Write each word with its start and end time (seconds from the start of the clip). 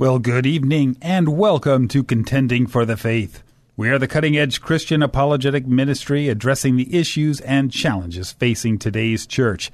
Well, 0.00 0.20
good 0.20 0.46
evening 0.46 0.96
and 1.02 1.36
welcome 1.36 1.88
to 1.88 2.04
Contending 2.04 2.68
for 2.68 2.84
the 2.84 2.96
Faith. 2.96 3.42
We 3.76 3.90
are 3.90 3.98
the 3.98 4.06
cutting 4.06 4.36
edge 4.36 4.60
Christian 4.60 5.02
apologetic 5.02 5.66
ministry 5.66 6.28
addressing 6.28 6.76
the 6.76 6.96
issues 6.96 7.40
and 7.40 7.72
challenges 7.72 8.30
facing 8.30 8.78
today's 8.78 9.26
church. 9.26 9.72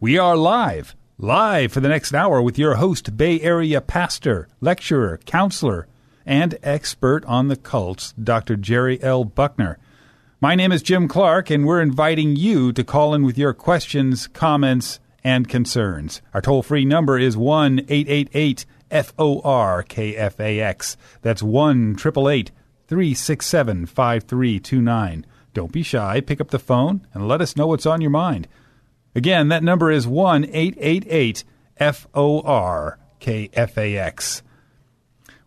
We 0.00 0.18
are 0.18 0.36
live, 0.36 0.96
live 1.18 1.72
for 1.72 1.78
the 1.78 1.88
next 1.88 2.14
hour 2.14 2.42
with 2.42 2.58
your 2.58 2.74
host, 2.74 3.16
Bay 3.16 3.40
Area 3.42 3.80
pastor, 3.80 4.48
lecturer, 4.60 5.20
counselor, 5.24 5.86
and 6.26 6.58
expert 6.64 7.24
on 7.26 7.46
the 7.46 7.54
cults, 7.54 8.12
Dr. 8.20 8.56
Jerry 8.56 9.00
L. 9.00 9.22
Buckner. 9.22 9.78
My 10.40 10.56
name 10.56 10.72
is 10.72 10.82
Jim 10.82 11.06
Clark, 11.06 11.48
and 11.48 11.64
we're 11.64 11.80
inviting 11.80 12.34
you 12.34 12.72
to 12.72 12.82
call 12.82 13.14
in 13.14 13.22
with 13.22 13.38
your 13.38 13.54
questions, 13.54 14.26
comments, 14.26 14.98
and 15.22 15.48
concerns. 15.48 16.22
Our 16.34 16.40
toll 16.40 16.64
free 16.64 16.84
number 16.84 17.20
is 17.20 17.36
1 17.36 17.82
888 17.88 18.66
F 18.90 19.12
O 19.18 19.40
R 19.42 19.82
K 19.82 20.16
F 20.16 20.40
A 20.40 20.60
X. 20.60 20.96
That's 21.22 21.42
1 21.42 21.96
367 21.96 23.86
5329. 23.86 25.26
Don't 25.52 25.72
be 25.72 25.82
shy. 25.82 26.20
Pick 26.20 26.40
up 26.40 26.50
the 26.50 26.58
phone 26.58 27.06
and 27.12 27.28
let 27.28 27.40
us 27.40 27.56
know 27.56 27.66
what's 27.66 27.86
on 27.86 28.00
your 28.00 28.10
mind. 28.10 28.48
Again, 29.14 29.48
that 29.48 29.62
number 29.62 29.90
is 29.90 30.06
1 30.06 30.44
888 30.44 31.44
F 31.78 32.06
O 32.14 32.40
R 32.42 32.98
K 33.18 33.50
F 33.52 33.76
A 33.78 33.96
X. 33.96 34.42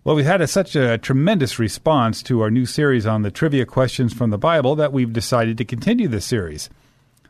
Well, 0.04 0.18
we've 0.18 0.26
had 0.26 0.42
a, 0.42 0.48
such 0.48 0.76
a 0.76 0.98
tremendous 0.98 1.60
response 1.60 2.22
to 2.24 2.42
our 2.42 2.52
new 2.52 2.66
series 2.66 3.06
on 3.06 3.22
the 3.22 3.32
trivia 3.32 3.66
questions 3.66 4.14
from 4.14 4.32
the 4.32 4.38
Bible 4.38 4.76
that 4.76 4.92
we've 4.92 5.14
decided 5.14 5.58
to 5.58 5.66
continue 5.66 6.10
this 6.10 6.26
series. 6.26 6.70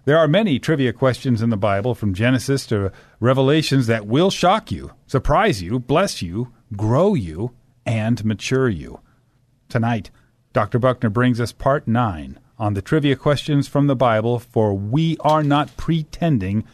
There 0.06 0.18
are 0.18 0.28
many 0.28 0.59
trivia 0.59 0.92
questions 0.92 1.42
in 1.42 1.50
the 1.50 1.56
Bible, 1.56 1.96
from 1.96 2.14
Genesis 2.14 2.68
to 2.68 2.92
Revelations, 3.22 3.88
that 3.88 4.06
will 4.06 4.30
shock 4.30 4.70
you, 4.70 4.92
surprise 5.08 5.62
you, 5.62 5.80
bless 5.80 6.22
you, 6.22 6.52
grow 6.76 7.14
you, 7.14 7.56
and 7.86 8.24
mature 8.26 8.68
you. 8.68 9.00
Tonight, 9.70 10.12
Dr. 10.52 10.78
Buckner 10.78 11.09
brings 11.09 11.40
us 11.40 11.54
part 11.54 11.88
nine 11.88 12.38
on 12.59 12.74
the 12.74 12.81
trivia 12.81 13.16
questions 13.16 13.70
from 13.70 13.88
the 13.88 13.96
Bible 13.96 14.40
for 14.40 14.74
We 14.74 15.16
Are 15.22 15.42
Not 15.42 15.78
Pretending, 15.78 16.66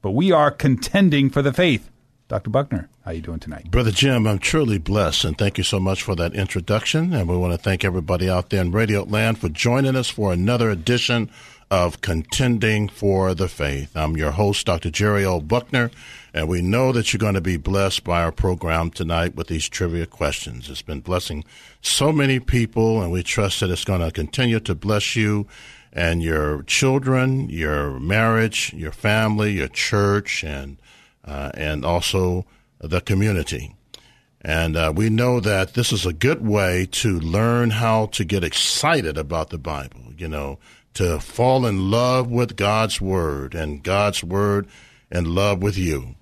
but 0.00 0.12
We 0.12 0.30
Are 0.30 0.52
Contending 0.52 1.28
for 1.28 1.42
the 1.42 1.52
Faith. 1.52 1.90
Dr. 2.28 2.50
Buckner, 2.50 2.88
how 3.04 3.10
are 3.10 3.14
you 3.14 3.20
doing 3.20 3.40
tonight? 3.40 3.70
Brother 3.70 3.90
Jim, 3.90 4.26
I'm 4.26 4.38
truly 4.38 4.78
blessed, 4.78 5.24
and 5.24 5.36
thank 5.36 5.58
you 5.58 5.64
so 5.64 5.80
much 5.80 6.02
for 6.02 6.14
that 6.16 6.34
introduction. 6.34 7.12
And 7.12 7.28
we 7.28 7.36
want 7.36 7.52
to 7.52 7.58
thank 7.58 7.84
everybody 7.84 8.30
out 8.30 8.50
there 8.50 8.60
in 8.60 8.70
Radio 8.70 9.02
Land 9.02 9.38
for 9.38 9.48
joining 9.48 9.96
us 9.96 10.08
for 10.08 10.32
another 10.32 10.70
edition 10.70 11.30
of 11.70 12.00
Contending 12.00 12.88
for 12.88 13.34
the 13.34 13.48
Faith. 13.48 13.96
I'm 13.96 14.16
your 14.16 14.32
host, 14.32 14.66
Dr. 14.66 14.90
Jerry 14.90 15.24
O. 15.24 15.40
Buckner, 15.40 15.90
and 16.32 16.48
we 16.48 16.62
know 16.62 16.92
that 16.92 17.12
you're 17.12 17.18
going 17.18 17.34
to 17.34 17.40
be 17.40 17.56
blessed 17.56 18.04
by 18.04 18.22
our 18.22 18.32
program 18.32 18.90
tonight 18.90 19.34
with 19.34 19.48
these 19.48 19.68
trivia 19.68 20.06
questions. 20.06 20.70
It's 20.70 20.82
been 20.82 21.00
blessing 21.00 21.44
so 21.80 22.12
many 22.12 22.38
people, 22.38 23.02
and 23.02 23.10
we 23.10 23.22
trust 23.22 23.60
that 23.60 23.70
it's 23.70 23.84
going 23.84 24.00
to 24.00 24.10
continue 24.10 24.60
to 24.60 24.74
bless 24.74 25.16
you 25.16 25.46
and 25.92 26.22
your 26.22 26.62
children, 26.64 27.48
your 27.48 27.98
marriage, 27.98 28.72
your 28.74 28.92
family, 28.92 29.52
your 29.52 29.68
church, 29.68 30.44
and 30.44 30.76
uh, 31.24 31.50
and 31.54 31.84
also 31.84 32.44
the 32.78 33.00
community. 33.00 33.74
And 34.42 34.76
uh, 34.76 34.92
we 34.94 35.10
know 35.10 35.40
that 35.40 35.74
this 35.74 35.92
is 35.92 36.06
a 36.06 36.12
good 36.12 36.46
way 36.46 36.86
to 36.92 37.18
learn 37.18 37.70
how 37.70 38.06
to 38.06 38.24
get 38.24 38.44
excited 38.44 39.18
about 39.18 39.50
the 39.50 39.58
Bible. 39.58 40.12
You 40.16 40.28
know, 40.28 40.58
to 40.96 41.20
fall 41.20 41.66
in 41.66 41.90
love 41.90 42.30
with 42.30 42.56
God's 42.56 43.00
Word 43.00 43.54
and 43.54 43.82
God's 43.82 44.24
Word 44.24 44.66
in 45.10 45.34
love 45.34 45.62
with 45.62 45.78
you. 45.78 46.14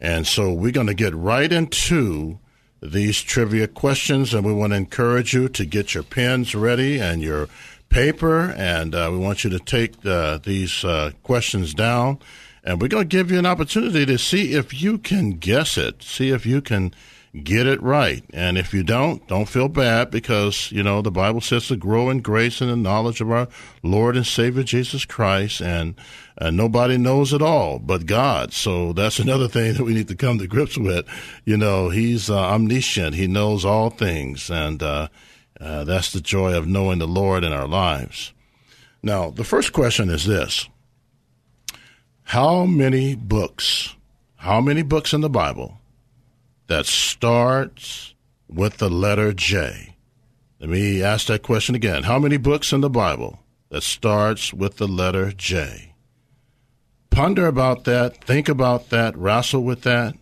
And 0.00 0.26
so 0.26 0.52
we're 0.52 0.72
going 0.72 0.86
to 0.86 0.94
get 0.94 1.14
right 1.14 1.52
into 1.52 2.38
these 2.82 3.22
trivia 3.22 3.68
questions, 3.68 4.34
and 4.34 4.44
we 4.44 4.52
want 4.52 4.72
to 4.72 4.76
encourage 4.76 5.32
you 5.32 5.48
to 5.48 5.64
get 5.64 5.94
your 5.94 6.02
pens 6.02 6.54
ready 6.54 6.98
and 6.98 7.22
your 7.22 7.48
paper, 7.88 8.52
and 8.56 8.94
uh, 8.94 9.08
we 9.12 9.18
want 9.18 9.44
you 9.44 9.50
to 9.50 9.58
take 9.58 10.04
uh, 10.04 10.38
these 10.38 10.84
uh, 10.84 11.12
questions 11.22 11.74
down. 11.74 12.18
And 12.64 12.80
we're 12.80 12.88
going 12.88 13.08
to 13.08 13.16
give 13.16 13.30
you 13.30 13.38
an 13.38 13.46
opportunity 13.46 14.04
to 14.06 14.18
see 14.18 14.54
if 14.54 14.82
you 14.82 14.98
can 14.98 15.32
guess 15.32 15.78
it, 15.78 16.02
see 16.02 16.30
if 16.30 16.44
you 16.44 16.60
can 16.60 16.94
get 17.40 17.66
it 17.66 17.82
right. 17.82 18.24
And 18.32 18.58
if 18.58 18.74
you 18.74 18.82
don't, 18.82 19.26
don't 19.26 19.48
feel 19.48 19.68
bad 19.68 20.10
because, 20.10 20.70
you 20.70 20.82
know, 20.82 21.00
the 21.00 21.10
Bible 21.10 21.40
says 21.40 21.68
to 21.68 21.76
grow 21.76 22.10
in 22.10 22.20
grace 22.20 22.60
and 22.60 22.70
the 22.70 22.76
knowledge 22.76 23.20
of 23.20 23.30
our 23.30 23.48
Lord 23.82 24.16
and 24.16 24.26
Savior 24.26 24.62
Jesus 24.62 25.04
Christ. 25.04 25.60
And 25.60 25.94
and 26.36 26.56
nobody 26.56 26.96
knows 26.96 27.32
it 27.32 27.42
all 27.42 27.78
but 27.78 28.06
God. 28.06 28.52
So 28.52 28.92
that's 28.92 29.18
another 29.18 29.48
thing 29.48 29.74
that 29.74 29.84
we 29.84 29.94
need 29.94 30.08
to 30.08 30.14
come 30.16 30.38
to 30.38 30.46
grips 30.46 30.76
with. 30.76 31.06
You 31.44 31.56
know, 31.56 31.88
He's 31.88 32.28
uh, 32.28 32.38
omniscient, 32.38 33.14
He 33.14 33.26
knows 33.26 33.64
all 33.64 33.90
things. 33.90 34.50
And 34.50 34.82
uh, 34.82 35.08
uh 35.60 35.84
that's 35.84 36.12
the 36.12 36.20
joy 36.20 36.54
of 36.54 36.66
knowing 36.66 36.98
the 36.98 37.08
Lord 37.08 37.44
in 37.44 37.52
our 37.52 37.68
lives. 37.68 38.32
Now, 39.02 39.30
the 39.30 39.44
first 39.44 39.72
question 39.72 40.10
is 40.10 40.26
this 40.26 40.68
How 42.24 42.66
many 42.66 43.14
books, 43.14 43.96
how 44.36 44.60
many 44.60 44.82
books 44.82 45.14
in 45.14 45.22
the 45.22 45.30
Bible? 45.30 45.78
That 46.66 46.86
starts 46.86 48.14
with 48.48 48.78
the 48.78 48.90
letter 48.90 49.32
J? 49.32 49.96
Let 50.60 50.70
me 50.70 51.02
ask 51.02 51.26
that 51.26 51.42
question 51.42 51.74
again. 51.74 52.04
How 52.04 52.18
many 52.18 52.36
books 52.36 52.72
in 52.72 52.82
the 52.82 52.90
Bible 52.90 53.40
that 53.70 53.82
starts 53.82 54.54
with 54.54 54.76
the 54.76 54.88
letter 54.88 55.32
J? 55.32 55.94
Ponder 57.10 57.46
about 57.46 57.84
that, 57.84 58.24
think 58.24 58.48
about 58.48 58.90
that, 58.90 59.16
wrestle 59.16 59.64
with 59.64 59.82
that. 59.82 60.14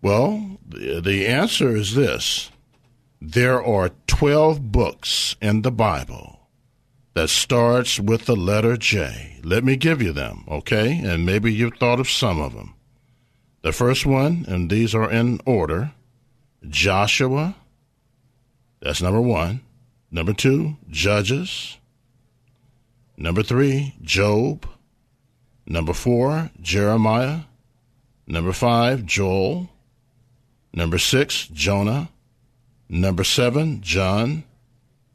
Well, 0.00 0.58
the 0.68 1.26
answer 1.26 1.74
is 1.74 1.94
this 1.94 2.50
there 3.20 3.62
are 3.62 3.90
12 4.06 4.70
books 4.70 5.34
in 5.42 5.62
the 5.62 5.72
Bible 5.72 6.48
that 7.14 7.28
starts 7.28 7.98
with 7.98 8.26
the 8.26 8.36
letter 8.36 8.76
J. 8.76 9.40
Let 9.42 9.64
me 9.64 9.74
give 9.74 10.00
you 10.00 10.12
them, 10.12 10.44
okay? 10.48 10.98
And 11.04 11.26
maybe 11.26 11.52
you've 11.52 11.76
thought 11.76 11.98
of 11.98 12.08
some 12.08 12.40
of 12.40 12.54
them. 12.54 12.74
The 13.62 13.72
first 13.72 14.06
one, 14.06 14.44
and 14.48 14.70
these 14.70 14.94
are 14.94 15.10
in 15.10 15.40
order 15.44 15.92
Joshua, 16.66 17.56
that's 18.80 19.02
number 19.02 19.20
one. 19.20 19.60
Number 20.10 20.32
two, 20.32 20.76
Judges. 20.88 21.76
Number 23.16 23.42
three, 23.42 23.94
Job. 24.00 24.66
Number 25.66 25.92
four, 25.92 26.50
Jeremiah. 26.60 27.40
Number 28.26 28.52
five, 28.52 29.04
Joel. 29.04 29.68
Number 30.72 30.98
six, 30.98 31.48
Jonah. 31.48 32.10
Number 32.88 33.24
seven, 33.24 33.80
John. 33.82 34.44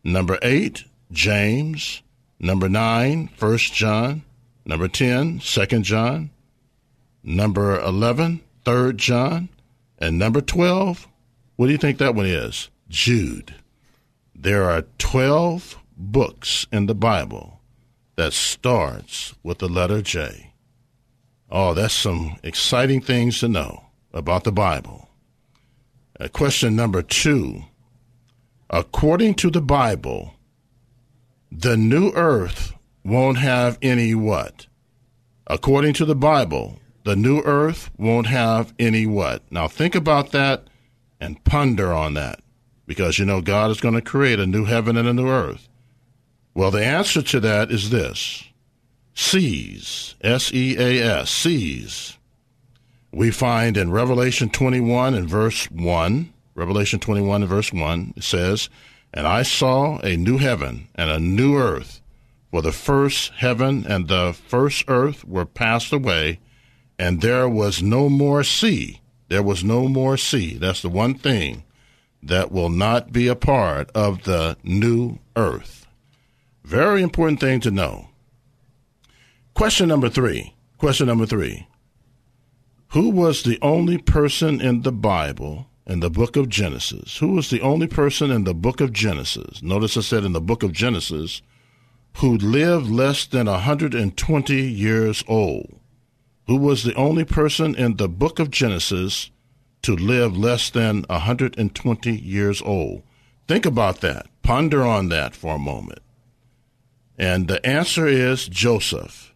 Number 0.03 0.37
eight, 0.41 0.83
James. 1.11 2.01
Number 2.39 2.67
nine, 2.67 3.29
First 3.37 3.73
John. 3.73 4.23
Number 4.65 4.87
ten, 4.87 5.39
Second 5.39 5.83
John 5.83 6.29
number 7.23 7.79
11, 7.79 8.41
3 8.66 8.94
John, 8.94 9.50
and 9.97 10.19
number 10.19 10.41
12, 10.41 11.07
what 11.56 11.67
do 11.67 11.72
you 11.72 11.78
think 11.78 11.97
that 11.97 12.16
one 12.16 12.25
is? 12.25 12.69
Jude. 12.89 13.56
There 14.36 14.69
are 14.69 14.83
12 14.97 15.77
books 15.95 16.68
in 16.71 16.88
the 16.88 16.95
Bible 16.95 17.62
that 18.15 18.33
starts 18.33 19.33
with 19.44 19.59
the 19.59 19.69
letter 19.69 20.01
J. 20.01 20.53
Oh, 21.50 21.74
that's 21.74 21.94
some 21.94 22.38
exciting 22.44 23.01
things 23.01 23.39
to 23.39 23.47
know 23.47 23.86
about 24.12 24.44
the 24.44 24.51
Bible. 24.51 25.09
Uh, 26.19 26.27
question 26.27 26.75
number 26.75 27.01
two. 27.01 27.63
According 28.69 29.36
to 29.36 29.50
the 29.50 29.62
Bible, 29.62 30.33
the 31.51 31.77
new 31.77 32.12
earth 32.15 32.74
won't 33.03 33.38
have 33.38 33.77
any 33.81 34.15
what? 34.15 34.68
According 35.45 35.94
to 35.94 36.06
the 36.06 36.15
Bible, 36.15 36.80
the 37.03 37.15
new 37.15 37.41
earth 37.41 37.89
won't 37.97 38.27
have 38.27 38.73
any 38.79 39.05
what? 39.05 39.44
Now 39.51 39.67
think 39.67 39.95
about 39.95 40.31
that 40.31 40.67
and 41.19 41.44
ponder 41.44 41.94
on 41.94 42.13
that 42.15 42.39
because 42.85 43.19
you 43.19 43.25
know 43.25 43.41
God 43.41 43.71
is 43.71 43.81
going 43.81 43.95
to 43.95 44.01
create 44.01 44.39
a 44.39 44.47
new 44.47 44.65
heaven 44.65 44.97
and 44.97 45.07
a 45.07 45.13
new 45.13 45.27
earth. 45.27 45.69
Well, 46.53 46.71
the 46.71 46.85
answer 46.85 47.21
to 47.21 47.39
that 47.39 47.71
is 47.71 47.89
this 47.89 48.44
seas, 49.15 50.15
S 50.21 50.53
E 50.53 50.75
A 50.77 51.21
S, 51.21 51.29
seas. 51.29 52.17
We 53.11 53.31
find 53.31 53.77
in 53.77 53.91
Revelation 53.91 54.49
21 54.49 55.13
and 55.13 55.29
verse 55.29 55.69
1 55.69 56.33
Revelation 56.56 56.99
21 56.99 57.41
and 57.41 57.49
verse 57.49 57.73
1, 57.73 58.13
it 58.17 58.23
says, 58.23 58.69
And 59.13 59.25
I 59.25 59.41
saw 59.44 59.99
a 59.99 60.15
new 60.15 60.38
heaven 60.38 60.88
and 60.94 61.09
a 61.09 61.19
new 61.19 61.57
earth, 61.57 62.01
for 62.51 62.61
the 62.61 62.71
first 62.71 63.31
heaven 63.38 63.85
and 63.88 64.07
the 64.07 64.33
first 64.33 64.85
earth 64.88 65.25
were 65.25 65.45
passed 65.45 65.91
away, 65.91 66.39
and 67.03 67.19
there 67.19 67.50
was 67.50 67.83
no 67.83 68.07
more 68.07 68.45
sea. 68.45 69.01
There 69.27 69.44
was 69.44 69.61
no 69.61 69.89
more 69.89 70.15
sea. 70.15 70.55
That's 70.57 70.81
the 70.81 70.88
one 70.88 71.15
thing 71.15 71.63
that 72.21 72.50
will 72.50 72.69
not 72.69 73.11
be 73.11 73.27
a 73.27 73.35
part 73.35 73.91
of 73.94 74.23
the 74.23 74.55
new 74.63 75.19
earth. 75.35 75.85
Very 76.63 77.01
important 77.01 77.41
thing 77.41 77.59
to 77.59 77.71
know. 77.71 78.07
Question 79.53 79.89
number 79.89 80.07
three. 80.07 80.55
Question 80.77 81.07
number 81.07 81.25
three. 81.25 81.67
Who 82.91 83.09
was 83.09 83.44
the 83.44 83.59
only 83.61 83.97
person 83.97 84.61
in 84.61 84.83
the 84.83 84.94
Bible, 84.94 85.67
in 85.85 85.99
the 85.99 86.09
book 86.09 86.38
of 86.38 86.47
Genesis? 86.47 87.17
Who 87.17 87.33
was 87.33 87.49
the 87.49 87.59
only 87.59 87.88
person 87.88 88.31
in 88.31 88.45
the 88.45 88.53
book 88.53 88.79
of 88.79 88.94
Genesis? 88.94 89.61
Notice 89.61 89.97
I 89.97 90.01
said 90.01 90.23
in 90.23 90.31
the 90.31 90.39
book 90.39 90.63
of 90.63 90.71
Genesis, 90.71 91.41
who 92.19 92.38
lived 92.38 92.89
less 92.89 93.25
than 93.25 93.47
120 93.47 94.56
years 94.56 95.21
old. 95.27 95.81
Who 96.48 96.57
was 96.57 96.84
the 96.84 96.95
only 96.95 97.24
person 97.24 97.75
in 97.75 97.98
the 97.98 98.10
book 98.10 98.40
of 98.40 98.51
Genesis 98.51 99.31
to 99.84 99.95
live 99.95 100.38
less 100.38 100.69
than 100.69 101.04
120 101.10 102.12
years 102.18 102.62
old? 102.62 103.04
Think 103.48 103.66
about 103.66 104.01
that. 104.01 104.28
Ponder 104.42 104.84
on 104.84 105.10
that 105.10 105.36
for 105.36 105.56
a 105.56 105.60
moment. 105.60 106.00
And 107.18 107.48
the 107.48 107.66
answer 107.66 108.07
is 108.07 108.48
Joseph. 108.48 109.34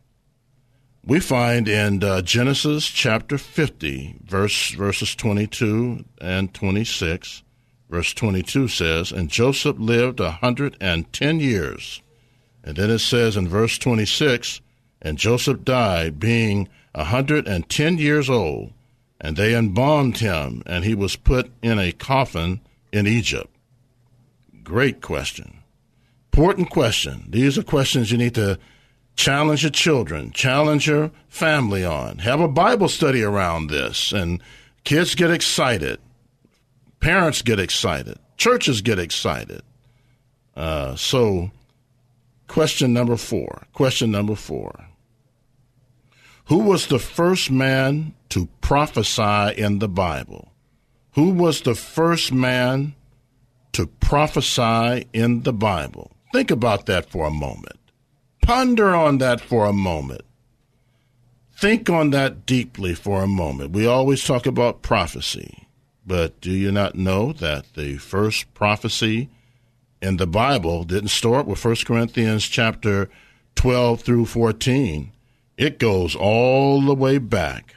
We 1.04 1.22
find 1.22 1.70
in 1.70 2.04
uh, 2.04 2.22
Genesis 2.22 2.88
chapter 2.88 3.38
50, 3.38 4.18
verse, 4.26 4.72
verses 4.72 5.16
22 5.16 6.04
and 6.20 6.54
26, 6.54 7.44
verse 7.90 8.14
22 8.14 8.68
says, 8.68 9.14
And 9.14 9.30
Joseph 9.30 9.78
lived 9.80 10.20
a 10.20 10.40
110 10.42 11.40
years. 11.40 12.02
And 12.62 12.76
then 12.76 12.90
it 12.90 13.00
says 13.00 13.38
in 13.38 13.48
verse 13.48 13.78
26, 13.78 14.60
And 15.02 15.18
Joseph 15.18 15.64
died, 15.64 16.20
being 16.20 16.68
a 16.98 17.06
110 17.06 17.98
years 18.00 18.28
old, 18.28 18.74
and 19.22 19.38
they 19.38 19.56
embalmed 19.56 20.18
him, 20.18 20.64
and 20.66 20.84
he 20.84 20.96
was 20.96 21.16
put 21.16 21.52
in 21.62 21.78
a 21.78 21.92
coffin 21.92 22.60
in 22.92 23.06
Egypt. 23.06 23.56
Great 24.64 25.00
question. 25.00 25.60
Important 26.34 26.72
question. 26.72 27.26
These 27.30 27.56
are 27.56 27.64
questions 27.64 28.12
you 28.12 28.18
need 28.18 28.34
to 28.34 28.58
challenge 29.16 29.62
your 29.62 29.70
children, 29.70 30.32
challenge 30.32 30.88
your 30.88 31.12
family 31.30 31.86
on. 31.86 32.18
Have 32.18 32.42
a 32.42 32.48
Bible 32.48 32.90
study 32.90 33.22
around 33.22 33.70
this, 33.70 34.12
and 34.12 34.42
kids 34.84 35.14
get 35.14 35.30
excited. 35.30 36.00
Parents 37.00 37.44
get 37.44 37.60
excited. 37.60 38.18
Churches 38.38 38.82
get 38.82 38.98
excited. 38.98 39.62
Uh, 40.56 40.96
so, 40.96 41.52
question 42.48 42.92
number 42.92 43.18
four. 43.18 43.68
Question 43.74 44.10
number 44.10 44.34
four. 44.34 44.87
Who 46.48 46.60
was 46.60 46.88
the 46.88 47.00
first 47.00 47.52
man 47.52 48.14
to 48.30 48.48
prophesy 48.62 49.54
in 49.62 49.80
the 49.80 49.90
Bible? 49.90 50.54
Who 51.16 51.32
was 51.32 51.60
the 51.60 51.76
first 51.76 52.32
man 52.32 52.96
to 53.74 53.88
prophesy 53.88 55.08
in 55.12 55.44
the 55.44 55.52
Bible? 55.52 56.12
Think 56.32 56.50
about 56.50 56.86
that 56.86 57.10
for 57.10 57.28
a 57.28 57.32
moment. 57.32 57.78
Ponder 58.42 58.96
on 58.96 59.18
that 59.18 59.42
for 59.42 59.66
a 59.66 59.74
moment. 59.74 60.22
Think 61.54 61.90
on 61.90 62.12
that 62.12 62.46
deeply 62.46 62.96
for 62.96 63.24
a 63.24 63.28
moment. 63.28 63.72
We 63.72 63.86
always 63.86 64.24
talk 64.24 64.46
about 64.46 64.82
prophecy, 64.82 65.68
but 66.06 66.40
do 66.40 66.52
you 66.52 66.72
not 66.72 66.96
know 66.96 67.34
that 67.34 67.74
the 67.74 67.98
first 67.98 68.54
prophecy 68.54 69.30
in 70.02 70.16
the 70.16 70.28
Bible 70.28 70.86
didn't 70.86 71.10
start 71.10 71.46
with 71.46 71.66
1 71.66 71.76
Corinthians 71.86 72.48
chapter 72.48 73.10
12 73.56 74.00
through 74.00 74.28
14? 74.28 75.12
It 75.58 75.80
goes 75.80 76.16
all 76.16 76.82
the 76.82 76.94
way 76.94 77.18
back, 77.18 77.76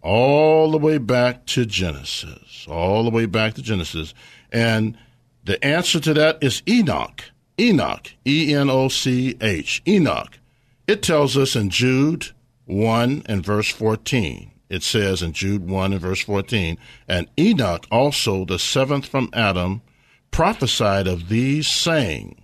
all 0.00 0.70
the 0.70 0.78
way 0.78 0.98
back 0.98 1.46
to 1.46 1.66
Genesis, 1.66 2.66
all 2.68 3.02
the 3.02 3.10
way 3.10 3.26
back 3.26 3.54
to 3.54 3.62
Genesis. 3.62 4.14
And 4.52 4.96
the 5.44 5.62
answer 5.64 5.98
to 6.00 6.14
that 6.14 6.38
is 6.40 6.62
Enoch. 6.68 7.24
Enoch, 7.58 8.12
E 8.26 8.54
N 8.54 8.70
O 8.70 8.88
C 8.88 9.36
H, 9.40 9.82
Enoch. 9.86 10.38
It 10.86 11.02
tells 11.02 11.36
us 11.36 11.56
in 11.56 11.70
Jude 11.70 12.28
1 12.66 13.24
and 13.26 13.44
verse 13.44 13.68
14. 13.68 14.52
It 14.68 14.82
says 14.82 15.22
in 15.22 15.32
Jude 15.32 15.68
1 15.68 15.92
and 15.92 16.00
verse 16.00 16.22
14, 16.22 16.78
and 17.06 17.28
Enoch 17.38 17.86
also, 17.90 18.46
the 18.46 18.58
seventh 18.58 19.06
from 19.06 19.28
Adam, 19.34 19.82
prophesied 20.30 21.06
of 21.06 21.28
these, 21.28 21.66
saying, 21.66 22.40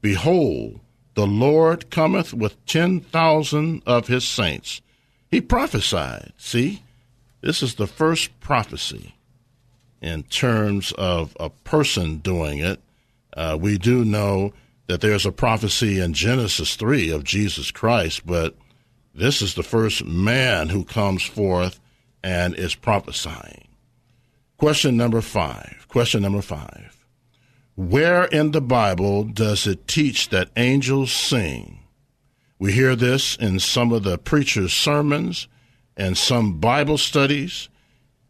Behold, 0.00 0.78
the 1.14 1.26
Lord 1.26 1.90
cometh 1.90 2.34
with 2.34 2.64
ten 2.66 3.00
thousand 3.00 3.82
of 3.86 4.08
his 4.08 4.26
saints. 4.26 4.80
He 5.30 5.40
prophesied. 5.40 6.32
See, 6.36 6.82
this 7.40 7.62
is 7.62 7.74
the 7.74 7.86
first 7.86 8.38
prophecy 8.40 9.14
in 10.00 10.22
terms 10.24 10.92
of 10.92 11.36
a 11.40 11.50
person 11.50 12.18
doing 12.18 12.58
it. 12.58 12.80
Uh, 13.36 13.56
we 13.60 13.78
do 13.78 14.04
know 14.04 14.52
that 14.86 15.00
there's 15.00 15.26
a 15.26 15.32
prophecy 15.32 15.98
in 15.98 16.12
Genesis 16.12 16.76
3 16.76 17.10
of 17.10 17.24
Jesus 17.24 17.70
Christ, 17.70 18.26
but 18.26 18.54
this 19.14 19.40
is 19.40 19.54
the 19.54 19.62
first 19.62 20.04
man 20.04 20.68
who 20.68 20.84
comes 20.84 21.22
forth 21.22 21.80
and 22.22 22.54
is 22.54 22.74
prophesying. 22.74 23.68
Question 24.56 24.96
number 24.96 25.20
five. 25.20 25.86
Question 25.88 26.22
number 26.22 26.42
five. 26.42 26.93
Where 27.76 28.24
in 28.24 28.52
the 28.52 28.60
Bible 28.60 29.24
does 29.24 29.66
it 29.66 29.88
teach 29.88 30.28
that 30.28 30.50
angels 30.56 31.10
sing? 31.10 31.80
We 32.56 32.72
hear 32.72 32.94
this 32.94 33.34
in 33.34 33.58
some 33.58 33.90
of 33.90 34.04
the 34.04 34.16
preacher's 34.16 34.72
sermons 34.72 35.48
and 35.96 36.16
some 36.16 36.60
Bible 36.60 36.98
studies, 36.98 37.68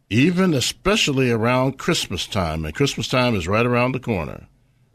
even 0.09 0.55
especially 0.55 1.29
around 1.29 1.77
Christmas 1.77 2.25
time. 2.25 2.65
And 2.65 2.73
Christmas 2.73 3.07
time 3.07 3.35
is 3.35 3.47
right 3.47 3.65
around 3.65 3.91
the 3.91 3.99
corner. 3.99 4.47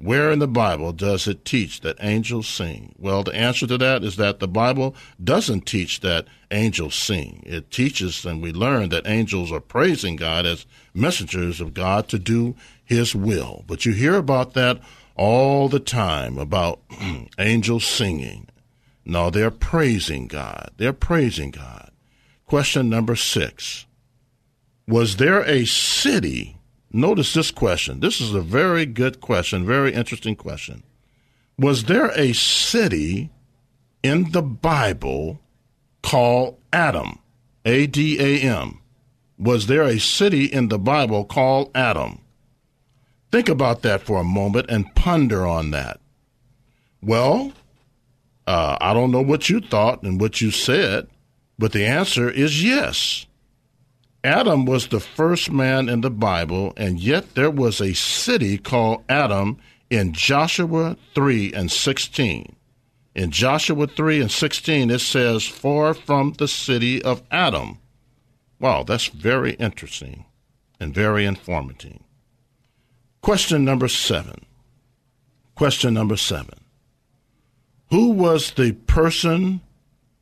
Where 0.03 0.31
in 0.31 0.39
the 0.39 0.49
Bible 0.49 0.93
does 0.93 1.29
it 1.29 1.45
teach 1.45 1.83
that 1.83 1.99
angels 2.01 2.49
sing? 2.49 2.95
Well, 2.97 3.23
the 3.23 3.35
answer 3.35 3.67
to 3.67 3.77
that 3.77 4.03
is 4.03 4.17
that 4.17 4.41
the 4.41 4.49
Bible 4.49 4.95
doesn't 5.23 5.67
teach 5.67 6.01
that 6.01 6.27
angels 6.51 6.95
sing. 6.95 7.43
It 7.45 7.71
teaches 7.71 8.25
and 8.25 8.41
we 8.41 8.51
learn 8.51 8.89
that 8.89 9.07
angels 9.07 9.53
are 9.53 9.61
praising 9.61 10.17
God 10.17 10.47
as 10.47 10.65
messengers 10.95 11.61
of 11.61 11.75
God 11.75 12.09
to 12.09 12.19
do 12.19 12.57
his 12.83 13.15
will. 13.15 13.63
But 13.67 13.85
you 13.85 13.93
hear 13.93 14.15
about 14.15 14.55
that 14.55 14.81
all 15.17 15.69
the 15.69 15.79
time 15.81 16.39
about 16.39 16.81
angels 17.39 17.85
singing. 17.85 18.49
No, 19.05 19.29
they're 19.29 19.51
praising 19.51 20.29
God. 20.29 20.71
They're 20.79 20.95
praising 20.95 21.51
God. 21.51 21.91
Question 22.47 22.89
number 22.89 23.17
six 23.17 23.85
Was 24.89 25.17
there 25.17 25.45
a 25.45 25.67
city? 25.67 26.60
Notice 26.93 27.35
this 27.35 27.51
question. 27.51 28.01
This 28.01 28.21
is 28.21 28.35
a 28.35 28.41
very 28.41 28.85
good 28.85 29.21
question, 29.21 29.65
very 29.65 29.93
interesting 29.93 30.35
question. 30.35 30.83
Was 31.59 31.85
there 31.85 32.11
a 32.19 32.33
city 32.33 33.31
in 34.03 34.33
the 34.33 34.43
Bible 34.43 35.41
called 36.03 36.59
Adam? 36.73 37.19
A 37.65 37.87
D 37.87 38.19
A 38.19 38.41
M. 38.41 38.81
Was 39.39 39.67
there 39.67 39.83
a 39.83 40.01
city 40.01 40.47
in 40.47 40.69
the 40.69 40.79
Bible 40.79 41.25
called 41.25 41.71
Adam? 41.75 42.21
Think 43.31 43.49
about 43.49 43.83
that 43.83 44.03
for 44.03 44.19
a 44.21 44.25
moment 44.25 44.67
and 44.69 44.95
ponder 44.95 45.47
on 45.47 45.71
that. 45.71 46.01
Well, 47.03 47.53
uh, 48.47 48.77
I 48.81 48.93
don't 48.95 49.13
know 49.13 49.23
what 49.23 49.49
you 49.49 49.61
thought 49.61 50.03
and 50.03 50.21
what 50.21 50.41
you 50.41 50.51
said, 50.51 51.07
but 51.59 51.73
the 51.73 51.85
answer 51.85 52.29
is 52.29 52.65
yes. 52.65 53.27
Adam 54.23 54.67
was 54.67 54.89
the 54.89 55.01
first 55.01 55.51
man 55.51 55.89
in 55.89 56.03
the 56.03 56.11
Bible, 56.11 56.73
and 56.77 57.01
yet 57.01 57.35
there 57.35 57.51
was 57.51 57.81
a 57.81 57.95
city 57.95 58.59
called 58.59 59.03
Adam 59.09 59.59
in 59.89 60.13
Joshua 60.13 60.97
3 61.15 61.53
and 61.55 61.71
16. 61.73 62.55
In 63.15 63.31
Joshua 63.31 63.87
3 63.87 64.21
and 64.21 64.31
16, 64.31 64.91
it 64.91 65.01
says, 65.01 65.47
Far 65.47 65.95
from 65.95 66.35
the 66.39 66.47
city 66.47 67.03
of 67.03 67.23
Adam. 67.31 67.79
Wow, 68.61 68.83
that's 68.83 69.07
very 69.07 69.55
interesting 69.55 70.27
and 70.79 70.95
very 70.95 71.25
informative. 71.25 71.99
Question 73.23 73.65
number 73.65 73.89
seven. 73.89 74.47
Question 75.55 75.95
number 75.95 76.17
seven. 76.17 76.61
Who 77.91 78.11
was 78.13 78.53
the 78.53 78.73
person 78.73 79.61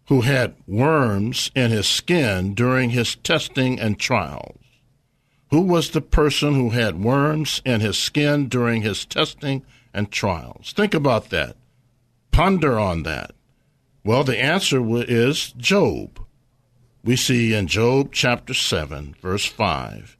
who 0.08 0.22
had 0.22 0.54
worms 0.66 1.50
in 1.54 1.70
his 1.70 1.86
skin 1.86 2.54
during 2.54 2.90
his 2.90 3.14
testing 3.16 3.78
and 3.78 3.98
trials? 3.98 4.58
Who 5.50 5.60
was 5.62 5.90
the 5.90 6.00
person 6.00 6.54
who 6.54 6.70
had 6.70 7.02
worms 7.02 7.62
in 7.64 7.80
his 7.80 7.96
skin 7.96 8.48
during 8.48 8.82
his 8.82 9.06
testing 9.06 9.64
and 9.94 10.10
trials? 10.10 10.72
Think 10.72 10.94
about 10.94 11.30
that. 11.30 11.56
Ponder 12.32 12.78
on 12.78 13.02
that. 13.04 13.32
Well, 14.04 14.24
the 14.24 14.38
answer 14.38 14.82
is 15.02 15.52
Job. 15.52 16.20
We 17.04 17.16
see 17.16 17.54
in 17.54 17.66
Job 17.66 18.10
chapter 18.12 18.54
7, 18.54 19.14
verse 19.20 19.44
5, 19.44 20.16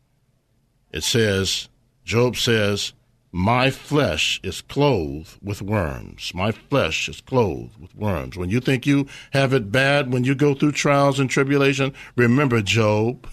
it 0.93 1.03
says, 1.03 1.69
Job 2.05 2.37
says, 2.37 2.93
My 3.31 3.71
flesh 3.71 4.41
is 4.43 4.63
clothed 4.63 5.37
with 5.43 5.61
worms. 5.61 6.33
My 6.35 6.51
flesh 6.51 7.09
is 7.11 7.21
clothed 7.21 7.79
with 7.79 7.95
worms. 7.95 8.39
When 8.39 8.49
you 8.49 8.59
think 8.59 8.87
you 8.87 9.07
have 9.33 9.53
it 9.53 9.71
bad, 9.71 10.13
when 10.13 10.25
you 10.25 10.35
go 10.35 10.55
through 10.55 10.73
trials 10.73 11.21
and 11.21 11.29
tribulation, 11.29 11.93
remember 12.17 12.63
Job. 12.63 13.29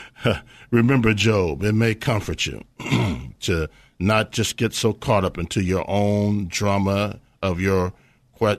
remember 0.70 1.12
Job. 1.12 1.62
It 1.62 1.74
may 1.74 1.94
comfort 1.94 2.46
you 2.46 2.64
to 3.40 3.68
not 3.98 4.32
just 4.32 4.56
get 4.56 4.72
so 4.72 4.94
caught 4.94 5.24
up 5.24 5.36
into 5.36 5.62
your 5.62 5.84
own 5.88 6.48
drama 6.48 7.20
of 7.42 7.60
your 7.60 7.92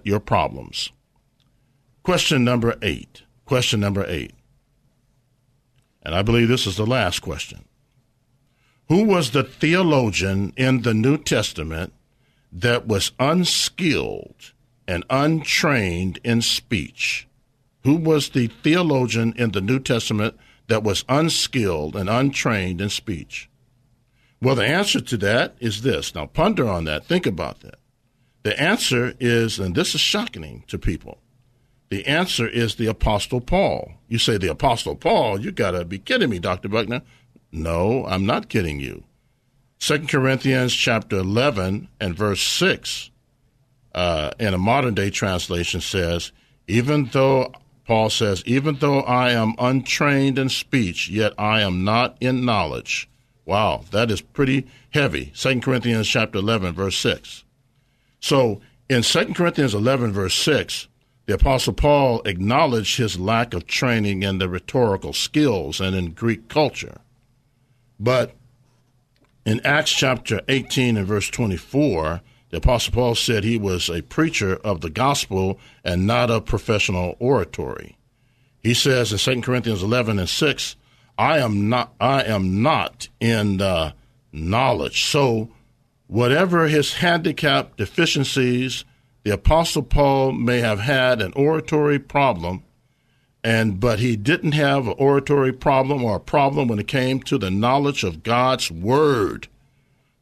your 0.03 0.19
problems. 0.19 0.91
Question 2.03 2.43
number 2.43 2.75
eight. 2.81 3.23
Question 3.45 3.79
number 3.79 4.05
eight. 4.07 4.33
And 6.03 6.13
I 6.13 6.21
believe 6.21 6.47
this 6.47 6.67
is 6.67 6.75
the 6.77 6.85
last 6.85 7.21
question. 7.21 7.65
Who 8.89 9.03
was 9.03 9.31
the 9.31 9.43
theologian 9.43 10.51
in 10.57 10.81
the 10.81 10.95
New 10.95 11.19
Testament 11.19 11.93
that 12.51 12.87
was 12.87 13.11
unskilled 13.19 14.53
and 14.87 15.05
untrained 15.11 16.19
in 16.23 16.41
speech? 16.41 17.27
Who 17.83 17.95
was 17.95 18.29
the 18.29 18.47
theologian 18.47 19.33
in 19.37 19.51
the 19.51 19.61
New 19.61 19.79
Testament 19.79 20.37
that 20.67 20.83
was 20.83 21.05
unskilled 21.07 21.95
and 21.95 22.09
untrained 22.09 22.81
in 22.81 22.89
speech? 22.89 23.47
Well, 24.41 24.55
the 24.55 24.65
answer 24.65 24.99
to 24.99 25.17
that 25.17 25.55
is 25.59 25.83
this. 25.83 26.15
Now, 26.15 26.25
ponder 26.25 26.67
on 26.67 26.85
that. 26.85 27.05
Think 27.05 27.27
about 27.27 27.59
that. 27.59 27.77
The 28.41 28.59
answer 28.59 29.13
is, 29.19 29.59
and 29.59 29.75
this 29.75 29.93
is 29.93 30.01
shocking 30.01 30.63
to 30.67 30.79
people, 30.79 31.19
the 31.89 32.07
answer 32.07 32.47
is 32.47 32.75
the 32.75 32.87
Apostle 32.87 33.41
Paul. 33.41 33.93
You 34.07 34.17
say, 34.17 34.37
the 34.37 34.49
Apostle 34.49 34.95
Paul? 34.95 35.39
You 35.39 35.51
got 35.51 35.71
to 35.71 35.85
be 35.85 35.99
kidding 35.99 36.29
me, 36.29 36.39
Dr. 36.39 36.69
Buckner. 36.69 37.01
No, 37.51 38.05
I'm 38.05 38.25
not 38.25 38.49
kidding 38.49 38.79
you. 38.79 39.03
2 39.79 40.07
Corinthians 40.07 40.73
chapter 40.73 41.17
11 41.17 41.87
and 41.99 42.15
verse 42.15 42.41
6 42.41 43.11
uh, 43.95 44.31
in 44.39 44.53
a 44.53 44.57
modern 44.57 44.93
day 44.93 45.09
translation 45.09 45.81
says, 45.81 46.31
even 46.67 47.05
though, 47.11 47.51
Paul 47.85 48.09
says, 48.09 48.43
even 48.45 48.75
though 48.75 48.99
I 49.01 49.31
am 49.31 49.55
untrained 49.57 50.37
in 50.37 50.49
speech, 50.49 51.09
yet 51.09 51.33
I 51.37 51.61
am 51.61 51.83
not 51.83 52.17
in 52.19 52.45
knowledge. 52.45 53.09
Wow, 53.45 53.85
that 53.91 54.11
is 54.11 54.21
pretty 54.21 54.67
heavy. 54.91 55.31
2 55.35 55.61
Corinthians 55.61 56.07
chapter 56.07 56.37
11, 56.37 56.73
verse 56.73 56.97
6. 56.97 57.43
So 58.19 58.61
in 58.89 59.01
2 59.01 59.33
Corinthians 59.33 59.73
11, 59.73 60.11
verse 60.11 60.35
6, 60.35 60.87
the 61.25 61.33
Apostle 61.33 61.73
Paul 61.73 62.21
acknowledged 62.25 62.97
his 62.97 63.19
lack 63.19 63.53
of 63.53 63.65
training 63.65 64.23
in 64.23 64.37
the 64.37 64.49
rhetorical 64.49 65.13
skills 65.13 65.79
and 65.79 65.95
in 65.95 66.11
Greek 66.11 66.47
culture. 66.47 66.97
But 67.99 68.35
in 69.45 69.59
Acts 69.65 69.91
chapter 69.91 70.41
18 70.47 70.97
and 70.97 71.07
verse 71.07 71.29
24, 71.29 72.21
the 72.49 72.57
Apostle 72.57 72.93
Paul 72.93 73.15
said 73.15 73.43
he 73.43 73.57
was 73.57 73.89
a 73.89 74.01
preacher 74.01 74.55
of 74.55 74.81
the 74.81 74.89
gospel 74.89 75.59
and 75.83 76.07
not 76.07 76.31
of 76.31 76.45
professional 76.45 77.15
oratory. 77.19 77.97
He 78.61 78.73
says 78.73 79.11
in 79.11 79.17
2 79.17 79.41
Corinthians 79.41 79.83
11 79.83 80.19
and 80.19 80.29
6, 80.29 80.75
I 81.17 81.39
am 81.39 81.69
not, 81.69 81.93
I 81.99 82.23
am 82.23 82.61
not 82.61 83.09
in 83.19 83.61
knowledge. 84.31 85.05
So 85.05 85.49
whatever 86.07 86.67
his 86.67 86.93
handicap 86.93 87.75
deficiencies, 87.75 88.85
the 89.23 89.31
apostle 89.31 89.83
Paul 89.83 90.31
may 90.31 90.59
have 90.59 90.79
had 90.79 91.21
an 91.21 91.33
oratory 91.33 91.99
problem 91.99 92.63
and 93.43 93.79
but 93.79 93.99
he 93.99 94.15
didn't 94.15 94.51
have 94.53 94.87
an 94.87 94.95
oratory 94.97 95.53
problem 95.53 96.03
or 96.03 96.15
a 96.15 96.19
problem 96.19 96.67
when 96.67 96.79
it 96.79 96.87
came 96.87 97.19
to 97.21 97.37
the 97.37 97.51
knowledge 97.51 98.03
of 98.03 98.23
God's 98.23 98.69
word. 98.69 99.47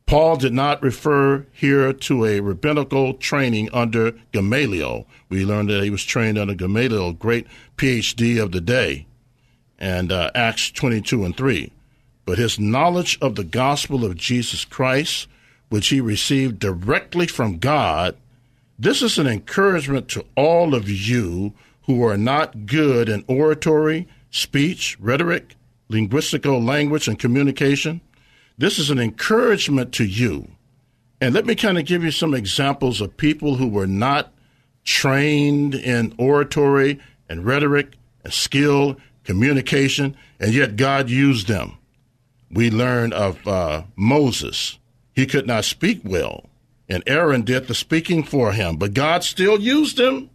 Paul 0.06 0.38
did 0.38 0.54
not 0.54 0.82
refer 0.82 1.46
here 1.52 1.92
to 1.92 2.26
a 2.26 2.40
rabbinical 2.40 3.14
training 3.14 3.70
under 3.74 4.14
Gamaliel. 4.32 5.06
We 5.30 5.44
learned 5.46 5.70
that 5.70 5.84
he 5.84 5.90
was 5.90 6.06
trained 6.06 6.38
under 6.38 6.54
Gamaliel, 6.54 7.14
great 7.14 7.46
PhD 7.76 8.42
of 8.42 8.54
the 8.54 8.62
day, 8.62 9.06
and 9.78 10.12
uh, 10.12 10.32
Acts 10.34 10.72
22 10.72 11.26
and 11.26 11.36
3. 11.36 11.72
But 12.26 12.38
his 12.38 12.58
knowledge 12.58 13.18
of 13.22 13.36
the 13.36 13.44
gospel 13.44 14.06
of 14.06 14.16
Jesus 14.16 14.64
Christ 14.64 15.28
which 15.70 15.90
he 15.90 16.02
received 16.02 16.60
directly 16.60 17.28
from 17.28 17.58
God, 17.58 18.16
this 18.80 19.02
is 19.02 19.18
an 19.18 19.28
encouragement 19.28 20.08
to 20.10 20.26
all 20.36 20.74
of 20.74 20.90
you 20.90 21.54
who 21.88 22.06
are 22.06 22.18
not 22.18 22.66
good 22.66 23.10
in 23.10 23.26
oratory, 23.28 24.08
speech, 24.30 24.98
rhetoric, 25.00 25.56
linguistical 25.90 26.64
language, 26.64 27.08
and 27.08 27.18
communication. 27.18 28.02
This 28.58 28.78
is 28.78 28.90
an 28.90 29.00
encouragement 29.00 29.94
to 29.94 30.06
you. 30.06 30.50
And 31.20 31.34
let 31.34 31.46
me 31.46 31.56
kind 31.56 31.78
of 31.78 31.86
give 31.86 32.04
you 32.04 32.12
some 32.12 32.34
examples 32.34 33.02
of 33.02 33.18
people 33.18 33.56
who 33.56 33.68
were 33.68 33.88
not 33.88 34.34
trained 34.84 35.74
in 35.74 36.14
oratory 36.18 37.00
and 37.28 37.46
rhetoric 37.46 37.96
and 38.24 38.34
skill, 38.34 38.98
communication, 39.24 40.16
and 40.40 40.54
yet 40.54 40.76
God 40.76 41.10
used 41.10 41.48
them. 41.48 41.78
We 42.52 42.70
learn 42.70 43.14
of 43.14 43.46
uh, 43.48 43.84
Moses, 43.96 44.78
he 45.14 45.26
could 45.26 45.48
not 45.48 45.66
speak 45.66 46.02
well, 46.04 46.46
and 46.88 47.04
Aaron 47.08 47.42
did 47.42 47.68
the 47.68 47.76
speaking 47.76 48.24
for 48.24 48.54
him, 48.54 48.78
but 48.78 48.94
God 48.94 49.24
still 49.24 49.60
used 49.60 50.00
him. 50.00 50.30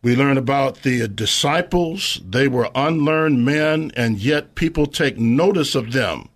We 0.00 0.14
learn 0.14 0.38
about 0.38 0.82
the 0.82 1.08
disciples. 1.08 2.20
They 2.24 2.46
were 2.46 2.70
unlearned 2.74 3.44
men, 3.44 3.90
and 3.96 4.18
yet 4.18 4.54
people 4.54 4.86
take 4.86 5.18
notice 5.18 5.74
of 5.74 5.92
them. 5.92 6.28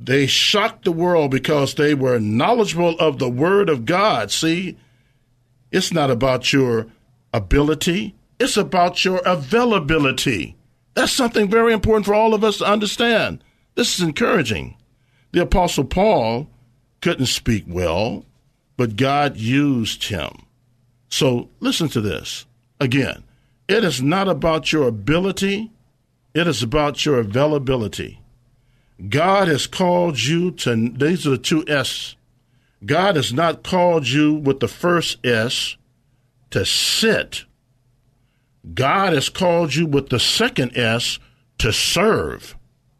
They 0.00 0.26
shocked 0.26 0.84
the 0.84 0.92
world 0.92 1.30
because 1.30 1.74
they 1.74 1.94
were 1.94 2.18
knowledgeable 2.18 2.98
of 2.98 3.18
the 3.18 3.28
Word 3.28 3.68
of 3.68 3.84
God. 3.84 4.32
See, 4.32 4.76
it's 5.70 5.92
not 5.92 6.10
about 6.10 6.52
your 6.52 6.86
ability, 7.32 8.16
it's 8.40 8.56
about 8.56 9.04
your 9.04 9.18
availability. 9.24 10.56
That's 10.94 11.12
something 11.12 11.48
very 11.48 11.72
important 11.72 12.04
for 12.04 12.14
all 12.14 12.34
of 12.34 12.42
us 12.42 12.58
to 12.58 12.66
understand. 12.66 13.44
This 13.76 13.94
is 13.94 14.04
encouraging. 14.04 14.76
The 15.30 15.42
Apostle 15.42 15.84
Paul 15.84 16.50
couldn't 17.00 17.26
speak 17.26 17.64
well, 17.66 18.26
but 18.76 18.96
God 18.96 19.36
used 19.36 20.04
him. 20.04 20.46
So 21.08 21.48
listen 21.60 21.88
to 21.90 22.00
this. 22.00 22.44
Again, 22.82 23.22
it 23.68 23.84
is 23.84 24.02
not 24.02 24.26
about 24.26 24.72
your 24.72 24.88
ability, 24.88 25.70
it 26.34 26.48
is 26.48 26.64
about 26.64 27.06
your 27.06 27.20
availability. 27.20 28.20
God 29.08 29.46
has 29.46 29.68
called 29.68 30.20
you 30.20 30.50
to, 30.50 30.90
these 30.90 31.24
are 31.24 31.30
the 31.30 31.38
two 31.38 31.64
S. 31.68 32.16
God 32.84 33.14
has 33.14 33.32
not 33.32 33.62
called 33.62 34.08
you 34.08 34.34
with 34.34 34.58
the 34.58 34.66
first 34.66 35.24
S 35.24 35.76
to 36.50 36.66
sit. 36.66 37.44
God 38.74 39.12
has 39.12 39.28
called 39.28 39.76
you 39.76 39.86
with 39.86 40.08
the 40.08 40.18
second 40.18 40.76
S 40.76 41.20
to 41.58 41.72
serve. 41.72 42.56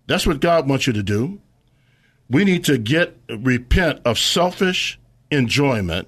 That's 0.07 0.29
what 0.29 0.39
God 0.39 0.69
wants 0.69 0.87
you 0.87 0.93
to 0.93 1.03
do. 1.03 1.41
We 2.31 2.45
need 2.45 2.63
to 2.67 2.79
get 2.79 3.17
repent 3.29 4.01
of 4.05 4.17
selfish 4.17 5.01
enjoyment 5.33 6.07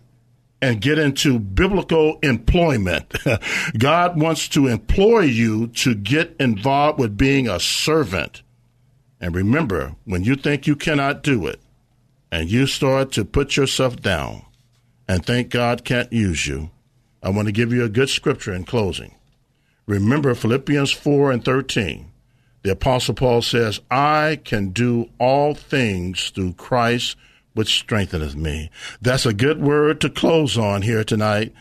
and 0.65 0.81
get 0.81 0.99
into 0.99 1.39
biblical 1.39 2.19
employment. 2.23 3.13
God 3.79 4.19
wants 4.19 4.49
to 4.49 4.67
employ 4.67 5.21
you 5.21 5.67
to 5.69 5.95
get 5.95 6.35
involved 6.41 6.99
with 6.99 7.19
being 7.19 7.47
a 7.47 7.61
servant. 7.61 8.43
And 9.21 9.35
remember, 9.35 9.95
when 10.07 10.25
you 10.25 10.37
think 10.37 10.67
you 10.67 10.75
cannot 10.75 11.23
do 11.23 11.47
it 11.47 11.61
and 12.33 12.51
you 12.51 12.67
start 12.67 13.13
to 13.13 13.27
put 13.27 13.59
yourself 13.59 14.01
down 14.01 14.47
and 15.07 15.25
think 15.25 15.51
God 15.51 15.85
can't 15.85 16.11
use 16.11 16.47
you, 16.47 16.71
I 17.23 17.29
want 17.29 17.47
to 17.47 17.53
give 17.53 17.71
you 17.71 17.85
a 17.85 17.91
good 17.91 18.09
scripture 18.09 18.55
in 18.55 18.65
closing. 18.65 19.15
Remember 19.87 20.35
Philippians 20.35 20.93
4 20.93 21.31
and 21.31 21.45
13 21.45 22.11
the 22.63 22.73
Apostle 22.73 23.13
Paul 23.13 23.43
says, 23.43 23.83
I 23.91 24.41
can 24.43 24.71
do 24.71 25.11
all 25.21 25.55
things 25.55 26.31
through 26.31 26.55
Christ 26.55 27.15
which 27.55 27.79
strengtheneth 27.79 28.37
me. 28.37 28.71
That's 29.01 29.27
a 29.27 29.33
good 29.33 29.61
word 29.63 30.01
to 30.03 30.11
close 30.11 30.59
on 30.59 30.83
here 30.83 31.05
tonight. 31.05 31.53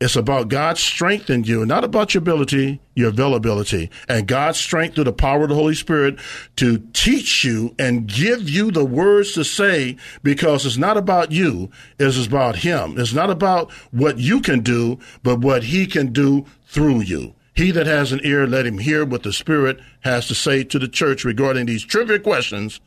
It's 0.00 0.16
about 0.16 0.48
God 0.48 0.76
strength 0.76 1.30
in 1.30 1.44
you, 1.44 1.64
not 1.64 1.84
about 1.84 2.12
your 2.12 2.20
ability, 2.20 2.80
your 2.94 3.10
availability, 3.10 3.90
and 4.08 4.26
God's 4.26 4.58
strength 4.58 4.96
through 4.96 5.04
the 5.04 5.12
power 5.12 5.44
of 5.44 5.50
the 5.50 5.54
Holy 5.54 5.74
Spirit 5.74 6.18
to 6.56 6.78
teach 6.92 7.44
you 7.44 7.74
and 7.78 8.08
give 8.08 8.50
you 8.50 8.70
the 8.70 8.84
words 8.84 9.32
to 9.34 9.44
say 9.44 9.96
because 10.22 10.66
it's 10.66 10.76
not 10.76 10.96
about 10.96 11.30
you, 11.30 11.70
it's 11.98 12.26
about 12.26 12.56
Him. 12.56 12.98
It's 12.98 13.14
not 13.14 13.30
about 13.30 13.70
what 13.92 14.18
you 14.18 14.40
can 14.40 14.60
do, 14.60 14.98
but 15.22 15.38
what 15.38 15.64
He 15.64 15.86
can 15.86 16.12
do 16.12 16.44
through 16.66 17.02
you. 17.02 17.34
He 17.54 17.70
that 17.70 17.86
has 17.86 18.10
an 18.10 18.20
ear, 18.24 18.48
let 18.48 18.66
him 18.66 18.78
hear 18.78 19.04
what 19.04 19.22
the 19.22 19.32
Spirit 19.32 19.78
has 20.00 20.26
to 20.26 20.34
say 20.34 20.64
to 20.64 20.78
the 20.78 20.88
church 20.88 21.24
regarding 21.24 21.66
these 21.66 21.84
trivia 21.84 22.18
questions. 22.18 22.80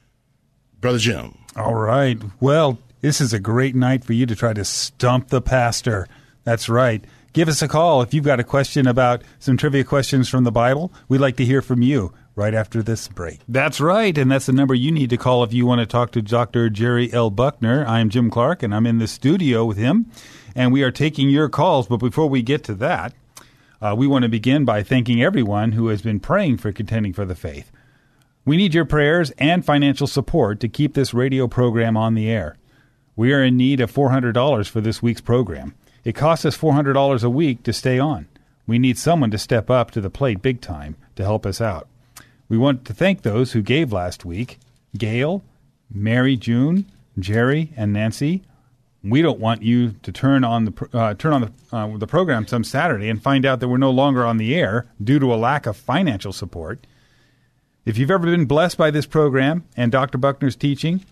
Brother 0.81 0.99
Jim. 0.99 1.37
All 1.57 1.73
right. 1.73 2.19
Well, 2.39 2.77
this 3.01 3.19
is 3.19 3.33
a 3.33 3.39
great 3.39 3.75
night 3.75 4.05
for 4.05 4.13
you 4.13 4.25
to 4.27 4.35
try 4.35 4.53
to 4.53 4.63
stump 4.63 5.29
the 5.29 5.41
pastor. 5.41 6.07
That's 6.43 6.69
right. 6.69 7.03
Give 7.33 7.47
us 7.49 7.61
a 7.63 7.67
call 7.67 8.01
if 8.03 8.13
you've 8.13 8.23
got 8.23 8.39
a 8.39 8.43
question 8.43 8.87
about 8.87 9.23
some 9.39 9.57
trivia 9.57 9.83
questions 9.83 10.29
from 10.29 10.43
the 10.43 10.51
Bible. 10.51 10.93
We'd 11.09 11.17
like 11.17 11.35
to 11.37 11.45
hear 11.45 11.61
from 11.61 11.81
you. 11.81 12.13
right 12.35 12.53
after 12.53 12.83
this 12.83 13.07
break. 13.07 13.39
That's 13.49 13.81
right, 13.81 14.15
and 14.15 14.31
that's 14.31 14.45
the 14.45 14.53
number 14.53 14.75
you 14.75 14.91
need 14.91 15.09
to 15.09 15.17
call 15.17 15.43
if 15.43 15.51
you 15.51 15.65
want 15.65 15.79
to 15.79 15.87
talk 15.87 16.11
to 16.11 16.21
Dr. 16.21 16.69
Jerry 16.69 17.11
L. 17.11 17.31
Buckner. 17.31 17.83
I'm 17.87 18.09
Jim 18.09 18.29
Clark, 18.29 18.61
and 18.61 18.75
I'm 18.75 18.85
in 18.85 18.99
the 18.99 19.07
studio 19.07 19.65
with 19.65 19.77
him, 19.77 20.05
and 20.55 20.71
we 20.71 20.83
are 20.83 20.91
taking 20.91 21.31
your 21.31 21.49
calls. 21.49 21.87
But 21.87 21.97
before 21.97 22.29
we 22.29 22.43
get 22.43 22.63
to 22.65 22.75
that, 22.75 23.13
uh, 23.81 23.95
we 23.97 24.05
want 24.05 24.21
to 24.21 24.29
begin 24.29 24.65
by 24.65 24.83
thanking 24.83 25.21
everyone 25.23 25.71
who 25.71 25.87
has 25.87 26.03
been 26.03 26.19
praying 26.19 26.57
for 26.57 26.71
contending 26.71 27.11
for 27.11 27.25
the 27.25 27.33
faith. 27.35 27.71
We 28.47 28.55
need 28.55 28.73
your 28.73 28.85
prayers 28.85 29.31
and 29.31 29.65
financial 29.65 30.07
support 30.07 30.61
to 30.61 30.69
keep 30.69 30.93
this 30.93 31.13
radio 31.13 31.49
program 31.49 31.97
on 31.97 32.13
the 32.13 32.29
air. 32.29 32.55
We 33.13 33.33
are 33.33 33.43
in 33.43 33.57
need 33.57 33.81
of 33.81 33.91
$400 33.91 34.69
for 34.69 34.79
this 34.79 35.01
week's 35.01 35.19
program. 35.19 35.75
It 36.05 36.15
costs 36.15 36.45
us 36.45 36.57
$400 36.57 37.23
a 37.25 37.29
week 37.29 37.63
to 37.63 37.73
stay 37.73 37.99
on. 37.99 38.29
We 38.65 38.79
need 38.79 38.97
someone 38.97 39.31
to 39.31 39.37
step 39.37 39.69
up 39.69 39.91
to 39.91 39.99
the 39.99 40.09
plate 40.09 40.41
big 40.41 40.61
time 40.61 40.95
to 41.17 41.23
help 41.23 41.45
us 41.45 41.59
out. 41.59 41.89
We 42.47 42.57
want 42.57 42.85
to 42.85 42.93
thank 42.93 43.23
those 43.23 43.51
who 43.51 43.61
gave 43.61 43.91
last 43.91 44.23
week 44.23 44.59
Gail, 44.97 45.43
Mary 45.93 46.37
June, 46.37 46.85
Jerry, 47.19 47.73
and 47.75 47.91
Nancy. 47.91 48.43
We 49.03 49.21
don't 49.21 49.41
want 49.41 49.61
you 49.61 49.95
to 50.03 50.11
turn 50.13 50.45
on 50.45 50.63
the 50.63 50.89
uh, 50.93 51.15
turn 51.15 51.33
on 51.33 51.41
the, 51.41 51.75
uh, 51.75 51.97
the 51.97 52.07
program 52.07 52.47
some 52.47 52.63
Saturday 52.63 53.09
and 53.09 53.21
find 53.21 53.45
out 53.45 53.59
that 53.59 53.67
we're 53.67 53.75
no 53.75 53.91
longer 53.91 54.25
on 54.25 54.37
the 54.37 54.55
air 54.55 54.87
due 55.03 55.19
to 55.19 55.33
a 55.33 55.35
lack 55.35 55.65
of 55.65 55.75
financial 55.75 56.31
support. 56.31 56.87
If 57.87 57.97
you've 57.97 58.11
ever 58.11 58.27
been 58.27 58.45
blessed 58.47 58.77
by 58.77 58.91
this 58.91 59.05
program 59.05 59.63
and 59.77 59.93
Dr. 59.93 60.17
Buckner's 60.17 60.57
teaching, 60.57 61.05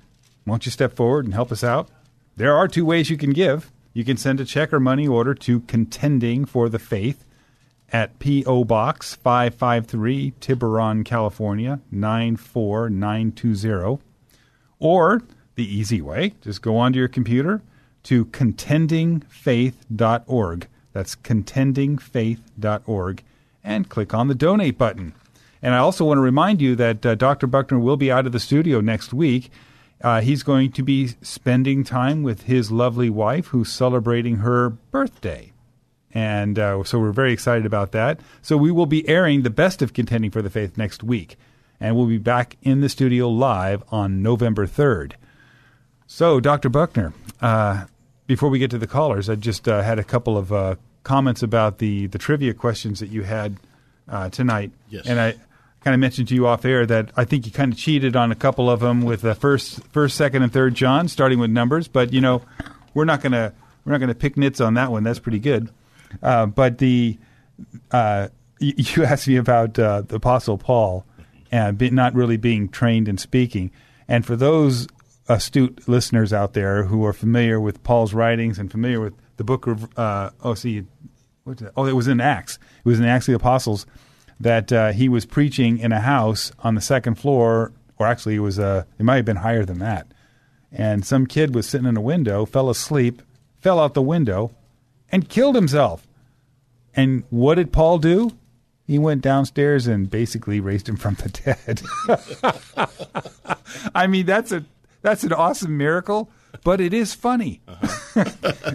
won't 0.46 0.66
you 0.66 0.72
step 0.74 0.94
forward 0.94 1.24
and 1.24 1.34
help 1.34 1.54
us 1.54 1.64
out? 1.64 1.88
There 2.36 2.54
are 2.54 2.68
two 2.68 2.84
ways 2.84 3.10
you 3.10 3.16
can 3.16 3.32
give. 3.32 3.72
You 3.94 4.04
can 4.04 4.18
send 4.18 4.42
a 4.42 4.46
check 4.46 4.74
or 4.74 4.82
money 4.82 5.08
order 5.08 5.34
to 5.34 5.62
Contending 5.62 6.44
for 6.44 6.68
the 6.68 6.78
Faith 6.78 7.24
at 7.94 8.20
P.O. 8.20 8.66
Box 8.66 9.16
553, 9.16 10.34
Tiburon, 10.42 11.06
California 11.06 11.80
94920. 11.92 14.00
Or 14.78 15.22
the 15.56 15.64
easy 15.64 16.02
way, 16.02 16.34
just 16.42 16.62
go 16.62 16.76
onto 16.76 17.00
your 17.00 17.08
computer 17.08 17.62
to 18.04 18.26
contendingfaith.org. 18.26 20.68
That's 20.92 21.16
contendingfaith.org 21.16 23.24
and 23.64 23.90
click 23.90 24.14
on 24.14 24.28
the 24.28 24.36
donate 24.36 24.78
button. 24.78 25.14
And 25.66 25.74
I 25.74 25.80
also 25.80 26.06
want 26.06 26.20
to 26.20 26.22
remind 26.22 26.62
you 26.62 26.76
that 26.76 27.04
uh, 27.04 27.16
Dr. 27.16 27.48
Buckner 27.48 27.80
will 27.80 27.98
be 27.98 28.12
out 28.12 28.28
of 28.28 28.32
the 28.32 28.40
studio 28.40 28.82
next 28.82 29.16
week. 29.16 29.50
Uh, 30.00 30.22
he's 30.22 30.44
going 30.44 30.72
to 30.74 30.84
be 30.84 31.08
spending 31.24 31.84
time 31.84 32.22
with 32.22 32.44
his 32.44 32.72
lovely 32.72 33.10
wife 33.10 33.48
who's 33.48 33.74
celebrating 33.74 34.36
her 34.38 34.70
birthday. 34.70 35.54
And 36.12 36.60
uh, 36.60 36.84
so 36.84 37.00
we're 37.00 37.12
very 37.12 37.34
excited 37.34 37.66
about 37.66 37.94
that. 37.94 38.20
So 38.44 38.58
we 38.58 38.70
will 38.70 38.86
be 38.86 39.10
airing 39.10 39.42
the 39.42 39.50
best 39.50 39.82
of 39.82 39.94
Contending 39.94 40.30
for 40.30 40.44
the 40.44 40.52
Faith 40.52 40.78
next 40.78 41.04
week. 41.04 41.36
And 41.80 41.96
we'll 41.96 42.06
be 42.06 42.20
back 42.20 42.58
in 42.62 42.82
the 42.82 42.88
studio 42.88 43.28
live 43.28 43.84
on 43.90 44.22
November 44.22 44.68
3rd. 44.68 45.14
So, 46.06 46.40
Dr. 46.40 46.70
Buckner, 46.70 47.12
uh, 47.42 47.86
before 48.28 48.50
we 48.50 48.60
get 48.60 48.70
to 48.70 48.78
the 48.78 48.86
callers, 48.86 49.32
I 49.32 49.34
just 49.34 49.68
uh, 49.68 49.82
had 49.82 49.98
a 49.98 50.04
couple 50.04 50.38
of 50.38 50.54
uh, 50.54 50.76
comments 51.02 51.42
about 51.42 51.80
the, 51.80 52.06
the 52.06 52.20
trivia 52.20 52.54
questions 52.54 53.00
that 53.00 53.10
you 53.10 53.24
had 53.24 53.58
uh, 54.08 54.30
tonight. 54.30 54.70
Yes. 54.90 55.08
And 55.08 55.20
I 55.20 55.34
kind 55.86 55.94
of 55.94 56.00
mentioned 56.00 56.28
to 56.30 56.34
you 56.34 56.48
off 56.48 56.66
air 56.66 56.84
that 56.88 57.12
I 57.16 57.26
think 57.26 57.46
you 57.46 57.52
kind 57.52 57.72
of 57.72 57.78
cheated 57.78 58.16
on 58.16 58.32
a 58.32 58.36
couple 58.36 58.72
of 58.72 58.80
them 58.80 59.04
with 59.04 59.22
the 59.22 59.36
first, 59.36 59.84
first, 59.94 60.18
second, 60.18 60.42
and 60.42 60.52
third 60.52 60.74
John, 60.74 61.08
starting 61.08 61.38
with 61.38 61.52
numbers. 61.52 61.88
But 61.88 62.12
you 62.12 62.22
know, 62.22 62.42
we're 62.96 63.06
not 63.06 63.22
gonna 63.22 63.54
we're 63.86 63.92
not 63.92 64.00
gonna 64.00 64.16
pick 64.16 64.36
nits 64.36 64.60
on 64.60 64.74
that 64.74 64.92
one. 64.92 65.04
That's 65.04 65.20
pretty 65.20 65.38
good. 65.38 65.70
Uh, 66.24 66.48
but 66.48 66.80
the 66.80 67.20
uh, 67.92 68.30
you 68.60 69.04
asked 69.04 69.28
me 69.28 69.36
about 69.36 69.78
uh, 69.78 70.02
the 70.02 70.16
Apostle 70.16 70.58
Paul 70.58 71.06
and 71.52 71.78
be, 71.78 71.92
not 71.92 72.16
really 72.16 72.38
being 72.38 72.68
trained 72.68 73.08
in 73.08 73.20
speaking. 73.20 73.70
And 74.08 74.26
for 74.26 74.36
those 74.36 74.88
astute 75.30 75.88
listeners 75.88 76.34
out 76.34 76.54
there 76.54 76.86
who 76.86 77.06
are 77.06 77.14
familiar 77.14 77.60
with 77.60 77.84
Paul's 77.84 78.14
writings 78.16 78.58
and 78.58 78.72
familiar 78.72 79.02
with 79.02 79.14
the 79.38 79.44
book 79.44 79.68
of 79.68 79.96
uh, 80.00 80.32
oh 80.44 80.56
see 80.56 80.84
what's 81.44 81.62
that? 81.62 81.74
oh 81.78 81.86
it 81.86 81.94
was 81.94 82.08
in 82.08 82.22
Acts 82.22 82.60
it 82.84 82.88
was 82.88 83.00
in 83.00 83.06
Acts 83.06 83.28
of 83.28 83.34
the 83.34 83.36
Apostles 83.36 83.86
that 84.40 84.72
uh, 84.72 84.92
he 84.92 85.08
was 85.10 85.26
preaching 85.26 85.78
in 85.78 85.92
a 85.92 86.02
house 86.02 86.52
on 86.60 86.76
the 86.76 86.82
second 86.82 87.16
floor 87.16 87.72
or 87.98 88.08
actually 88.08 88.36
it 88.36 88.40
was 88.40 88.60
uh, 88.60 88.84
it 89.00 89.04
might 89.04 89.18
have 89.18 89.26
been 89.26 89.38
higher 89.38 89.66
than 89.66 89.80
that. 89.80 90.08
And 90.72 91.06
some 91.06 91.26
kid 91.26 91.56
was 91.56 91.68
sitting 91.68 91.88
in 91.88 91.98
a 91.98 92.02
window 92.02 92.46
fell 92.46 92.70
asleep 92.70 93.22
fell 93.60 93.80
out 93.80 93.94
the 93.94 94.02
window 94.02 94.52
and 95.12 95.30
killed 95.30 95.56
himself. 95.56 96.08
And 96.96 97.24
what 97.30 97.56
did 97.56 97.72
Paul 97.74 97.98
do? 97.98 98.38
He 98.86 99.00
went 99.00 99.22
downstairs 99.22 99.88
and 99.88 100.10
basically 100.10 100.60
raised 100.60 100.88
him 100.88 100.98
from 100.98 101.16
the 101.16 101.30
dead. 102.86 102.86
I 103.96 104.08
mean, 104.08 104.26
that's 104.26 104.52
a 104.52 104.66
that's 105.02 105.24
an 105.24 105.34
awesome 105.34 105.78
miracle, 105.78 106.30
but 106.64 106.80
it 106.82 106.94
is 106.94 107.14
funny. 107.14 107.62
Uh-huh. 107.68 108.24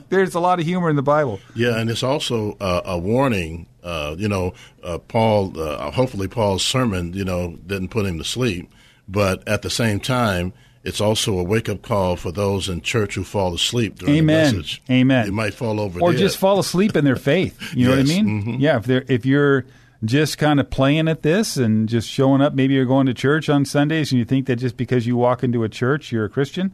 There's 0.09 0.35
a 0.35 0.41
lot 0.41 0.61
of 0.61 0.67
humor 0.67 0.91
in 0.91 0.97
the 0.97 1.03
Bible. 1.03 1.41
Yeah, 1.55 1.77
and 1.79 1.89
it's 1.91 2.03
also 2.03 2.57
uh, 2.61 2.83
a 2.85 2.99
warning. 2.99 3.67
Uh, 3.83 4.15
you 4.19 4.29
know, 4.29 4.53
uh, 4.85 4.99
Paul. 4.99 5.59
Uh, 5.59 5.91
hopefully, 5.91 6.29
Paul's 6.29 6.65
sermon, 6.65 7.13
you 7.15 7.25
know, 7.25 7.57
didn't 7.67 7.89
put 7.89 8.05
him 8.07 8.19
to 8.19 8.25
sleep, 8.25 8.71
but 9.09 9.47
at 9.49 9.63
the 9.63 9.71
same 9.71 10.01
time, 10.01 10.53
it's 10.85 11.01
also 11.01 11.39
a 11.39 11.43
wake 11.43 11.69
up 11.69 11.81
call 11.83 12.17
for 12.17 12.31
those 12.33 12.69
in 12.69 12.81
church 12.83 13.15
who 13.15 13.25
fall 13.25 13.55
asleep 13.55 13.99
during 13.99 14.17
Amen. 14.17 14.51
the 14.53 14.57
message. 14.59 14.83
Amen. 14.91 15.27
You 15.27 15.33
might 15.33 15.55
fall 15.55 15.81
over, 15.81 16.01
or 16.01 16.13
dead. 16.13 16.19
just 16.19 16.37
fall 16.39 16.59
asleep 16.59 16.95
in 16.97 17.05
their 17.05 17.17
faith. 17.17 17.75
You 17.75 17.89
know 17.89 17.97
Yes. 17.97 18.09
what 18.09 18.17
I 18.19 18.23
mean? 18.23 18.43
Mhm. 18.45 18.61
Yeah. 18.61 18.77
If 18.77 18.85
they're 18.85 19.05
if 19.09 19.25
you're 19.25 19.65
just 20.05 20.39
kind 20.39 20.59
of 20.61 20.71
playing 20.71 21.09
at 21.09 21.23
this 21.23 21.57
and 21.59 21.89
just 21.89 22.09
showing 22.09 22.41
up, 22.41 22.55
maybe 22.55 22.73
you're 22.75 22.87
going 22.87 23.05
to 23.07 23.15
church 23.15 23.49
on 23.51 23.65
Sundays 23.67 24.11
and 24.13 24.19
you 24.19 24.25
think 24.25 24.47
that 24.47 24.57
just 24.57 24.77
because 24.79 25.07
you 25.07 25.17
walk 25.17 25.43
into 25.45 25.63
a 25.65 25.69
church 25.69 26.13
you're 26.13 26.25
a 26.25 26.29
Christian. 26.31 26.73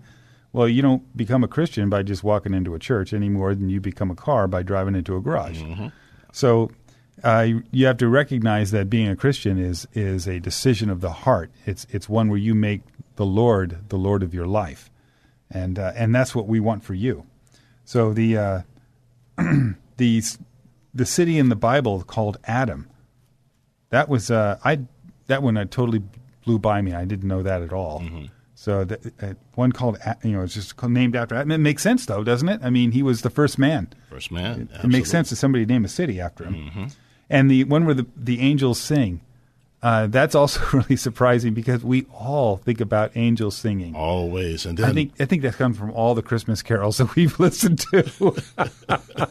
Well, 0.53 0.69
you 0.69 0.81
don't 0.83 1.17
become 1.17 1.45
a 1.45 1.49
Christian 1.49 1.91
by 1.91 2.03
just 2.03 2.25
walking 2.25 2.55
into 2.55 2.75
a 2.75 2.79
church 2.79 3.13
any 3.13 3.29
more 3.29 3.55
than 3.55 3.69
you 3.69 3.81
become 3.81 4.11
a 4.11 4.15
car 4.15 4.49
by 4.49 4.63
driving 4.63 4.95
into 4.95 5.17
a 5.17 5.21
garage. 5.21 5.63
So 6.33 6.71
uh, 7.25 7.47
you- 7.73 7.87
have 7.87 7.97
to 7.99 8.09
recognize 8.09 8.71
that 8.71 8.89
being 8.91 9.09
a 9.09 9.17
Christian 9.17 9.59
is 9.59 9.87
is 9.95 10.27
a 10.27 10.39
decision 10.41 10.89
of 10.91 11.01
the 11.01 11.13
heart. 11.13 11.51
It's 11.67 11.87
it's 11.91 12.09
one 12.09 12.29
where 12.29 12.39
you 12.39 12.55
make 12.55 12.83
the 13.17 13.27
Lord 13.27 13.79
the 13.89 13.97
Lord 13.99 14.23
of 14.23 14.33
your 14.35 14.47
life, 14.47 14.91
and 15.51 15.79
uh, 15.79 15.93
and 15.95 16.15
that's 16.15 16.35
what 16.35 16.47
we 16.47 16.61
want 16.61 16.85
for 16.85 16.95
you. 16.95 17.25
So 17.85 18.13
the 18.13 18.37
uh, 18.37 18.61
the 19.97 20.23
the 20.95 21.07
city 21.07 21.39
in 21.39 21.49
the 21.49 21.57
Bible 21.57 22.03
called 22.03 22.39
Adam. 22.45 22.89
That 23.91 24.09
was 24.09 24.31
uh, 24.31 24.59
I 24.65 24.81
that 25.27 25.43
one 25.43 25.57
uh, 25.57 25.65
totally 25.65 26.03
blew 26.45 26.59
by 26.59 26.83
me. 26.83 26.93
I 26.93 27.05
didn't 27.05 27.29
know 27.29 27.43
that 27.43 27.63
at 27.63 27.73
all. 27.73 28.03
So 28.59 28.85
the, 28.85 29.12
uh, 29.21 29.35
one 29.55 29.71
called 29.71 29.99
you 30.25 30.33
know 30.33 30.42
it's 30.42 30.55
just 30.55 30.77
called- 30.77 30.92
named 30.92 31.14
after. 31.14 31.37
It 31.38 31.47
makes 31.47 31.83
sense 31.83 32.07
though, 32.07 32.25
doesn't 32.25 32.49
it? 32.49 32.61
I 32.64 32.71
mean, 32.71 32.92
he 32.92 33.03
was 33.03 33.21
the 33.21 33.31
first 33.31 33.59
man. 33.59 33.88
First 34.09 34.33
man. 34.33 34.71
It 34.83 34.88
makes 34.88 35.11
sense 35.11 35.29
that 35.31 35.37
somebody 35.37 35.66
name 35.66 35.85
a 35.85 35.88
city 35.88 36.21
after 36.21 36.45
him. 36.45 36.88
And 37.29 37.51
the 37.51 37.64
one 37.64 37.85
where 37.85 37.95
the, 37.95 38.07
the 38.16 38.40
angels 38.40 38.81
sing, 38.81 39.21
uh, 39.83 40.07
that's 40.07 40.35
also 40.35 40.61
really 40.73 40.97
surprising 40.97 41.53
because 41.53 41.85
we 41.85 42.07
all 42.14 42.57
think 42.57 42.81
about 42.81 43.12
angels 43.14 43.57
singing. 43.57 43.95
Always. 43.95 44.64
And 44.64 44.79
then 44.79 44.88
I 44.90 44.92
think 44.95 45.12
I 45.21 45.27
think 45.27 45.42
that 45.42 45.55
comes 45.55 45.77
from 45.77 45.90
all 45.92 46.14
the 46.14 46.23
Christmas 46.23 46.62
carols 46.62 46.97
that 46.99 47.14
we've 47.14 47.38
listened 47.38 47.81
to. 47.92 48.35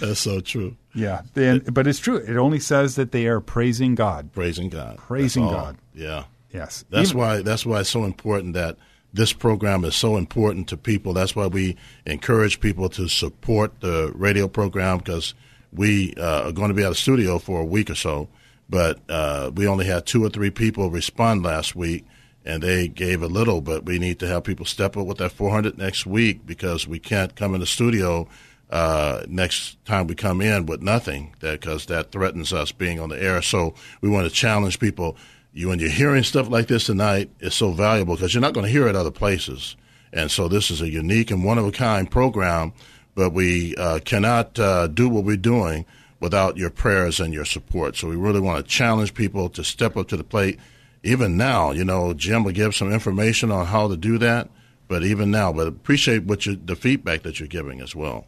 that's 0.00 0.20
so 0.20 0.40
true. 0.40 0.76
yeah, 0.94 1.22
and, 1.34 1.72
but 1.72 1.86
it's 1.86 1.98
true. 1.98 2.16
It 2.16 2.36
only 2.36 2.60
says 2.60 2.96
that 2.96 3.12
they 3.12 3.26
are 3.26 3.40
praising 3.40 3.94
God. 3.94 4.32
Praising 4.32 4.68
God. 4.68 4.98
Praising. 4.98 5.48
God. 5.48 5.78
Yeah. 5.94 6.24
Yes, 6.52 6.84
That's 6.90 7.10
Even- 7.10 7.18
why 7.20 7.42
that's 7.42 7.64
why 7.64 7.80
it's 7.80 7.88
so 7.90 8.04
important 8.04 8.54
that 8.54 8.76
this 9.14 9.32
program 9.32 9.84
is 9.84 9.94
so 9.94 10.16
important 10.16 10.68
to 10.68 10.76
people. 10.76 11.12
That's 11.12 11.36
why 11.36 11.46
we 11.46 11.76
encourage 12.06 12.60
people 12.60 12.88
to 12.90 13.08
support 13.08 13.80
the 13.80 14.10
radio 14.14 14.48
program 14.48 14.98
because 14.98 15.34
we 15.72 16.14
uh, 16.16 16.48
are 16.48 16.52
going 16.52 16.68
to 16.68 16.74
be 16.74 16.84
out 16.84 16.92
of 16.92 16.98
studio 16.98 17.38
for 17.38 17.60
a 17.60 17.64
week 17.64 17.90
or 17.90 17.94
so. 17.94 18.28
But 18.70 19.00
uh, 19.08 19.50
we 19.54 19.66
only 19.66 19.84
had 19.86 20.06
two 20.06 20.24
or 20.24 20.30
three 20.30 20.50
people 20.50 20.90
respond 20.90 21.42
last 21.42 21.76
week, 21.76 22.06
and 22.44 22.62
they 22.62 22.88
gave 22.88 23.22
a 23.22 23.26
little. 23.26 23.60
But 23.60 23.84
we 23.84 23.98
need 23.98 24.18
to 24.20 24.26
have 24.28 24.44
people 24.44 24.64
step 24.64 24.96
up 24.96 25.06
with 25.06 25.18
that 25.18 25.32
400 25.32 25.76
next 25.76 26.06
week 26.06 26.46
because 26.46 26.88
we 26.88 26.98
can't 26.98 27.34
come 27.34 27.54
in 27.54 27.60
the 27.60 27.66
studio 27.66 28.26
uh, 28.70 29.24
next 29.28 29.82
time 29.84 30.06
we 30.06 30.14
come 30.14 30.40
in 30.40 30.64
with 30.64 30.80
nothing 30.82 31.34
because 31.40 31.84
that 31.86 32.12
threatens 32.12 32.52
us 32.54 32.72
being 32.72 32.98
on 32.98 33.10
the 33.10 33.22
air. 33.22 33.42
So 33.42 33.74
we 34.00 34.08
want 34.08 34.26
to 34.26 34.32
challenge 34.34 34.78
people. 34.78 35.16
You 35.52 35.68
when 35.68 35.78
you're 35.78 35.90
hearing 35.90 36.22
stuff 36.22 36.48
like 36.48 36.66
this 36.66 36.86
tonight, 36.86 37.30
it's 37.40 37.56
so 37.56 37.72
valuable 37.72 38.14
because 38.14 38.32
you're 38.32 38.40
not 38.40 38.54
going 38.54 38.64
to 38.64 38.72
hear 38.72 38.88
it 38.88 38.96
other 38.96 39.10
places. 39.10 39.76
And 40.12 40.30
so 40.30 40.48
this 40.48 40.70
is 40.70 40.80
a 40.80 40.90
unique 40.90 41.30
and 41.30 41.44
one 41.44 41.58
of 41.58 41.66
a 41.66 41.72
kind 41.72 42.10
program, 42.10 42.72
but 43.14 43.30
we 43.30 43.76
uh, 43.76 44.00
cannot 44.04 44.58
uh, 44.58 44.86
do 44.86 45.08
what 45.08 45.24
we're 45.24 45.36
doing 45.36 45.84
without 46.20 46.56
your 46.56 46.70
prayers 46.70 47.20
and 47.20 47.34
your 47.34 47.44
support. 47.44 47.96
So 47.96 48.08
we 48.08 48.16
really 48.16 48.40
want 48.40 48.64
to 48.64 48.70
challenge 48.70 49.12
people 49.12 49.48
to 49.50 49.64
step 49.64 49.96
up 49.96 50.08
to 50.08 50.16
the 50.16 50.24
plate. 50.24 50.58
Even 51.02 51.36
now, 51.36 51.72
you 51.72 51.84
know, 51.84 52.14
Jim 52.14 52.44
will 52.44 52.52
give 52.52 52.74
some 52.74 52.92
information 52.92 53.50
on 53.50 53.66
how 53.66 53.88
to 53.88 53.96
do 53.96 54.18
that. 54.18 54.48
But 54.88 55.04
even 55.04 55.30
now, 55.30 55.52
but 55.52 55.66
appreciate 55.66 56.24
what 56.24 56.46
you, 56.46 56.56
the 56.56 56.76
feedback 56.76 57.22
that 57.22 57.40
you're 57.40 57.48
giving 57.48 57.80
as 57.80 57.94
well. 57.96 58.26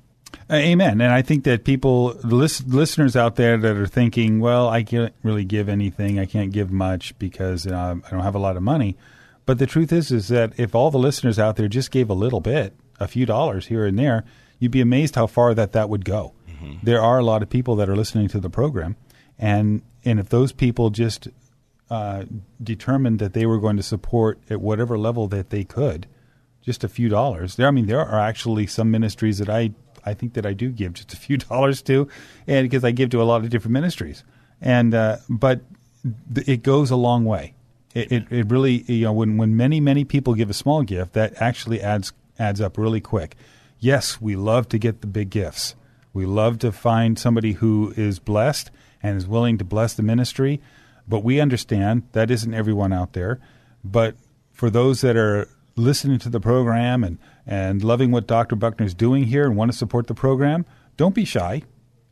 Uh, 0.50 0.54
amen. 0.56 1.00
And 1.00 1.12
I 1.12 1.22
think 1.22 1.44
that 1.44 1.64
people, 1.64 2.14
the 2.14 2.34
list, 2.34 2.68
listeners 2.68 3.16
out 3.16 3.36
there 3.36 3.56
that 3.56 3.76
are 3.76 3.86
thinking, 3.86 4.40
well, 4.40 4.68
I 4.68 4.82
can't 4.82 5.14
really 5.22 5.44
give 5.44 5.68
anything. 5.68 6.18
I 6.18 6.26
can't 6.26 6.52
give 6.52 6.70
much 6.70 7.18
because 7.18 7.66
uh, 7.66 7.96
I 8.04 8.10
don't 8.10 8.20
have 8.20 8.34
a 8.34 8.40
lot 8.40 8.56
of 8.56 8.62
money. 8.62 8.96
But 9.46 9.58
the 9.58 9.66
truth 9.66 9.92
is, 9.92 10.10
is 10.10 10.28
that 10.28 10.52
if 10.58 10.74
all 10.74 10.90
the 10.90 10.98
listeners 10.98 11.38
out 11.38 11.56
there 11.56 11.68
just 11.68 11.90
gave 11.90 12.08
a 12.08 12.14
little 12.14 12.40
bit, 12.40 12.74
a 13.00 13.08
few 13.08 13.26
dollars 13.26 13.66
here 13.66 13.86
and 13.86 13.98
there, 13.98 14.24
you'd 14.58 14.72
be 14.72 14.80
amazed 14.80 15.14
how 15.14 15.26
far 15.26 15.54
that 15.54 15.72
that 15.72 15.88
would 15.88 16.04
go. 16.04 16.34
Mm-hmm. 16.48 16.74
There 16.82 17.02
are 17.02 17.18
a 17.18 17.24
lot 17.24 17.42
of 17.42 17.50
people 17.50 17.76
that 17.76 17.88
are 17.88 17.96
listening 17.96 18.28
to 18.28 18.40
the 18.40 18.50
program, 18.50 18.96
and 19.38 19.82
and 20.04 20.20
if 20.20 20.28
those 20.28 20.52
people 20.52 20.90
just 20.90 21.28
uh, 21.90 22.24
determined 22.62 23.18
that 23.18 23.34
they 23.34 23.46
were 23.46 23.58
going 23.58 23.76
to 23.76 23.82
support 23.82 24.40
at 24.48 24.60
whatever 24.60 24.96
level 24.96 25.28
that 25.28 25.50
they 25.50 25.64
could, 25.64 26.06
just 26.62 26.84
a 26.84 26.88
few 26.88 27.08
dollars. 27.08 27.56
There, 27.56 27.66
I 27.66 27.70
mean, 27.70 27.86
there 27.86 28.00
are 28.00 28.20
actually 28.20 28.66
some 28.66 28.90
ministries 28.90 29.38
that 29.38 29.50
I 29.50 29.72
I 30.04 30.14
think 30.14 30.34
that 30.34 30.46
I 30.46 30.52
do 30.52 30.70
give 30.70 30.94
just 30.94 31.12
a 31.12 31.16
few 31.16 31.36
dollars 31.50 31.82
to, 31.82 32.08
and 32.46 32.64
because 32.64 32.84
I 32.84 32.90
give 32.90 33.10
to 33.10 33.22
a 33.22 33.24
lot 33.24 33.42
of 33.42 33.50
different 33.50 33.72
ministries, 33.72 34.24
and 34.60 34.94
uh, 34.94 35.18
but 35.28 35.60
th- 36.34 36.48
it 36.48 36.62
goes 36.62 36.90
a 36.90 36.96
long 36.96 37.24
way. 37.24 37.54
It, 37.94 38.10
it, 38.10 38.24
it 38.30 38.50
really 38.50 38.82
you 38.92 39.04
know 39.04 39.12
when 39.12 39.36
when 39.36 39.56
many 39.56 39.80
many 39.80 40.04
people 40.04 40.34
give 40.34 40.50
a 40.50 40.54
small 40.54 40.82
gift 40.82 41.12
that 41.14 41.40
actually 41.40 41.80
adds 41.80 42.12
adds 42.38 42.60
up 42.60 42.76
really 42.78 43.00
quick. 43.00 43.36
Yes, 43.78 44.20
we 44.20 44.36
love 44.36 44.68
to 44.70 44.78
get 44.78 45.00
the 45.00 45.06
big 45.06 45.30
gifts. 45.30 45.74
We 46.12 46.26
love 46.26 46.58
to 46.60 46.72
find 46.72 47.18
somebody 47.18 47.52
who 47.52 47.92
is 47.96 48.18
blessed 48.18 48.70
and 49.02 49.16
is 49.16 49.26
willing 49.26 49.58
to 49.58 49.64
bless 49.64 49.94
the 49.94 50.02
ministry, 50.02 50.60
but 51.08 51.24
we 51.24 51.40
understand 51.40 52.04
that 52.12 52.30
isn't 52.30 52.54
everyone 52.54 52.92
out 52.92 53.12
there. 53.12 53.40
But 53.84 54.14
for 54.52 54.70
those 54.70 55.00
that 55.02 55.16
are 55.16 55.48
listening 55.76 56.18
to 56.20 56.28
the 56.30 56.40
program 56.40 57.04
and, 57.04 57.18
and 57.46 57.82
loving 57.82 58.10
what 58.10 58.26
Dr. 58.26 58.56
Buckner 58.56 58.86
is 58.86 58.94
doing 58.94 59.24
here 59.24 59.44
and 59.44 59.56
want 59.56 59.70
to 59.70 59.76
support 59.76 60.06
the 60.06 60.14
program, 60.14 60.64
don't 60.96 61.14
be 61.14 61.24
shy. 61.24 61.62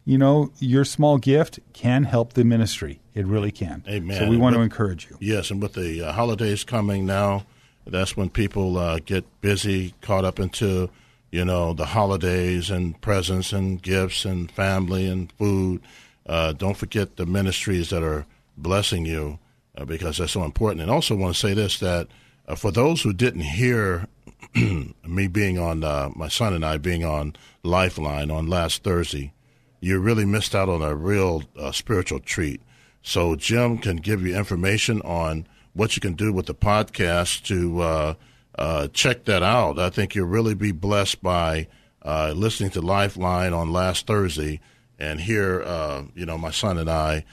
You 0.04 0.18
know, 0.18 0.50
your 0.58 0.84
small 0.84 1.18
gift 1.18 1.60
can 1.72 2.04
help 2.04 2.32
the 2.32 2.44
ministry. 2.44 3.00
It 3.14 3.24
really 3.26 3.52
can. 3.52 3.84
Amen. 3.88 4.18
So 4.18 4.28
we 4.28 4.36
want 4.36 4.56
to 4.56 4.62
encourage 4.62 5.08
you. 5.08 5.16
Yes, 5.20 5.50
and 5.50 5.62
with 5.62 5.74
the 5.74 6.02
uh, 6.02 6.12
holidays 6.12 6.64
coming 6.64 7.06
now, 7.06 7.46
that's 7.86 8.16
when 8.16 8.28
people 8.28 8.78
uh, 8.78 8.98
get 9.04 9.24
busy, 9.40 9.94
caught 10.00 10.24
up 10.24 10.40
into, 10.40 10.90
you 11.30 11.44
know, 11.44 11.72
the 11.72 11.86
holidays 11.86 12.68
and 12.68 13.00
presents 13.00 13.52
and 13.52 13.80
gifts 13.80 14.24
and 14.24 14.50
family 14.50 15.06
and 15.06 15.30
food. 15.32 15.82
Uh, 16.26 16.52
don't 16.52 16.76
forget 16.76 17.16
the 17.16 17.26
ministries 17.26 17.90
that 17.90 18.02
are 18.02 18.26
blessing 18.56 19.06
you 19.06 19.38
uh, 19.76 19.84
because 19.84 20.18
that's 20.18 20.32
so 20.32 20.42
important. 20.42 20.80
And 20.80 20.90
also 20.90 21.14
want 21.14 21.34
to 21.34 21.40
say 21.40 21.54
this 21.54 21.78
that– 21.78 22.08
uh, 22.46 22.54
for 22.54 22.70
those 22.70 23.02
who 23.02 23.12
didn't 23.12 23.42
hear 23.42 24.06
me 25.06 25.28
being 25.28 25.58
on, 25.58 25.84
uh, 25.84 26.10
my 26.14 26.28
son 26.28 26.52
and 26.52 26.64
I 26.64 26.78
being 26.78 27.04
on 27.04 27.34
Lifeline 27.62 28.30
on 28.30 28.46
last 28.46 28.82
Thursday, 28.82 29.32
you 29.80 29.98
really 29.98 30.24
missed 30.24 30.54
out 30.54 30.68
on 30.68 30.82
a 30.82 30.94
real 30.94 31.42
uh, 31.58 31.72
spiritual 31.72 32.20
treat. 32.20 32.60
So 33.02 33.34
Jim 33.34 33.78
can 33.78 33.96
give 33.96 34.24
you 34.24 34.36
information 34.36 35.00
on 35.02 35.46
what 35.74 35.96
you 35.96 36.00
can 36.00 36.14
do 36.14 36.32
with 36.32 36.46
the 36.46 36.54
podcast 36.54 37.44
to 37.46 37.80
uh, 37.80 38.14
uh, 38.58 38.88
check 38.88 39.24
that 39.24 39.42
out. 39.42 39.78
I 39.78 39.90
think 39.90 40.14
you'll 40.14 40.28
really 40.28 40.54
be 40.54 40.72
blessed 40.72 41.22
by 41.22 41.66
uh, 42.02 42.32
listening 42.36 42.70
to 42.70 42.80
Lifeline 42.80 43.52
on 43.52 43.72
last 43.72 44.06
Thursday 44.06 44.60
and 44.98 45.20
hear, 45.20 45.62
you 46.14 46.26
know, 46.26 46.38
my 46.38 46.50
son 46.50 46.78
and 46.78 46.90
I. 46.90 47.24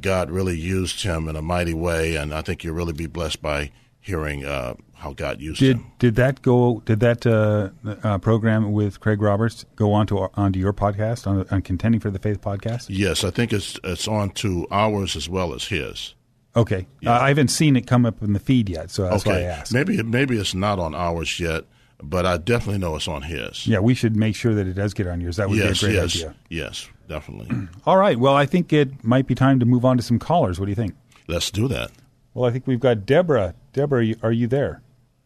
God 0.00 0.30
really 0.30 0.58
used 0.58 1.02
him 1.02 1.28
in 1.28 1.36
a 1.36 1.42
mighty 1.42 1.74
way, 1.74 2.16
and 2.16 2.32
I 2.32 2.42
think 2.42 2.62
you'll 2.62 2.74
really 2.74 2.92
be 2.92 3.06
blessed 3.06 3.42
by 3.42 3.70
hearing 4.00 4.44
uh, 4.44 4.74
how 4.98 5.12
God 5.12 5.40
used 5.40 5.60
did, 5.60 5.76
him. 5.76 5.92
Did 5.98 6.16
that 6.16 6.42
go? 6.42 6.82
Did 6.84 7.00
that 7.00 7.26
uh, 7.26 7.70
uh, 8.02 8.18
program 8.18 8.72
with 8.72 8.98
Craig 9.00 9.22
Roberts 9.22 9.64
go 9.76 9.92
on 9.92 10.06
to 10.08 10.28
onto 10.34 10.58
your 10.58 10.72
podcast 10.72 11.26
on, 11.26 11.46
on, 11.50 11.62
contending 11.62 12.00
for 12.00 12.10
the 12.10 12.18
faith 12.18 12.40
podcast? 12.40 12.86
Yes, 12.88 13.22
I 13.22 13.30
think 13.30 13.52
it's 13.52 13.78
it's 13.84 14.08
on 14.08 14.30
to 14.30 14.66
ours 14.70 15.14
as 15.14 15.28
well 15.28 15.54
as 15.54 15.64
his. 15.64 16.14
Okay, 16.56 16.86
yeah. 17.00 17.16
Uh, 17.16 17.20
I 17.20 17.28
haven't 17.28 17.48
seen 17.48 17.76
it 17.76 17.86
come 17.86 18.04
up 18.04 18.22
in 18.22 18.32
the 18.32 18.40
feed 18.40 18.68
yet, 18.68 18.90
so 18.90 19.04
that's 19.04 19.24
okay. 19.24 19.30
why 19.30 19.38
I 19.38 19.42
asked. 19.42 19.72
Maybe 19.72 20.02
maybe 20.02 20.36
it's 20.36 20.54
not 20.54 20.80
on 20.80 20.96
ours 20.96 21.38
yet, 21.38 21.64
but 22.02 22.26
I 22.26 22.36
definitely 22.36 22.78
know 22.78 22.96
it's 22.96 23.06
on 23.06 23.22
his. 23.22 23.68
Yeah, 23.68 23.78
we 23.78 23.94
should 23.94 24.16
make 24.16 24.34
sure 24.34 24.52
that 24.54 24.66
it 24.66 24.74
does 24.74 24.94
get 24.94 25.06
on 25.06 25.20
yours. 25.20 25.36
That 25.36 25.48
would 25.48 25.58
yes, 25.58 25.80
be 25.80 25.86
a 25.86 25.88
great 25.90 26.02
yes, 26.02 26.16
idea. 26.16 26.34
Yes, 26.48 26.88
definitely. 27.08 27.68
All 27.86 27.96
right. 27.96 28.18
Well, 28.18 28.34
I 28.34 28.46
think 28.46 28.72
it 28.72 29.04
might 29.04 29.28
be 29.28 29.36
time 29.36 29.60
to 29.60 29.66
move 29.66 29.84
on 29.84 29.96
to 29.96 30.02
some 30.02 30.18
callers. 30.18 30.58
What 30.58 30.66
do 30.66 30.72
you 30.72 30.76
think? 30.76 30.96
Let's 31.28 31.52
do 31.52 31.68
that. 31.68 31.92
Well, 32.34 32.48
I 32.48 32.52
think 32.52 32.66
we've 32.66 32.80
got 32.80 33.06
Deborah. 33.06 33.54
Deborah, 33.72 34.14
are 34.22 34.32
you 34.32 34.48
there? 34.48 34.82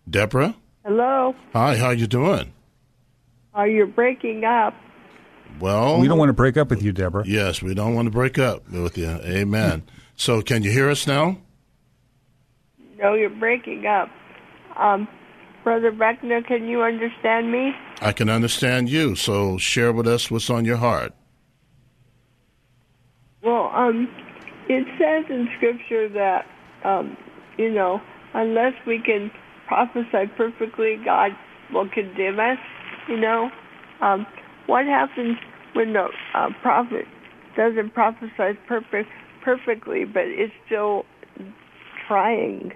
Deborah? 0.08 0.56
Hello. 0.84 1.34
Hi, 1.52 1.76
how 1.76 1.90
you 1.90 2.06
doing? 2.06 2.52
Are 3.54 3.68
you 3.68 3.86
breaking 3.86 4.44
up? 4.44 4.74
Well, 5.60 6.00
we 6.00 6.08
don't 6.08 6.18
want 6.18 6.30
to 6.30 6.34
break 6.34 6.56
up 6.56 6.70
with 6.70 6.82
you, 6.82 6.92
Deborah. 6.92 7.24
Yes, 7.26 7.62
we 7.62 7.74
don't 7.74 7.94
want 7.94 8.06
to 8.06 8.10
break 8.10 8.38
up 8.38 8.68
with 8.70 8.96
you. 8.96 9.08
Amen. 9.08 9.82
so, 10.16 10.42
can 10.42 10.62
you 10.62 10.70
hear 10.70 10.90
us 10.90 11.06
now? 11.06 11.38
No, 12.98 13.14
you're 13.14 13.30
breaking 13.30 13.86
up. 13.86 14.08
Um, 14.76 15.06
Brother 15.62 15.92
Buckner, 15.92 16.42
can 16.42 16.66
you 16.66 16.82
understand 16.82 17.52
me? 17.52 17.72
I 18.00 18.12
can 18.12 18.28
understand 18.28 18.88
you. 18.88 19.14
So, 19.14 19.58
share 19.58 19.92
with 19.92 20.08
us 20.08 20.30
what's 20.30 20.50
on 20.50 20.64
your 20.64 20.78
heart. 20.78 21.12
Well, 23.42 23.70
um, 23.74 24.08
it 24.68 24.86
says 24.98 25.30
in 25.30 25.48
Scripture 25.56 26.08
that, 26.08 26.46
um, 26.84 27.16
you 27.58 27.70
know, 27.70 28.00
unless 28.34 28.72
we 28.86 29.00
can 29.00 29.30
prophesy 29.72 30.30
perfectly, 30.36 31.00
God 31.02 31.30
will 31.72 31.88
condemn 31.88 32.38
us. 32.38 32.58
You 33.08 33.18
know, 33.18 33.50
um, 34.00 34.26
what 34.66 34.84
happens 34.84 35.38
when 35.72 35.94
the 35.94 36.08
uh, 36.34 36.50
prophet 36.60 37.06
doesn't 37.56 37.94
prophesy 37.94 38.58
perfect, 38.68 39.08
perfectly, 39.42 40.04
but 40.04 40.24
is 40.24 40.50
still 40.66 41.06
trying? 42.06 42.72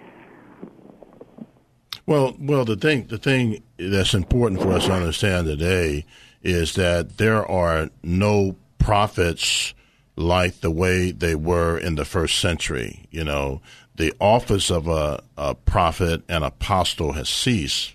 Well, 2.06 2.34
well, 2.38 2.64
the 2.64 2.76
thing, 2.76 3.08
the 3.08 3.18
thing 3.18 3.62
that's 3.78 4.14
important 4.14 4.62
for 4.62 4.72
us 4.72 4.86
to 4.86 4.92
understand 4.92 5.46
today 5.46 6.06
is 6.42 6.76
that 6.76 7.18
there 7.18 7.44
are 7.44 7.90
no 8.02 8.56
prophets 8.78 9.74
like 10.16 10.60
the 10.60 10.70
way 10.70 11.10
they 11.10 11.34
were 11.34 11.76
in 11.76 11.96
the 11.96 12.04
first 12.06 12.38
century. 12.38 13.06
You 13.10 13.24
know, 13.24 13.60
the 13.96 14.14
office 14.20 14.70
of 14.70 14.88
a, 14.88 15.22
a 15.36 15.54
prophet 15.54 16.22
and 16.28 16.44
apostle 16.44 17.12
has 17.12 17.28
ceased, 17.28 17.94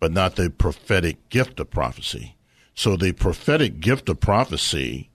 but 0.00 0.12
not 0.12 0.36
the 0.36 0.50
prophetic 0.50 1.28
gift 1.28 1.60
of 1.60 1.70
prophecy. 1.70 2.36
So 2.74 2.96
the 2.96 3.12
prophetic 3.12 3.80
gift 3.80 4.08
of 4.08 4.20
prophecy 4.20 5.10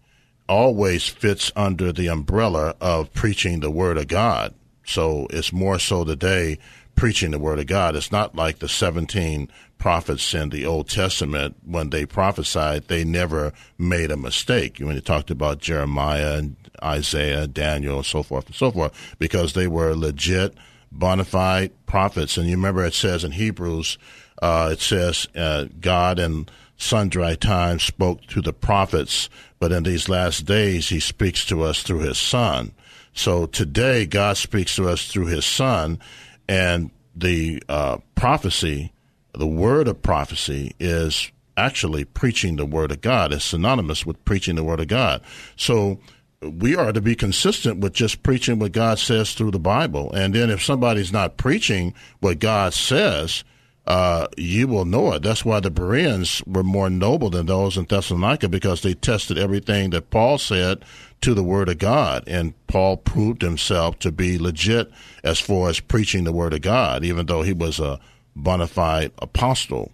always 0.47 1.07
fits 1.07 1.51
under 1.55 1.91
the 1.91 2.07
umbrella 2.07 2.75
of 2.79 3.13
preaching 3.13 3.59
the 3.59 3.71
word 3.71 3.97
of 3.97 4.07
God. 4.07 4.53
So 4.85 5.27
it's 5.31 5.51
more 5.51 5.79
so 5.79 6.05
today 6.05 6.59
preaching 6.95 7.31
the 7.31 7.39
word 7.39 7.59
of 7.59 7.67
God. 7.67 7.95
It's 7.95 8.11
not 8.11 8.35
like 8.35 8.59
the 8.59 8.69
17 8.69 9.51
prophets 9.77 10.33
in 10.33 10.49
the 10.49 10.65
Old 10.65 10.89
Testament 10.89 11.55
when 11.65 11.89
they 11.89 12.05
prophesied, 12.05 12.87
they 12.87 13.03
never 13.03 13.53
made 13.77 14.11
a 14.11 14.17
mistake. 14.17 14.79
When 14.79 14.95
you 14.95 15.01
talked 15.01 15.31
about 15.31 15.59
Jeremiah 15.59 16.37
and 16.37 16.55
Isaiah, 16.83 17.47
Daniel, 17.47 17.97
and 17.97 18.05
so 18.05 18.23
forth 18.23 18.47
and 18.47 18.55
so 18.55 18.71
forth, 18.71 19.15
because 19.19 19.53
they 19.53 19.67
were 19.67 19.95
legit, 19.95 20.55
bona 20.91 21.25
fide 21.25 21.71
prophets. 21.85 22.37
And 22.37 22.47
you 22.47 22.55
remember 22.55 22.83
it 22.85 22.93
says 22.93 23.23
in 23.23 23.31
Hebrews, 23.31 23.97
uh, 24.41 24.69
it 24.73 24.81
says, 24.81 25.27
uh, 25.35 25.65
God 25.79 26.19
in 26.19 26.47
sundry 26.77 27.35
times 27.35 27.83
spoke 27.83 28.25
to 28.27 28.41
the 28.41 28.53
prophets, 28.53 29.29
but 29.59 29.71
in 29.71 29.83
these 29.83 30.07
last 30.07 30.45
days, 30.45 30.89
he 30.89 30.99
speaks 30.99 31.45
to 31.45 31.63
us 31.63 31.81
through 31.81 31.99
his 31.99 32.17
son. 32.17 32.71
So 33.13 33.47
today, 33.47 34.05
God 34.05 34.37
speaks 34.37 34.75
to 34.75 34.87
us 34.87 35.07
through 35.07 35.25
his 35.25 35.45
son, 35.45 35.99
and 36.47 36.91
the 37.15 37.63
uh, 37.67 37.97
prophecy, 38.13 38.91
the 39.37 39.47
word 39.47 39.87
of 39.87 40.01
prophecy, 40.01 40.75
is 40.79 41.31
actually 41.55 42.05
preaching 42.05 42.55
the 42.55 42.65
word 42.65 42.91
of 42.91 43.01
God. 43.01 43.33
It's 43.33 43.45
synonymous 43.45 44.05
with 44.05 44.23
preaching 44.25 44.55
the 44.55 44.63
word 44.63 44.79
of 44.79 44.87
God. 44.87 45.21
So 45.55 45.99
we 46.41 46.75
are 46.75 46.93
to 46.93 47.01
be 47.01 47.15
consistent 47.15 47.79
with 47.79 47.93
just 47.93 48.21
preaching 48.21 48.59
what 48.59 48.71
God 48.71 48.99
says 48.99 49.33
through 49.33 49.51
the 49.51 49.59
Bible. 49.59 50.11
And 50.13 50.35
then 50.35 50.49
if 50.49 50.63
somebody's 50.63 51.11
not 51.11 51.37
preaching 51.37 51.93
what 52.19 52.39
God 52.39 52.73
says, 52.73 53.43
uh, 53.87 54.27
you 54.37 54.67
will 54.67 54.85
know 54.85 55.13
it. 55.13 55.23
That's 55.23 55.45
why 55.45 55.61
the 55.61 55.71
Bereans 55.71 56.43
were 56.45 56.63
more 56.63 56.89
noble 56.89 57.29
than 57.29 57.45
those 57.45 57.77
in 57.77 57.85
Thessalonica 57.85 58.49
because 58.49 58.81
they 58.81 58.93
tested 58.93 59.37
everything 59.37 59.91
that 59.91 60.09
Paul 60.09 60.37
said 60.37 60.83
to 61.21 61.33
the 61.33 61.43
Word 61.43 61.69
of 61.69 61.77
God. 61.77 62.23
And 62.27 62.53
Paul 62.67 62.97
proved 62.97 63.41
himself 63.41 63.97
to 63.99 64.11
be 64.11 64.37
legit 64.37 64.91
as 65.23 65.39
far 65.39 65.69
as 65.69 65.79
preaching 65.79 66.25
the 66.25 66.33
Word 66.33 66.53
of 66.53 66.61
God, 66.61 67.05
even 67.05 67.25
though 67.25 67.43
he 67.43 67.53
was 67.53 67.79
a 67.79 67.99
bona 68.37 68.67
fide 68.67 69.11
apostle. 69.19 69.91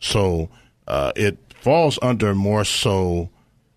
So 0.00 0.48
uh, 0.88 1.12
it 1.14 1.38
falls 1.60 1.98
under 2.02 2.34
more 2.34 2.64
so 2.64 3.30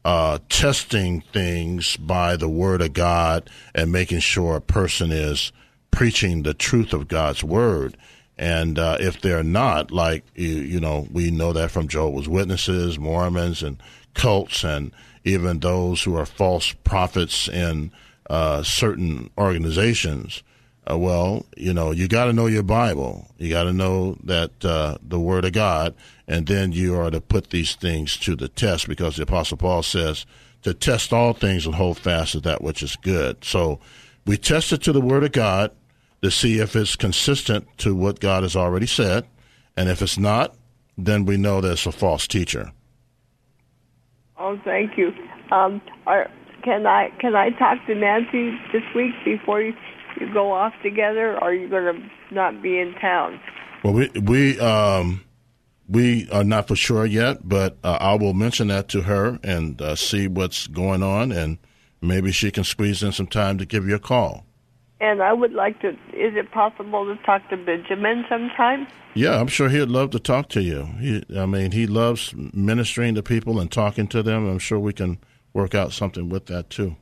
uh, 0.03 0.39
testing 0.49 1.21
things 1.33 1.97
by 1.97 2.35
the 2.35 2.49
Word 2.49 2.81
of 2.81 2.93
God 2.93 3.49
and 3.73 3.91
making 3.91 4.19
sure 4.19 4.55
a 4.55 4.61
person 4.61 5.11
is 5.11 5.51
preaching 5.91 6.43
the 6.43 6.53
truth 6.53 6.93
of 6.93 7.07
God's 7.07 7.43
Word. 7.43 7.97
And 8.37 8.77
uh, 8.77 8.97
if 8.99 9.21
they're 9.21 9.43
not, 9.43 9.91
like 9.91 10.25
you, 10.35 10.49
you 10.49 10.79
know, 10.79 11.07
we 11.11 11.31
know 11.31 11.53
that 11.53 11.71
from 11.71 11.87
Jehovah's 11.87 12.27
Witnesses, 12.27 12.99
Mormons, 12.99 13.63
and 13.63 13.81
cults 14.13 14.63
and 14.63 14.91
even 15.23 15.59
those 15.59 16.03
who 16.03 16.15
are 16.15 16.25
false 16.25 16.73
prophets 16.83 17.47
in 17.47 17.91
uh, 18.29 18.63
certain 18.63 19.29
organizations. 19.37 20.43
Uh, 20.89 20.97
well, 20.97 21.45
you 21.57 21.73
know, 21.73 21.91
you 21.91 22.07
got 22.07 22.25
to 22.25 22.33
know 22.33 22.45
your 22.45 22.63
Bible. 22.63 23.27
You 23.37 23.49
got 23.49 23.63
to 23.63 23.73
know 23.73 24.17
that 24.23 24.63
uh, 24.63 24.97
the 25.01 25.19
Word 25.19 25.45
of 25.45 25.53
God, 25.53 25.95
and 26.27 26.45
then 26.45 26.71
you 26.71 26.95
are 26.99 27.09
to 27.09 27.19
put 27.19 27.49
these 27.49 27.75
things 27.75 28.17
to 28.17 28.35
the 28.35 28.47
test 28.47 28.87
because 28.87 29.15
the 29.15 29.23
Apostle 29.23 29.57
Paul 29.57 29.81
says 29.81 30.25
to 30.61 30.73
test 30.73 31.11
all 31.11 31.33
things 31.33 31.65
and 31.65 31.75
hold 31.75 31.97
fast 31.97 32.33
to 32.33 32.39
that 32.41 32.61
which 32.61 32.83
is 32.83 32.95
good. 32.97 33.43
So 33.43 33.79
we 34.25 34.37
test 34.37 34.71
it 34.73 34.81
to 34.83 34.91
the 34.91 35.01
Word 35.01 35.23
of 35.23 35.31
God 35.31 35.71
to 36.21 36.31
see 36.31 36.59
if 36.59 36.75
it's 36.75 36.95
consistent 36.95 37.67
to 37.79 37.95
what 37.95 38.19
God 38.19 38.43
has 38.43 38.55
already 38.55 38.87
said, 38.87 39.25
and 39.77 39.89
if 39.89 40.01
it's 40.01 40.17
not, 40.17 40.55
then 40.97 41.25
we 41.25 41.37
know 41.37 41.61
that 41.61 41.73
it's 41.73 41.85
a 41.85 41.91
false 41.91 42.27
teacher. 42.27 42.71
Oh, 44.37 44.59
thank 44.63 44.97
you. 44.97 45.13
Um, 45.51 45.81
are, 46.07 46.29
can 46.63 46.85
I 46.85 47.09
can 47.19 47.35
I 47.35 47.51
talk 47.51 47.85
to 47.85 47.95
Nancy 47.95 48.51
this 48.73 48.83
week 48.95 49.13
before 49.23 49.61
you, 49.61 49.73
you 50.19 50.31
go 50.33 50.51
off 50.51 50.73
together? 50.83 51.33
Or 51.35 51.45
are 51.45 51.53
you 51.53 51.69
going 51.69 51.95
to 51.95 52.33
not 52.33 52.61
be 52.61 52.79
in 52.79 52.93
town? 53.01 53.39
Well, 53.83 53.93
we 53.93 54.09
we 54.09 54.59
um, 54.59 55.23
we 55.87 56.29
are 56.31 56.43
not 56.43 56.67
for 56.67 56.75
sure 56.75 57.05
yet, 57.05 57.47
but 57.47 57.77
uh, 57.83 57.97
I 57.99 58.15
will 58.15 58.33
mention 58.33 58.69
that 58.69 58.87
to 58.89 59.01
her 59.03 59.39
and 59.43 59.81
uh, 59.81 59.95
see 59.95 60.27
what's 60.27 60.67
going 60.67 61.03
on, 61.03 61.31
and 61.31 61.57
maybe 62.01 62.31
she 62.31 62.51
can 62.51 62.63
squeeze 62.63 63.03
in 63.03 63.11
some 63.11 63.27
time 63.27 63.57
to 63.57 63.65
give 63.65 63.87
you 63.87 63.95
a 63.95 63.99
call. 63.99 64.45
And 65.01 65.21
I 65.21 65.33
would 65.33 65.53
like 65.53 65.81
to. 65.81 65.89
Is 65.89 66.35
it 66.35 66.51
possible 66.51 67.05
to 67.05 67.21
talk 67.23 67.47
to 67.49 67.57
Benjamin 67.57 68.25
sometime? 68.29 68.87
Yeah, 69.13 69.39
I'm 69.39 69.47
sure 69.47 69.69
he'd 69.69 69.89
love 69.89 70.11
to 70.11 70.19
talk 70.19 70.49
to 70.49 70.61
you. 70.61 70.85
He, 70.99 71.23
I 71.37 71.45
mean, 71.45 71.71
he 71.71 71.85
loves 71.85 72.33
ministering 72.35 73.15
to 73.15 73.23
people 73.23 73.59
and 73.59 73.71
talking 73.71 74.07
to 74.07 74.23
them. 74.23 74.47
I'm 74.47 74.59
sure 74.59 74.79
we 74.79 74.93
can 74.93 75.19
work 75.53 75.75
out 75.75 75.93
something 75.93 76.29
with 76.29 76.47
that 76.47 76.69
too. 76.69 76.95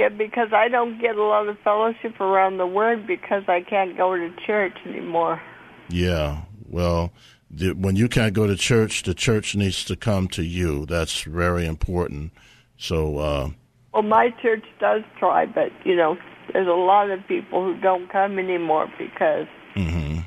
Yeah, 0.00 0.08
because 0.08 0.50
I 0.54 0.68
don't 0.68 0.98
get 0.98 1.16
a 1.16 1.22
lot 1.22 1.46
of 1.46 1.58
fellowship 1.58 2.18
around 2.22 2.56
the 2.56 2.66
Word 2.66 3.06
because 3.06 3.42
I 3.48 3.60
can't 3.60 3.98
go 3.98 4.16
to 4.16 4.34
church 4.46 4.72
anymore. 4.86 5.42
Yeah, 5.90 6.40
well, 6.70 7.12
the, 7.50 7.72
when 7.72 7.96
you 7.96 8.08
can't 8.08 8.32
go 8.32 8.46
to 8.46 8.56
church, 8.56 9.02
the 9.02 9.12
church 9.12 9.54
needs 9.54 9.84
to 9.84 9.96
come 9.96 10.26
to 10.28 10.42
you. 10.42 10.86
That's 10.86 11.20
very 11.24 11.66
important. 11.66 12.32
So, 12.78 13.18
uh, 13.18 13.50
well, 13.92 14.02
my 14.02 14.30
church 14.40 14.64
does 14.80 15.02
try, 15.18 15.44
but 15.44 15.70
you 15.84 15.94
know, 15.94 16.16
there's 16.54 16.66
a 16.66 16.70
lot 16.70 17.10
of 17.10 17.20
people 17.28 17.62
who 17.62 17.78
don't 17.78 18.10
come 18.10 18.38
anymore 18.38 18.90
because 18.96 19.48
mm-hmm. 19.76 20.20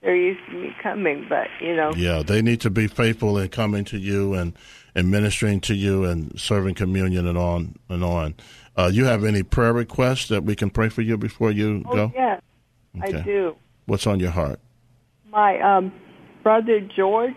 they're 0.00 0.16
used 0.16 0.44
to 0.46 0.52
me 0.52 0.74
coming. 0.82 1.26
But 1.28 1.46
you 1.60 1.76
know, 1.76 1.92
yeah, 1.94 2.24
they 2.24 2.42
need 2.42 2.60
to 2.62 2.70
be 2.70 2.88
faithful 2.88 3.38
in 3.38 3.50
coming 3.50 3.84
to 3.84 3.98
you 3.98 4.34
and 4.34 4.52
and 4.96 5.10
ministering 5.12 5.60
to 5.60 5.74
you 5.74 6.04
and 6.04 6.40
serving 6.40 6.74
communion 6.74 7.28
and 7.28 7.38
on 7.38 7.76
and 7.88 8.02
on. 8.02 8.34
Uh, 8.76 8.90
you 8.92 9.04
have 9.06 9.24
any 9.24 9.42
prayer 9.42 9.72
requests 9.72 10.28
that 10.28 10.44
we 10.44 10.54
can 10.54 10.70
pray 10.70 10.88
for 10.88 11.02
you 11.02 11.16
before 11.16 11.50
you 11.50 11.82
oh, 11.88 11.94
go? 11.94 12.12
Yes, 12.14 12.42
okay. 12.98 13.18
I 13.18 13.22
do. 13.22 13.56
What's 13.86 14.06
on 14.06 14.20
your 14.20 14.30
heart? 14.30 14.60
My 15.30 15.58
um, 15.60 15.92
brother 16.42 16.80
George 16.94 17.36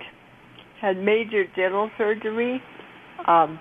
had 0.82 0.97
major 0.97 1.45
dental 1.56 1.89
surgery. 1.97 2.62
Um, 3.25 3.60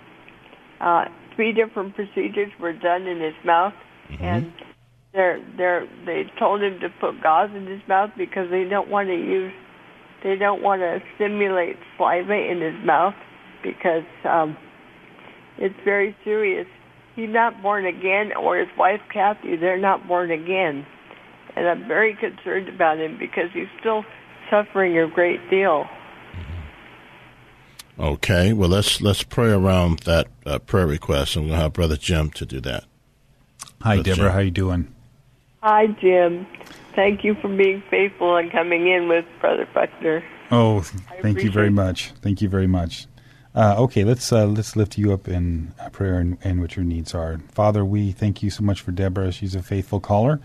uh, 0.80 1.04
three 1.36 1.52
different 1.52 1.94
procedures 1.94 2.50
were 2.60 2.72
done 2.72 3.06
in 3.06 3.20
his 3.20 3.34
mouth, 3.44 3.74
mm-hmm. 4.10 4.24
and 4.24 4.52
they're 5.12 5.40
they're 5.56 5.86
they 6.04 6.24
told 6.38 6.62
him 6.62 6.80
to 6.80 6.88
put 7.00 7.22
gauze 7.22 7.50
in 7.54 7.66
his 7.66 7.80
mouth 7.88 8.10
because 8.16 8.50
they 8.50 8.64
don't 8.64 8.88
want 8.88 9.08
to 9.08 9.14
use 9.14 9.52
they 10.22 10.36
don't 10.36 10.62
want 10.62 10.80
to 10.80 11.00
stimulate 11.14 11.76
saliva 11.96 12.34
in 12.34 12.60
his 12.60 12.84
mouth 12.84 13.14
because 13.62 14.04
um, 14.24 14.56
it's 15.58 15.78
very 15.84 16.16
serious. 16.24 16.66
He's 17.18 17.30
not 17.30 17.60
born 17.62 17.84
again, 17.84 18.32
or 18.36 18.56
his 18.58 18.68
wife 18.78 19.00
Kathy, 19.12 19.56
they're 19.56 19.76
not 19.76 20.06
born 20.06 20.30
again. 20.30 20.86
And 21.56 21.66
I'm 21.66 21.88
very 21.88 22.14
concerned 22.14 22.68
about 22.68 23.00
him 23.00 23.18
because 23.18 23.50
he's 23.52 23.66
still 23.80 24.04
suffering 24.48 24.96
a 24.96 25.08
great 25.08 25.50
deal. 25.50 25.86
Okay, 27.98 28.52
well 28.52 28.68
let's 28.68 29.00
let's 29.00 29.24
pray 29.24 29.50
around 29.50 29.98
that 30.04 30.28
uh, 30.46 30.60
prayer 30.60 30.86
request, 30.86 31.34
and 31.34 31.46
we'll 31.46 31.56
have 31.56 31.72
Brother 31.72 31.96
Jim 31.96 32.30
to 32.30 32.46
do 32.46 32.60
that. 32.60 32.84
Hi, 33.82 33.96
Brother 33.96 34.02
Deborah. 34.04 34.28
Jim. 34.28 34.32
How 34.32 34.38
you 34.38 34.50
doing? 34.52 34.94
Hi, 35.60 35.86
Jim. 35.88 36.46
Thank 36.94 37.24
you 37.24 37.34
for 37.42 37.48
being 37.48 37.82
faithful 37.90 38.36
and 38.36 38.52
coming 38.52 38.86
in 38.86 39.08
with 39.08 39.24
Brother 39.40 39.66
Buckner. 39.74 40.22
Oh, 40.52 40.82
thank 41.20 41.42
you 41.42 41.50
very 41.50 41.70
much. 41.70 42.12
Thank 42.22 42.42
you 42.42 42.48
very 42.48 42.68
much. 42.68 43.08
Uh, 43.54 43.74
okay, 43.78 44.04
let's 44.04 44.32
uh, 44.32 44.46
let's 44.46 44.76
lift 44.76 44.98
you 44.98 45.12
up 45.12 45.26
in 45.26 45.72
prayer 45.92 46.18
and, 46.18 46.38
and 46.44 46.60
what 46.60 46.76
your 46.76 46.84
needs 46.84 47.14
are. 47.14 47.40
Father, 47.52 47.84
we 47.84 48.12
thank 48.12 48.42
you 48.42 48.50
so 48.50 48.62
much 48.62 48.80
for 48.80 48.92
Deborah. 48.92 49.32
She's 49.32 49.54
a 49.54 49.62
faithful 49.62 50.00
caller, 50.00 50.40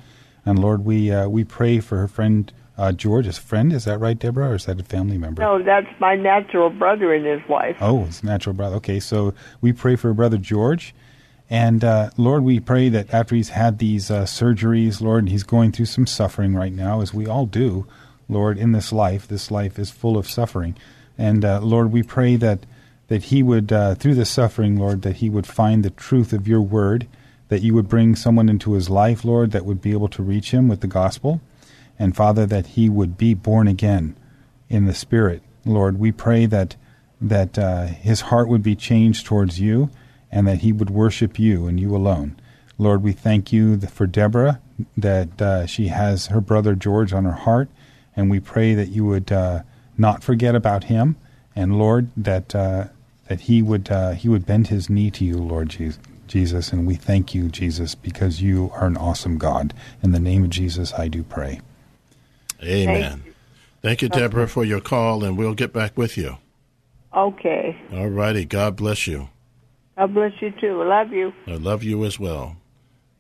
and 0.45 0.57
Lord, 0.57 0.85
we 0.85 1.11
uh, 1.11 1.27
we 1.27 1.43
pray 1.43 1.79
for 1.79 1.97
her 1.97 2.07
friend 2.07 2.51
uh, 2.77 2.91
George. 2.93 3.27
Is 3.27 3.37
friend? 3.37 3.73
Is 3.73 3.85
that 3.85 3.99
right, 3.99 4.17
Deborah, 4.17 4.49
or 4.49 4.55
is 4.55 4.65
that 4.65 4.79
a 4.79 4.83
family 4.83 5.17
member? 5.17 5.41
No, 5.41 5.61
that's 5.61 5.87
my 5.99 6.15
natural 6.15 6.69
brother 6.69 7.13
and 7.13 7.25
his 7.25 7.47
wife. 7.49 7.75
Oh, 7.81 8.05
it's 8.05 8.23
natural 8.23 8.55
brother. 8.55 8.77
Okay, 8.77 8.99
so 8.99 9.33
we 9.61 9.73
pray 9.73 9.95
for 9.95 10.13
brother 10.13 10.37
George, 10.37 10.95
and 11.49 11.83
uh, 11.83 12.09
Lord, 12.17 12.43
we 12.43 12.59
pray 12.59 12.89
that 12.89 13.13
after 13.13 13.35
he's 13.35 13.49
had 13.49 13.79
these 13.79 14.09
uh, 14.09 14.23
surgeries, 14.23 15.01
Lord, 15.01 15.27
he's 15.29 15.43
going 15.43 15.71
through 15.71 15.85
some 15.85 16.07
suffering 16.07 16.55
right 16.55 16.73
now, 16.73 17.01
as 17.01 17.13
we 17.13 17.27
all 17.27 17.45
do, 17.45 17.85
Lord, 18.29 18.57
in 18.57 18.71
this 18.71 18.91
life. 18.91 19.27
This 19.27 19.51
life 19.51 19.77
is 19.77 19.91
full 19.91 20.17
of 20.17 20.29
suffering, 20.29 20.75
and 21.17 21.43
uh, 21.43 21.59
Lord, 21.59 21.91
we 21.91 22.01
pray 22.01 22.37
that 22.37 22.65
that 23.13 23.25
he 23.25 23.43
would, 23.43 23.71
uh, 23.71 23.93
through 23.93 24.15
the 24.15 24.25
suffering, 24.25 24.75
Lord, 24.75 25.03
that 25.03 25.17
he 25.17 25.29
would 25.29 25.45
find 25.45 25.85
the 25.85 25.91
truth 25.91 26.33
of 26.33 26.47
your 26.47 26.61
word, 26.61 27.05
that 27.49 27.61
you 27.61 27.75
would 27.75 27.87
bring 27.87 28.15
someone 28.15 28.49
into 28.49 28.73
his 28.73 28.89
life, 28.89 29.23
Lord, 29.23 29.51
that 29.51 29.65
would 29.65 29.83
be 29.83 29.91
able 29.91 30.07
to 30.07 30.23
reach 30.23 30.49
him 30.49 30.67
with 30.67 30.81
the 30.81 30.87
gospel, 30.87 31.39
and 31.99 32.15
Father, 32.15 32.47
that 32.47 32.69
he 32.69 32.89
would 32.89 33.15
be 33.15 33.35
born 33.35 33.67
again 33.67 34.15
in 34.67 34.85
the 34.85 34.95
Spirit. 34.95 35.43
Lord, 35.63 35.99
we 35.99 36.11
pray 36.11 36.47
that 36.47 36.75
that 37.21 37.59
uh, 37.59 37.85
his 37.85 38.21
heart 38.21 38.47
would 38.47 38.63
be 38.63 38.75
changed 38.75 39.27
towards 39.27 39.59
you, 39.59 39.91
and 40.31 40.47
that 40.47 40.61
he 40.61 40.73
would 40.73 40.89
worship 40.89 41.37
you 41.37 41.67
and 41.67 41.79
you 41.79 41.95
alone. 41.95 42.35
Lord, 42.79 43.03
we 43.03 43.11
thank 43.11 43.53
you 43.53 43.79
for 43.81 44.07
Deborah 44.07 44.59
that 44.97 45.39
uh, 45.39 45.67
she 45.67 45.89
has 45.89 46.27
her 46.33 46.41
brother 46.41 46.73
George 46.73 47.13
on 47.13 47.25
her 47.25 47.31
heart, 47.45 47.69
and 48.15 48.31
we 48.31 48.39
pray 48.39 48.73
that 48.73 48.89
you 48.89 49.05
would 49.05 49.31
uh, 49.31 49.61
not 49.99 50.23
forget 50.23 50.55
about 50.55 50.85
him, 50.85 51.15
and 51.55 51.77
Lord 51.77 52.09
that 52.17 52.55
uh, 52.55 52.87
that 53.27 53.41
he 53.41 53.61
would 53.61 53.89
uh, 53.89 54.11
he 54.11 54.29
would 54.29 54.45
bend 54.45 54.67
his 54.67 54.89
knee 54.89 55.11
to 55.11 55.25
you, 55.25 55.37
Lord 55.37 55.69
Jesus. 55.69 55.99
Jesus, 56.25 56.71
and 56.71 56.87
we 56.87 56.95
thank 56.95 57.35
you, 57.35 57.49
Jesus, 57.49 57.93
because 57.95 58.41
you 58.41 58.71
are 58.73 58.87
an 58.87 58.97
awesome 58.97 59.37
God. 59.37 59.73
In 60.01 60.13
the 60.13 60.19
name 60.19 60.45
of 60.45 60.49
Jesus, 60.49 60.93
I 60.93 61.07
do 61.07 61.21
pray. 61.21 61.61
Amen. 62.63 63.23
Thank 63.81 64.01
you, 64.01 64.09
Deborah, 64.09 64.47
for 64.47 64.63
your 64.63 64.79
call, 64.79 65.23
and 65.23 65.37
we'll 65.37 65.53
get 65.53 65.73
back 65.73 65.97
with 65.97 66.17
you. 66.17 66.37
Okay. 67.15 67.77
All 67.91 68.07
righty. 68.07 68.45
God 68.45 68.75
bless 68.75 69.05
you. 69.05 69.29
God 69.97 70.13
bless 70.13 70.31
you 70.41 70.51
too. 70.59 70.81
I 70.81 70.85
love 70.85 71.11
you. 71.11 71.33
I 71.45 71.55
love 71.55 71.83
you 71.83 72.03
as 72.05 72.19
well. 72.19 72.55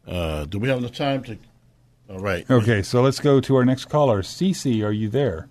Uh, 0.07 0.45
do 0.45 0.57
we 0.57 0.69
have 0.69 0.79
enough 0.79 0.93
time 0.93 1.23
to? 1.23 1.37
All 2.09 2.19
right. 2.19 2.49
Okay, 2.49 2.81
so 2.81 3.01
let's 3.01 3.19
go 3.19 3.39
to 3.41 3.55
our 3.55 3.65
next 3.65 3.85
caller. 3.85 4.21
Cece, 4.21 4.83
are 4.83 4.91
you 4.91 5.09
there? 5.09 5.49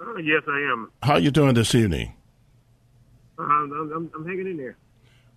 Uh, 0.00 0.16
yes, 0.16 0.42
I 0.48 0.60
am. 0.72 0.90
How 1.02 1.16
you 1.16 1.30
doing 1.30 1.54
this 1.54 1.74
evening? 1.74 2.14
I'm, 3.40 3.72
I'm, 3.72 4.10
I'm 4.14 4.26
hanging 4.26 4.48
in 4.48 4.56
there. 4.56 4.76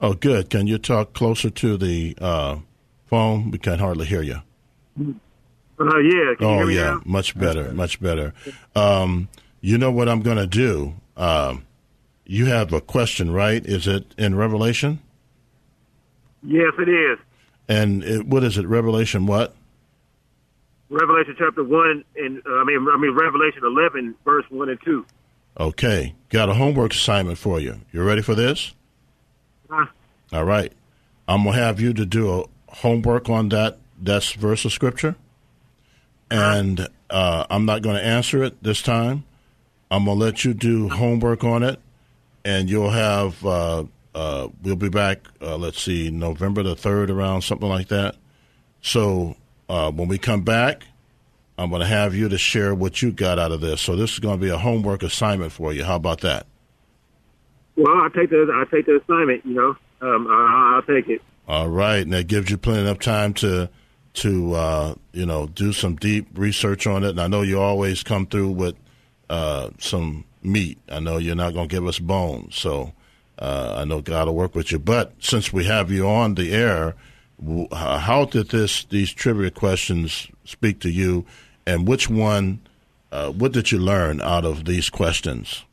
Oh, 0.02 0.14
good. 0.14 0.50
Can 0.50 0.68
you 0.68 0.78
talk 0.78 1.14
closer 1.14 1.50
to 1.50 1.78
the 1.78 2.16
uh, 2.20 2.58
phone? 3.08 3.52
We 3.52 3.58
can 3.58 3.80
hardly 3.80 4.06
hear 4.06 4.22
you. 4.22 4.42
Uh, 5.80 5.98
yeah, 5.98 6.36
can 6.36 6.38
you 6.40 6.48
oh, 6.48 6.58
hear 6.58 6.66
me 6.68 6.76
yeah, 6.76 6.84
now? 6.84 7.02
much 7.06 7.38
better, 7.38 7.74
much 7.74 8.00
better. 8.00 8.34
Um, 8.76 9.30
you 9.62 9.78
know 9.78 9.92
what 9.92 10.08
I'm 10.08 10.22
going 10.22 10.38
to 10.38 10.48
do? 10.48 10.94
Um, 11.18 11.66
you 12.26 12.46
have 12.46 12.74
a 12.74 12.82
question, 12.82 13.32
right? 13.32 13.66
Is 13.66 13.88
it 13.88 14.14
in 14.18 14.36
Revelation? 14.36 15.00
Yes, 16.44 16.74
it 16.78 16.90
is. 16.90 17.18
And 17.68 18.04
it, 18.04 18.28
what 18.28 18.44
is 18.44 18.58
it? 18.58 18.68
Revelation 18.68 19.26
what? 19.26 19.56
Revelation 20.90 21.36
chapter 21.38 21.64
one 21.64 22.04
and 22.16 22.42
uh, 22.46 22.56
I 22.56 22.64
mean 22.66 22.86
I 22.92 22.98
mean 22.98 23.16
Revelation 23.16 23.64
eleven 23.64 24.16
verse 24.26 24.46
one 24.50 24.70
and 24.70 24.80
two. 24.84 25.06
Okay, 25.60 26.16
got 26.30 26.50
a 26.50 26.56
homework 26.56 26.94
assignment 26.94 27.38
for 27.38 27.60
you. 27.60 27.82
You 27.92 28.04
ready 28.04 28.22
for 28.22 28.34
this? 28.34 28.74
Uh, 29.70 29.86
All 30.32 30.46
right. 30.46 30.74
I'm 31.28 31.44
gonna 31.44 31.58
have 31.58 31.80
you 31.80 31.94
to 31.94 32.06
do 32.06 32.32
a 32.42 32.46
homework 32.74 33.30
on 33.30 33.50
that 33.50 33.78
that 34.02 34.24
verse 34.24 34.66
of 34.66 34.74
scripture, 34.74 35.16
and 36.30 36.88
uh, 37.10 37.46
I'm 37.50 37.66
not 37.66 37.82
going 37.82 37.96
to 37.96 38.04
answer 38.04 38.44
it 38.44 38.62
this 38.64 38.82
time. 38.82 39.24
I'm 39.90 40.06
gonna 40.06 40.20
let 40.20 40.44
you 40.44 40.54
do 40.54 40.90
homework 40.90 41.44
on 41.44 41.64
it, 41.64 41.80
and 42.44 42.70
you'll 42.70 42.90
have. 42.90 43.46
Uh, 43.46 43.86
uh, 44.16 44.48
we'll 44.62 44.76
be 44.76 44.90
back. 44.90 45.28
Uh, 45.42 45.58
let's 45.58 45.82
see, 45.82 46.12
November 46.12 46.62
the 46.62 46.76
third, 46.76 47.10
around 47.10 47.42
something 47.42 47.70
like 47.70 47.88
that. 47.88 48.16
So 48.82 49.36
uh, 49.70 49.92
when 49.92 50.08
we 50.08 50.18
come 50.20 50.44
back, 50.44 50.84
I'm 51.58 51.70
going 51.70 51.82
to 51.82 51.88
have 51.88 52.16
you 52.16 52.30
to 52.30 52.38
share 52.38 52.74
what 52.74 53.02
you 53.02 53.12
got 53.12 53.38
out 53.38 53.52
of 53.52 53.62
this. 53.62 53.82
So 53.82 53.96
this 53.96 54.14
is 54.14 54.20
going 54.20 54.40
to 54.40 54.44
be 54.44 54.50
a 54.50 54.58
homework 54.58 55.04
assignment 55.04 55.52
for 55.52 55.72
you. 55.72 55.84
How 55.84 55.96
about 55.96 56.22
that? 56.22 56.48
Well, 57.76 57.94
I 57.94 58.10
take 58.16 58.30
the 58.30 58.52
I 58.54 58.66
take 58.74 58.86
the 58.86 59.00
assignment. 59.02 59.46
You 59.46 59.54
know, 59.54 59.76
um, 60.02 60.28
I, 60.28 60.76
I'll 60.76 60.82
take 60.84 61.10
it. 61.10 61.22
All 61.48 61.70
right, 61.70 62.00
and 62.00 62.14
that 62.14 62.28
gives 62.28 62.50
you 62.50 62.58
plenty 62.58 62.82
enough 62.82 63.00
time 63.00 63.34
to 63.36 63.70
to 64.16 64.54
uh, 64.54 64.96
you 65.12 65.26
know 65.26 65.48
do 65.48 65.74
some 65.74 65.96
deep 65.96 66.28
research 66.36 66.86
on 66.86 67.04
it. 67.04 67.10
And 67.10 67.22
I 67.22 67.28
know 67.28 67.42
you 67.42 67.60
always 67.60 68.04
come 68.04 68.28
through 68.28 68.52
with 68.52 68.76
uh, 69.30 69.72
some 69.80 70.26
meat. 70.44 70.78
I 70.90 71.00
know 71.00 71.18
you're 71.18 71.36
not 71.36 71.54
going 71.54 71.68
to 71.68 71.76
give 71.76 71.88
us 71.88 72.00
bones, 72.00 72.56
so 72.56 72.94
uh, 73.40 73.76
I 73.78 73.86
know 73.86 74.02
God 74.02 74.28
will 74.28 74.36
work 74.36 74.56
with 74.56 74.72
you. 74.72 74.80
But 74.80 75.14
since 75.20 75.52
we 75.52 75.66
have 75.66 75.92
you 75.92 76.08
on 76.08 76.36
the 76.36 76.54
air, 76.54 76.96
how 77.72 78.26
did 78.26 78.50
this 78.50 78.86
these 78.86 79.12
trivia 79.12 79.50
questions 79.50 80.28
speak 80.46 80.80
to 80.82 80.90
you, 80.90 81.26
and 81.66 81.88
which 81.88 82.10
one? 82.10 82.60
Uh, 83.12 83.32
what 83.32 83.52
did 83.52 83.72
you 83.72 83.78
learn 83.78 84.20
out 84.22 84.44
of 84.44 84.66
these 84.66 84.90
questions? 84.90 85.66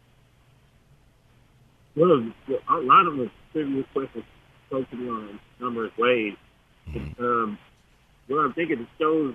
Well, 1.96 2.30
a 2.68 2.76
lot 2.76 3.06
of 3.06 3.16
the 3.16 3.30
trivia 3.52 3.84
questions 3.92 4.24
to 4.70 4.96
me 4.96 5.08
on 5.08 5.40
numerous 5.58 5.96
ways. 5.98 6.36
Mm-hmm. 6.88 7.22
Um, 7.22 7.58
what 8.28 8.38
I'm 8.38 8.52
thinking 8.52 8.80
it 8.80 8.88
shows 8.98 9.34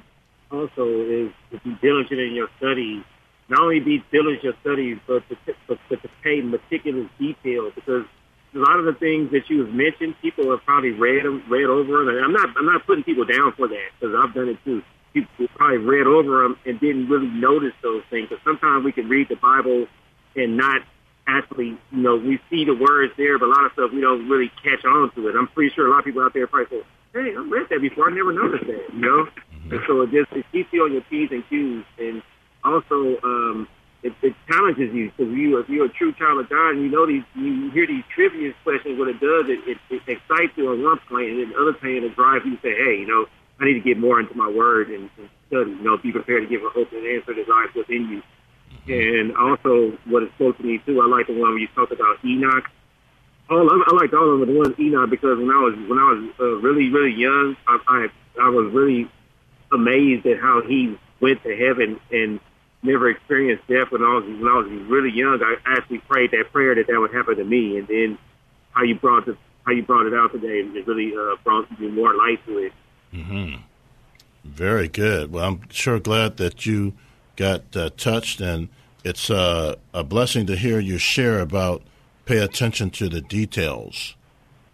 also 0.51 0.85
is 0.87 1.31
to 1.51 1.59
be 1.63 1.77
diligent 1.81 2.19
in 2.19 2.33
your 2.33 2.47
studies. 2.57 3.03
Not 3.49 3.61
only 3.61 3.79
be 3.79 4.03
diligent 4.11 4.43
in 4.43 4.45
your 4.45 4.53
studies, 4.61 4.97
but 5.07 5.27
to, 5.29 5.37
but, 5.67 5.77
but 5.89 6.01
to 6.01 6.09
pay 6.23 6.41
meticulous 6.41 7.09
detail 7.19 7.71
because 7.75 8.05
a 8.53 8.59
lot 8.59 8.79
of 8.79 8.85
the 8.85 8.93
things 8.93 9.31
that 9.31 9.49
you 9.49 9.65
have 9.65 9.73
mentioned, 9.73 10.15
people 10.21 10.49
have 10.51 10.63
probably 10.63 10.91
read 10.91 11.25
read 11.49 11.65
over 11.65 12.05
them. 12.05 12.15
And 12.15 12.23
I'm 12.23 12.31
not, 12.33 12.49
I'm 12.57 12.65
not 12.65 12.85
putting 12.85 13.03
people 13.03 13.25
down 13.25 13.51
for 13.57 13.67
that 13.67 13.87
because 13.99 14.15
I've 14.15 14.33
done 14.33 14.49
it 14.49 14.57
too. 14.63 14.81
People 15.15 15.47
probably 15.56 15.78
read 15.78 16.08
over 16.08 16.43
them 16.43 16.60
and 16.65 16.78
didn't 16.80 17.08
really 17.08 17.32
notice 17.32 17.71
those 17.82 18.04
things. 18.10 18.28
Because 18.28 18.43
sometimes 18.43 18.84
we 18.84 18.91
can 18.91 19.08
read 19.08 19.30
the 19.30 19.38
Bible 19.38 19.88
and 20.36 20.58
not 20.58 20.82
actually, 21.25 21.78
you 21.91 22.01
know, 22.04 22.17
we 22.17 22.38
see 22.49 22.65
the 22.65 22.75
words 22.75 23.13
there, 23.15 23.39
but 23.39 23.45
a 23.45 23.54
lot 23.56 23.63
of 23.65 23.71
stuff 23.71 23.91
we 23.93 24.01
don't 24.01 24.28
really 24.28 24.51
catch 24.62 24.84
on 24.84 25.10
to 25.15 25.30
it. 25.30 25.36
I'm 25.36 25.47
pretty 25.47 25.73
sure 25.73 25.88
a 25.88 25.89
lot 25.89 25.99
of 25.99 26.06
people 26.06 26.21
out 26.21 26.34
there 26.34 26.47
probably 26.47 26.80
say, 26.80 26.86
"Hey, 27.13 27.32
I 27.32 27.39
read 27.39 27.67
that 27.69 27.80
before. 27.80 28.12
I 28.12 28.13
never 28.13 28.34
noticed 28.34 28.67
that," 28.67 28.93
you 28.93 28.99
know. 28.99 29.25
Mm-hmm. 29.25 29.71
And 29.71 29.82
so 29.88 30.01
it 30.01 30.12
just 30.12 30.32
it 30.34 30.45
keeps 30.51 30.71
you 30.73 30.84
on 30.84 30.91
your 30.91 31.01
p's 31.01 31.32
and 31.32 31.47
q's, 31.49 31.86
and 31.97 32.21
also 32.63 33.17
um, 33.23 33.67
it, 34.06 34.13
it 34.21 34.36
challenges 34.47 34.93
you 34.93 35.10
because 35.10 35.34
you, 35.34 35.58
if 35.58 35.67
you're 35.67 35.86
a 35.86 35.89
true 35.89 36.13
child 36.13 36.39
of 36.39 36.49
God 36.49 36.78
and 36.78 36.84
you 36.84 36.89
know 36.89 37.08
these, 37.08 37.23
you 37.34 37.71
hear 37.71 37.88
these 37.88 38.04
trivia 38.13 38.54
questions, 38.63 38.99
what 38.99 39.08
it 39.08 39.19
does, 39.19 39.49
it, 39.49 39.60
it, 39.65 39.78
it 39.89 40.01
excites 40.06 40.54
you 40.56 40.69
on 40.69 40.84
one 40.84 40.99
point, 41.10 41.30
and 41.30 41.39
then 41.41 41.49
the 41.49 41.58
other 41.58 41.73
point, 41.73 42.04
it 42.04 42.15
drives 42.15 42.45
you 42.45 42.56
to 42.56 42.62
say, 42.62 42.75
hey, 42.78 42.99
you 43.01 43.08
know, 43.08 43.25
I 43.59 43.65
need 43.65 43.73
to 43.73 43.79
get 43.79 43.97
more 43.97 44.19
into 44.19 44.35
my 44.35 44.49
word 44.49 44.89
and, 44.89 45.09
and 45.17 45.29
study. 45.47 45.71
You 45.71 45.83
know, 45.83 45.97
be 45.97 46.11
prepared 46.11 46.43
to 46.43 46.49
give 46.49 46.61
an 46.61 46.71
open 46.75 47.05
answer 47.05 47.33
that 47.33 47.47
lies 47.47 47.73
within 47.75 48.09
you. 48.09 48.21
And 48.87 49.35
also, 49.35 49.97
what 50.05 50.23
it 50.23 50.31
spoke 50.35 50.57
to 50.57 50.63
me 50.63 50.79
too, 50.85 51.01
I 51.01 51.07
like 51.07 51.27
the 51.27 51.33
one 51.33 51.51
where 51.51 51.57
you 51.57 51.67
talked 51.73 51.91
about 51.91 52.23
Enoch. 52.23 52.65
All 53.49 53.69
I, 53.69 53.83
I 53.87 53.95
liked 53.95 54.13
all 54.13 54.41
of 54.41 54.47
the 54.47 54.53
one 54.53 54.75
Enoch 54.79 55.09
because 55.09 55.37
when 55.37 55.49
I 55.49 55.61
was 55.61 55.75
when 55.89 55.99
I 55.99 56.11
was 56.11 56.29
uh, 56.39 56.45
really 56.61 56.89
really 56.89 57.13
young, 57.13 57.55
I, 57.67 57.79
I 57.87 58.07
I 58.41 58.49
was 58.49 58.71
really 58.73 59.09
amazed 59.71 60.25
at 60.25 60.39
how 60.39 60.61
he 60.61 60.97
went 61.21 61.41
to 61.43 61.55
heaven 61.55 61.99
and 62.11 62.39
never 62.83 63.09
experienced 63.09 63.67
death 63.67 63.91
when 63.91 64.03
I 64.03 64.13
was 64.15 64.23
when 64.25 64.47
I 64.47 64.57
was 64.57 64.67
really 64.89 65.11
young. 65.11 65.41
I 65.41 65.55
actually 65.65 65.99
prayed 65.99 66.31
that 66.31 66.51
prayer 66.51 66.75
that 66.75 66.87
that 66.87 66.99
would 66.99 67.13
happen 67.13 67.37
to 67.37 67.43
me, 67.43 67.77
and 67.77 67.87
then 67.87 68.17
how 68.71 68.83
you 68.83 68.95
brought 68.95 69.25
the 69.25 69.37
how 69.65 69.71
you 69.71 69.83
brought 69.83 70.05
it 70.05 70.13
out 70.13 70.31
today, 70.31 70.59
it 70.59 70.87
really 70.87 71.13
uh, 71.15 71.35
brought 71.43 71.67
more 71.79 72.13
light 72.13 72.45
to 72.45 72.57
it. 72.59 72.73
Mm-hmm. 73.13 73.61
Very 74.43 74.87
good. 74.87 75.31
Well, 75.31 75.45
I'm 75.45 75.61
sure 75.69 75.99
glad 75.99 76.37
that 76.37 76.65
you 76.65 76.93
got 77.35 77.75
uh, 77.75 77.89
touched, 77.97 78.39
and 78.41 78.69
it's 79.03 79.29
uh, 79.29 79.75
a 79.93 80.03
blessing 80.03 80.45
to 80.47 80.55
hear 80.55 80.79
you 80.79 80.97
share 80.97 81.39
about 81.39 81.81
pay 82.25 82.37
attention 82.37 82.89
to 82.91 83.09
the 83.09 83.21
details, 83.21 84.15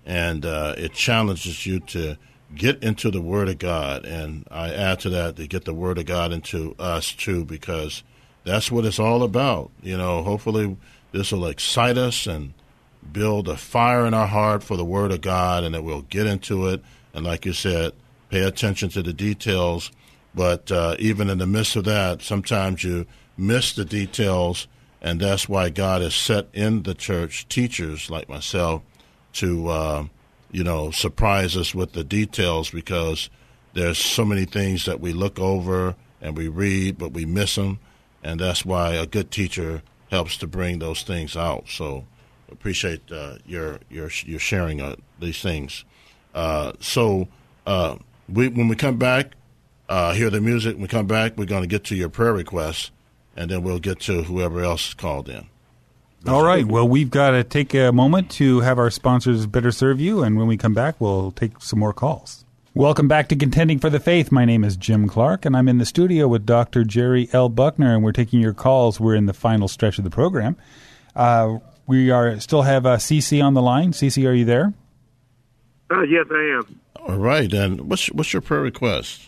and 0.05 0.45
uh, 0.45 0.75
it 0.77 0.93
challenges 0.93 1.65
you 1.65 1.79
to 1.79 2.17
get 2.55 2.83
into 2.83 3.09
the 3.11 3.21
Word 3.21 3.47
of 3.47 3.59
God. 3.59 4.05
And 4.05 4.45
I 4.51 4.73
add 4.73 4.99
to 5.01 5.09
that 5.11 5.35
to 5.37 5.47
get 5.47 5.65
the 5.65 5.73
Word 5.73 5.97
of 5.97 6.05
God 6.05 6.33
into 6.33 6.75
us 6.77 7.11
too, 7.11 7.45
because 7.45 8.03
that's 8.43 8.71
what 8.71 8.85
it's 8.85 8.99
all 8.99 9.23
about. 9.23 9.71
You 9.81 9.97
know, 9.97 10.23
hopefully 10.23 10.75
this 11.11 11.31
will 11.31 11.45
excite 11.45 11.97
us 11.97 12.27
and 12.27 12.53
build 13.11 13.47
a 13.47 13.57
fire 13.57 14.05
in 14.05 14.13
our 14.13 14.27
heart 14.27 14.63
for 14.63 14.75
the 14.75 14.85
Word 14.85 15.11
of 15.11 15.21
God, 15.21 15.63
and 15.63 15.73
that 15.75 15.83
we'll 15.83 16.01
get 16.01 16.27
into 16.27 16.67
it. 16.67 16.83
And 17.13 17.25
like 17.25 17.45
you 17.45 17.53
said, 17.53 17.93
pay 18.31 18.41
attention 18.41 18.89
to 18.89 19.03
the 19.03 19.13
details. 19.13 19.91
But 20.33 20.71
uh, 20.71 20.95
even 20.97 21.29
in 21.29 21.37
the 21.37 21.45
midst 21.45 21.75
of 21.75 21.83
that, 21.85 22.23
sometimes 22.23 22.83
you 22.83 23.05
miss 23.37 23.73
the 23.73 23.85
details, 23.85 24.67
and 25.01 25.19
that's 25.19 25.47
why 25.47 25.69
God 25.69 26.01
has 26.01 26.15
set 26.15 26.47
in 26.53 26.83
the 26.83 26.95
church 26.95 27.47
teachers 27.47 28.09
like 28.09 28.27
myself 28.27 28.81
to. 29.33 29.67
Uh, 29.67 30.05
you 30.51 30.63
know, 30.63 30.91
surprise 30.91 31.55
us 31.55 31.73
with 31.73 31.93
the 31.93 32.03
details 32.03 32.69
because 32.69 33.29
there's 33.73 33.97
so 33.97 34.25
many 34.25 34.45
things 34.45 34.85
that 34.85 34.99
we 34.99 35.13
look 35.13 35.39
over 35.39 35.95
and 36.21 36.37
we 36.37 36.47
read, 36.47 36.97
but 36.97 37.13
we 37.13 37.25
miss 37.25 37.55
them, 37.55 37.79
and 38.23 38.39
that's 38.39 38.65
why 38.65 38.93
a 38.93 39.05
good 39.05 39.31
teacher 39.31 39.81
helps 40.11 40.37
to 40.37 40.47
bring 40.47 40.79
those 40.79 41.03
things 41.03 41.37
out. 41.37 41.69
So, 41.69 42.05
appreciate 42.51 43.11
uh, 43.11 43.37
your 43.45 43.79
your 43.89 44.09
your 44.25 44.39
sharing 44.39 44.95
these 45.19 45.41
things. 45.41 45.85
Uh, 46.35 46.73
so, 46.79 47.27
uh, 47.65 47.95
we 48.33 48.47
when 48.47 48.67
we 48.67 48.75
come 48.75 48.97
back, 48.97 49.33
uh, 49.89 50.13
hear 50.13 50.29
the 50.29 50.41
music. 50.41 50.75
When 50.75 50.83
we 50.83 50.87
come 50.87 51.07
back, 51.07 51.37
we're 51.37 51.45
going 51.45 51.63
to 51.63 51.67
get 51.67 51.83
to 51.85 51.95
your 51.95 52.09
prayer 52.09 52.33
requests, 52.33 52.91
and 53.35 53.49
then 53.49 53.63
we'll 53.63 53.79
get 53.79 53.99
to 54.01 54.23
whoever 54.23 54.63
else 54.63 54.93
called 54.93 55.29
in. 55.29 55.47
All 56.27 56.43
right. 56.43 56.65
Well, 56.65 56.87
we've 56.87 57.09
got 57.09 57.31
to 57.31 57.43
take 57.43 57.73
a 57.73 57.91
moment 57.91 58.29
to 58.31 58.59
have 58.59 58.77
our 58.77 58.91
sponsors 58.91 59.47
better 59.47 59.71
serve 59.71 59.99
you, 59.99 60.23
and 60.23 60.37
when 60.37 60.47
we 60.47 60.55
come 60.55 60.73
back, 60.73 60.99
we'll 60.99 61.31
take 61.31 61.59
some 61.61 61.79
more 61.79 61.93
calls. 61.93 62.45
Welcome 62.73 63.07
back 63.09 63.27
to 63.29 63.35
Contending 63.35 63.79
for 63.79 63.89
the 63.89 63.99
Faith. 63.99 64.31
My 64.31 64.45
name 64.45 64.63
is 64.63 64.77
Jim 64.77 65.09
Clark, 65.09 65.45
and 65.45 65.57
I'm 65.57 65.67
in 65.67 65.77
the 65.77 65.85
studio 65.85 66.27
with 66.27 66.45
Dr. 66.45 66.83
Jerry 66.83 67.27
L. 67.33 67.49
Buckner, 67.49 67.93
and 67.93 68.03
we're 68.03 68.13
taking 68.13 68.39
your 68.39 68.53
calls. 68.53 68.99
We're 68.99 69.15
in 69.15 69.25
the 69.25 69.33
final 69.33 69.67
stretch 69.67 69.97
of 69.97 70.05
the 70.05 70.09
program. 70.09 70.55
Uh, 71.15 71.57
we 71.85 72.11
are 72.11 72.39
still 72.39 72.61
have 72.61 72.85
uh, 72.85 72.95
CC 72.95 73.43
on 73.43 73.55
the 73.55 73.61
line. 73.61 73.91
CC, 73.91 74.25
are 74.25 74.33
you 74.33 74.45
there? 74.45 74.73
Uh, 75.91 76.03
yes, 76.03 76.25
I 76.31 76.59
am. 76.59 76.79
All 76.95 77.17
right. 77.17 77.51
And 77.51 77.89
what's 77.89 78.07
what's 78.07 78.31
your 78.31 78.41
prayer 78.41 78.61
request? 78.61 79.27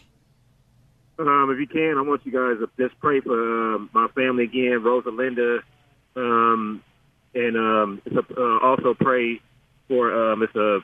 Um, 1.19 1.49
if 1.51 1.59
you 1.59 1.67
can, 1.67 1.97
I 1.97 2.01
want 2.01 2.25
you 2.25 2.31
guys 2.31 2.57
to 2.59 2.69
just 2.81 2.99
pray 2.99 3.19
for 3.21 3.75
um, 3.75 3.89
my 3.93 4.07
family 4.15 4.45
again, 4.45 4.81
Rosalinda, 4.81 5.59
um, 6.15 6.83
and 7.35 7.55
um, 7.55 8.01
it's 8.05 8.15
a, 8.15 8.39
uh, 8.39 8.59
also 8.59 8.95
pray 8.95 9.39
for 9.87 10.31
um, 10.31 10.41
it's 10.41 10.55
a 10.55 10.79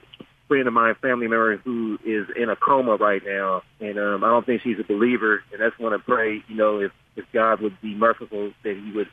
friend 0.48 0.68
of 0.68 0.74
mine, 0.74 0.96
family 1.02 1.28
member 1.28 1.58
who 1.58 1.98
is 2.06 2.28
in 2.36 2.50
a 2.50 2.56
coma 2.56 2.96
right 2.98 3.22
now, 3.26 3.64
and 3.80 3.98
um, 3.98 4.24
I 4.24 4.28
don't 4.28 4.46
think 4.46 4.62
she's 4.62 4.80
a 4.80 4.84
believer, 4.84 5.44
and 5.52 5.62
that's 5.62 5.78
want 5.80 5.94
to 5.94 6.00
pray, 6.00 6.44
you 6.48 6.56
know, 6.56 6.80
if 6.80 6.92
if 7.16 7.26
God 7.34 7.62
would 7.62 7.80
be 7.82 7.96
merciful, 7.96 8.52
that 8.64 8.78
He 8.78 8.92
would 8.92 9.10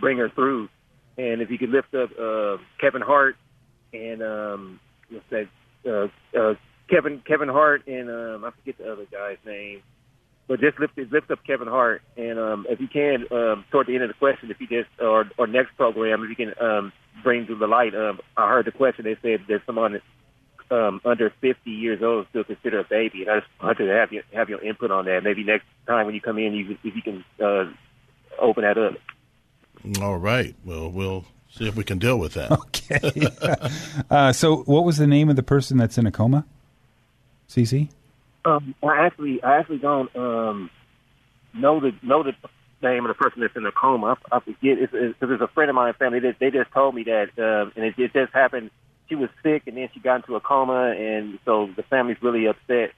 bring 0.00 0.16
her 0.18 0.30
through, 0.30 0.70
and 1.18 1.42
if 1.42 1.50
you 1.50 1.58
could 1.58 1.70
lift 1.70 1.94
up 1.94 2.10
uh, 2.18 2.56
Kevin 2.80 3.02
Hart 3.02 3.36
and 3.92 4.22
um, 4.22 4.80
what's 5.10 5.24
that, 5.30 5.48
uh, 5.86 6.08
uh, 6.38 6.54
Kevin 6.88 7.22
Kevin 7.26 7.48
Hart 7.48 7.86
and 7.86 8.10
um, 8.10 8.44
I 8.44 8.50
forget 8.50 8.78
the 8.78 8.92
other 8.92 9.06
guy's 9.10 9.38
name. 9.44 9.82
But 10.46 10.60
just 10.60 10.78
lift 10.78 10.98
lift 10.98 11.30
up 11.30 11.38
Kevin 11.46 11.68
Hart, 11.68 12.02
and 12.18 12.38
um, 12.38 12.66
if 12.68 12.78
you 12.78 12.86
can, 12.86 13.24
um, 13.30 13.64
toward 13.70 13.86
the 13.86 13.94
end 13.94 14.02
of 14.02 14.08
the 14.08 14.14
question, 14.14 14.50
if 14.50 14.60
you 14.60 14.66
just 14.66 14.90
or 15.00 15.24
or 15.38 15.46
next 15.46 15.74
program, 15.76 16.22
if 16.22 16.28
you 16.28 16.36
can 16.36 16.54
um, 16.62 16.92
bring 17.22 17.46
to 17.46 17.54
the 17.54 17.66
light. 17.66 17.94
Um, 17.94 18.20
I 18.36 18.50
heard 18.50 18.66
the 18.66 18.72
question. 18.72 19.06
They 19.06 19.16
said 19.22 19.46
there's 19.48 19.62
someone 19.64 20.02
um, 20.70 21.00
under 21.04 21.32
50 21.40 21.70
years 21.70 22.02
old 22.02 22.26
still 22.30 22.44
consider 22.44 22.80
a 22.80 22.84
baby, 22.84 23.22
and 23.22 23.30
I 23.30 23.40
just 23.40 23.50
wanted 23.62 23.86
to 23.86 23.92
have 23.92 24.12
you 24.12 24.22
have 24.34 24.50
your 24.50 24.62
input 24.62 24.90
on 24.90 25.06
that. 25.06 25.22
Maybe 25.24 25.44
next 25.44 25.64
time 25.86 26.06
when 26.06 26.14
you 26.14 26.20
come 26.20 26.38
in, 26.38 26.52
you 26.52 26.76
if 26.84 26.94
you 26.94 27.02
can 27.02 27.24
uh, 27.42 27.72
open 28.38 28.64
that 28.64 28.76
up. 28.76 28.94
All 30.00 30.18
right. 30.18 30.54
Well, 30.64 30.90
we'll 30.90 31.24
see 31.56 31.68
if 31.68 31.76
we 31.76 31.84
can 31.84 31.98
deal 31.98 32.18
with 32.18 32.34
that. 32.34 32.52
Okay. 32.52 33.28
uh, 34.10 34.32
so, 34.32 34.58
what 34.62 34.84
was 34.84 34.98
the 34.98 35.06
name 35.06 35.28
of 35.28 35.36
the 35.36 35.42
person 35.42 35.78
that's 35.78 35.98
in 35.98 36.06
a 36.06 36.12
coma? 36.12 36.44
CC. 37.48 37.88
Um, 38.44 38.74
I 38.82 39.06
actually, 39.06 39.42
I 39.42 39.58
actually 39.58 39.78
don't 39.78 40.14
um, 40.16 40.70
know 41.54 41.80
the 41.80 41.92
know 42.02 42.22
the 42.22 42.34
name 42.82 43.06
of 43.06 43.08
the 43.08 43.14
person 43.14 43.40
that's 43.40 43.56
in 43.56 43.62
the 43.62 43.72
coma. 43.72 44.18
I, 44.30 44.36
I 44.36 44.40
forget. 44.40 44.78
It's, 44.78 44.92
it's, 44.94 45.16
it's 45.20 45.42
a 45.42 45.48
friend 45.48 45.70
of 45.70 45.76
mine 45.76 45.94
family. 45.94 46.20
They, 46.20 46.34
they 46.38 46.50
just 46.50 46.70
told 46.72 46.94
me 46.94 47.04
that, 47.04 47.30
uh, 47.38 47.70
and 47.76 47.84
it, 47.84 47.94
it 47.98 48.12
just 48.12 48.32
happened. 48.32 48.70
She 49.08 49.14
was 49.14 49.30
sick, 49.42 49.62
and 49.66 49.76
then 49.76 49.88
she 49.92 50.00
got 50.00 50.16
into 50.16 50.34
a 50.36 50.40
coma, 50.40 50.94
and 50.96 51.38
so 51.44 51.70
the 51.76 51.82
family's 51.84 52.18
really 52.22 52.46
upset. 52.46 52.92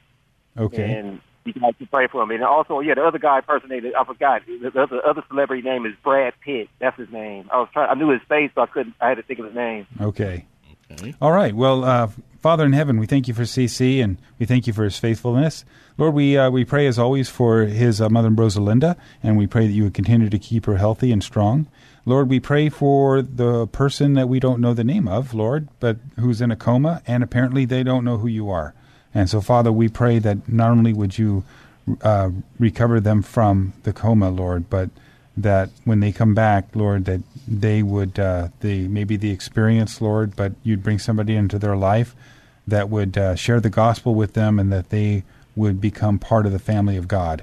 Okay. 0.56 0.98
And 0.98 1.20
you 1.46 1.52
guys 1.54 1.74
to 1.78 1.86
pray 1.86 2.06
for 2.06 2.22
him. 2.22 2.30
And 2.30 2.42
also, 2.42 2.80
yeah, 2.80 2.94
the 2.94 3.04
other 3.04 3.18
guy 3.18 3.40
personated. 3.40 3.94
I 3.94 4.04
forgot. 4.04 4.42
The 4.46 4.68
other, 4.80 5.06
other 5.06 5.22
celebrity 5.28 5.62
name 5.62 5.86
is 5.86 5.92
Brad 6.02 6.34
Pitt. 6.40 6.68
That's 6.78 6.96
his 6.96 7.10
name. 7.10 7.48
I 7.52 7.58
was 7.58 7.68
trying. 7.72 7.90
I 7.90 7.94
knew 7.94 8.10
his 8.10 8.22
face, 8.28 8.50
but 8.54 8.62
I 8.62 8.66
couldn't. 8.66 8.94
I 9.00 9.08
had 9.08 9.16
to 9.16 9.22
think 9.22 9.38
of 9.38 9.46
his 9.46 9.54
name. 9.54 9.86
Okay. 10.00 10.46
Okay. 10.92 11.14
All 11.20 11.32
right. 11.32 11.54
Well, 11.54 11.84
uh, 11.84 12.08
Father 12.40 12.64
in 12.64 12.72
heaven, 12.72 12.98
we 12.98 13.06
thank 13.06 13.26
you 13.26 13.34
for 13.34 13.42
CC 13.42 14.02
and 14.02 14.18
we 14.38 14.46
thank 14.46 14.68
you 14.68 14.72
for 14.72 14.84
his 14.84 14.98
faithfulness. 14.98 15.64
Lord, 15.98 16.14
we 16.14 16.38
uh, 16.38 16.50
we 16.50 16.64
pray 16.64 16.86
as 16.86 16.98
always 16.98 17.28
for 17.28 17.62
his 17.62 18.00
uh, 18.00 18.08
mother 18.08 18.30
Rosalinda, 18.30 18.96
and 19.22 19.36
we 19.36 19.48
pray 19.48 19.66
that 19.66 19.72
you 19.72 19.84
would 19.84 19.94
continue 19.94 20.28
to 20.28 20.38
keep 20.38 20.66
her 20.66 20.76
healthy 20.76 21.10
and 21.10 21.24
strong. 21.24 21.66
Lord, 22.04 22.28
we 22.28 22.38
pray 22.38 22.68
for 22.68 23.20
the 23.20 23.66
person 23.66 24.12
that 24.14 24.28
we 24.28 24.38
don't 24.38 24.60
know 24.60 24.74
the 24.74 24.84
name 24.84 25.08
of, 25.08 25.34
Lord, 25.34 25.68
but 25.80 25.96
who's 26.20 26.40
in 26.40 26.52
a 26.52 26.56
coma, 26.56 27.02
and 27.04 27.24
apparently 27.24 27.64
they 27.64 27.82
don't 27.82 28.04
know 28.04 28.18
who 28.18 28.28
you 28.28 28.48
are. 28.48 28.74
And 29.16 29.30
so, 29.30 29.40
Father, 29.40 29.72
we 29.72 29.88
pray 29.88 30.18
that 30.18 30.46
not 30.46 30.72
only 30.72 30.92
would 30.92 31.16
you 31.16 31.42
uh, 32.02 32.28
recover 32.58 33.00
them 33.00 33.22
from 33.22 33.72
the 33.82 33.94
coma, 33.94 34.28
Lord, 34.28 34.68
but 34.68 34.90
that 35.38 35.70
when 35.84 36.00
they 36.00 36.12
come 36.12 36.34
back, 36.34 36.68
Lord, 36.74 37.06
that 37.06 37.22
they 37.48 37.82
would, 37.82 38.18
uh, 38.18 38.48
the 38.60 38.86
maybe 38.88 39.16
the 39.16 39.30
experience, 39.30 40.02
Lord, 40.02 40.36
but 40.36 40.52
you'd 40.62 40.82
bring 40.82 40.98
somebody 40.98 41.34
into 41.34 41.58
their 41.58 41.76
life 41.76 42.14
that 42.66 42.90
would 42.90 43.16
uh, 43.16 43.34
share 43.36 43.58
the 43.58 43.70
gospel 43.70 44.14
with 44.14 44.34
them 44.34 44.58
and 44.58 44.70
that 44.70 44.90
they 44.90 45.24
would 45.54 45.80
become 45.80 46.18
part 46.18 46.44
of 46.44 46.52
the 46.52 46.58
family 46.58 46.98
of 46.98 47.08
God. 47.08 47.42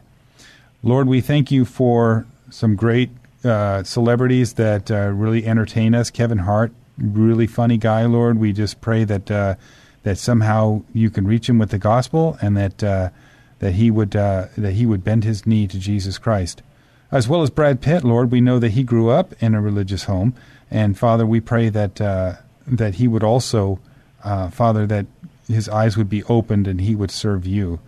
Lord, 0.83 1.07
we 1.07 1.21
thank 1.21 1.49
you 1.49 1.65
for 1.65 2.27
some 2.51 2.75
great 2.75 3.09
uh, 3.43 3.81
celebrities 3.81 4.53
that 4.53 4.91
uh, 4.91 5.07
really 5.07 5.47
entertain 5.47 5.95
us. 5.95 6.11
Kevin 6.11 6.39
Hart, 6.39 6.71
really 6.99 7.47
funny 7.47 7.77
guy, 7.77 8.05
Lord. 8.05 8.37
We 8.37 8.53
just 8.53 8.79
pray 8.79 9.05
that 9.05 9.31
uh, 9.31 9.55
that 10.03 10.17
somehow 10.17 10.83
you 10.93 11.09
can 11.09 11.25
reach 11.25 11.49
him 11.49 11.57
with 11.57 11.71
the 11.71 11.77
gospel 11.77 12.37
and 12.41 12.55
that 12.57 12.83
uh, 12.83 13.09
that 13.59 13.73
he 13.73 13.89
would 13.89 14.15
uh, 14.15 14.47
that 14.57 14.73
he 14.73 14.85
would 14.85 15.03
bend 15.03 15.23
his 15.23 15.45
knee 15.45 15.67
to 15.67 15.79
Jesus 15.79 16.17
Christ. 16.17 16.61
As 17.11 17.27
well 17.27 17.43
as 17.43 17.49
Brad 17.49 17.79
Pitt, 17.79 18.03
Lord, 18.03 18.31
we 18.31 18.41
know 18.41 18.57
that 18.59 18.71
he 18.71 18.83
grew 18.83 19.09
up 19.09 19.33
in 19.41 19.53
a 19.53 19.61
religious 19.61 20.05
home, 20.05 20.33
and 20.71 20.97
Father, 20.97 21.25
we 21.25 21.39
pray 21.39 21.69
that 21.69 22.01
uh, 22.01 22.33
that 22.65 22.95
he 22.95 23.07
would 23.07 23.23
also, 23.23 23.79
Father, 24.23 24.87
that 24.87 25.05
his 25.47 25.69
eyes 25.69 25.97
would 25.97 26.09
be 26.09 26.23
opened 26.23 26.67
and 26.67 26.81
he 26.81 26.95
would 26.95 27.11
serve 27.11 27.45
you. 27.45 27.79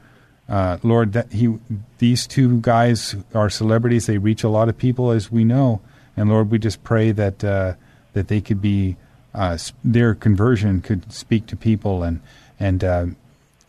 Uh, 0.47 0.77
Lord, 0.83 1.13
that 1.13 1.31
he, 1.31 1.57
these 1.97 2.27
two 2.27 2.61
guys 2.61 3.15
are 3.33 3.49
celebrities. 3.49 4.05
They 4.05 4.17
reach 4.17 4.43
a 4.43 4.49
lot 4.49 4.69
of 4.69 4.77
people, 4.77 5.11
as 5.11 5.31
we 5.31 5.43
know. 5.43 5.81
And 6.15 6.29
Lord, 6.29 6.51
we 6.51 6.59
just 6.59 6.83
pray 6.83 7.11
that 7.11 7.43
uh, 7.43 7.73
that 8.13 8.27
they 8.27 8.41
could 8.41 8.61
be 8.61 8.95
uh, 9.35 9.57
their 9.83 10.15
conversion 10.15 10.81
could 10.81 11.11
speak 11.11 11.45
to 11.47 11.55
people, 11.55 12.03
and 12.03 12.21
and 12.59 12.83
uh, 12.83 13.05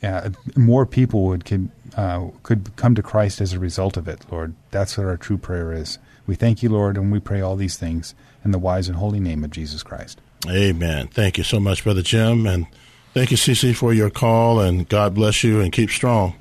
uh, 0.02 0.30
more 0.56 0.86
people 0.86 1.24
would 1.24 1.44
could 1.44 1.68
uh, 1.96 2.28
could 2.42 2.74
come 2.76 2.94
to 2.94 3.02
Christ 3.02 3.40
as 3.40 3.52
a 3.52 3.58
result 3.58 3.96
of 3.96 4.08
it. 4.08 4.24
Lord, 4.30 4.54
that's 4.70 4.96
what 4.96 5.06
our 5.06 5.16
true 5.16 5.38
prayer 5.38 5.72
is. 5.72 5.98
We 6.26 6.34
thank 6.34 6.62
you, 6.62 6.68
Lord, 6.68 6.96
and 6.96 7.12
we 7.12 7.20
pray 7.20 7.40
all 7.40 7.56
these 7.56 7.76
things 7.76 8.14
in 8.44 8.50
the 8.50 8.58
wise 8.58 8.88
and 8.88 8.96
holy 8.96 9.20
name 9.20 9.44
of 9.44 9.50
Jesus 9.50 9.82
Christ. 9.82 10.20
Amen. 10.48 11.08
Thank 11.08 11.38
you 11.38 11.44
so 11.44 11.58
much, 11.58 11.84
Brother 11.84 12.02
Jim, 12.02 12.46
and 12.46 12.66
thank 13.14 13.30
you, 13.30 13.36
CC, 13.36 13.74
for 13.74 13.92
your 13.92 14.10
call. 14.10 14.60
And 14.60 14.88
God 14.88 15.14
bless 15.14 15.42
you, 15.42 15.60
and 15.60 15.72
keep 15.72 15.90
strong. 15.90 16.34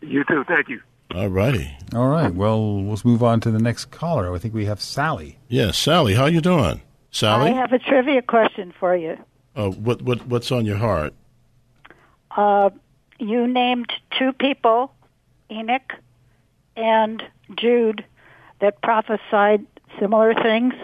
You 0.00 0.24
too. 0.24 0.44
Thank 0.44 0.68
you. 0.68 0.80
All 1.14 1.28
righty. 1.28 1.76
All 1.94 2.08
right. 2.08 2.32
Well, 2.32 2.84
let's 2.84 3.04
move 3.04 3.22
on 3.22 3.40
to 3.40 3.50
the 3.50 3.58
next 3.58 3.86
caller. 3.86 4.34
I 4.34 4.38
think 4.38 4.54
we 4.54 4.66
have 4.66 4.80
Sally. 4.80 5.38
Yes, 5.48 5.76
Sally. 5.76 6.14
How 6.14 6.26
you 6.26 6.40
doing, 6.40 6.80
Sally? 7.10 7.50
I 7.50 7.54
have 7.54 7.72
a 7.72 7.78
trivia 7.78 8.22
question 8.22 8.72
for 8.78 8.96
you. 8.96 9.16
Uh, 9.56 9.70
what 9.70 10.02
what 10.02 10.26
what's 10.26 10.52
on 10.52 10.64
your 10.64 10.76
heart? 10.76 11.12
Uh, 12.36 12.70
you 13.18 13.46
named 13.46 13.92
two 14.18 14.32
people, 14.32 14.92
Enoch 15.50 15.92
and 16.76 17.22
Jude, 17.56 18.04
that 18.60 18.80
prophesied 18.82 19.66
similar 19.98 20.34
things, 20.34 20.74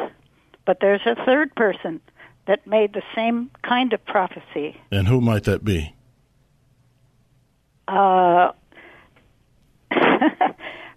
but 0.64 0.80
there's 0.80 1.00
a 1.06 1.14
third 1.24 1.54
person 1.54 2.00
that 2.46 2.66
made 2.66 2.92
the 2.92 3.02
same 3.14 3.50
kind 3.62 3.92
of 3.92 4.04
prophecy. 4.04 4.76
And 4.90 5.08
who 5.08 5.20
might 5.20 5.44
that 5.44 5.64
be? 5.64 5.94
Uh, 7.88 8.52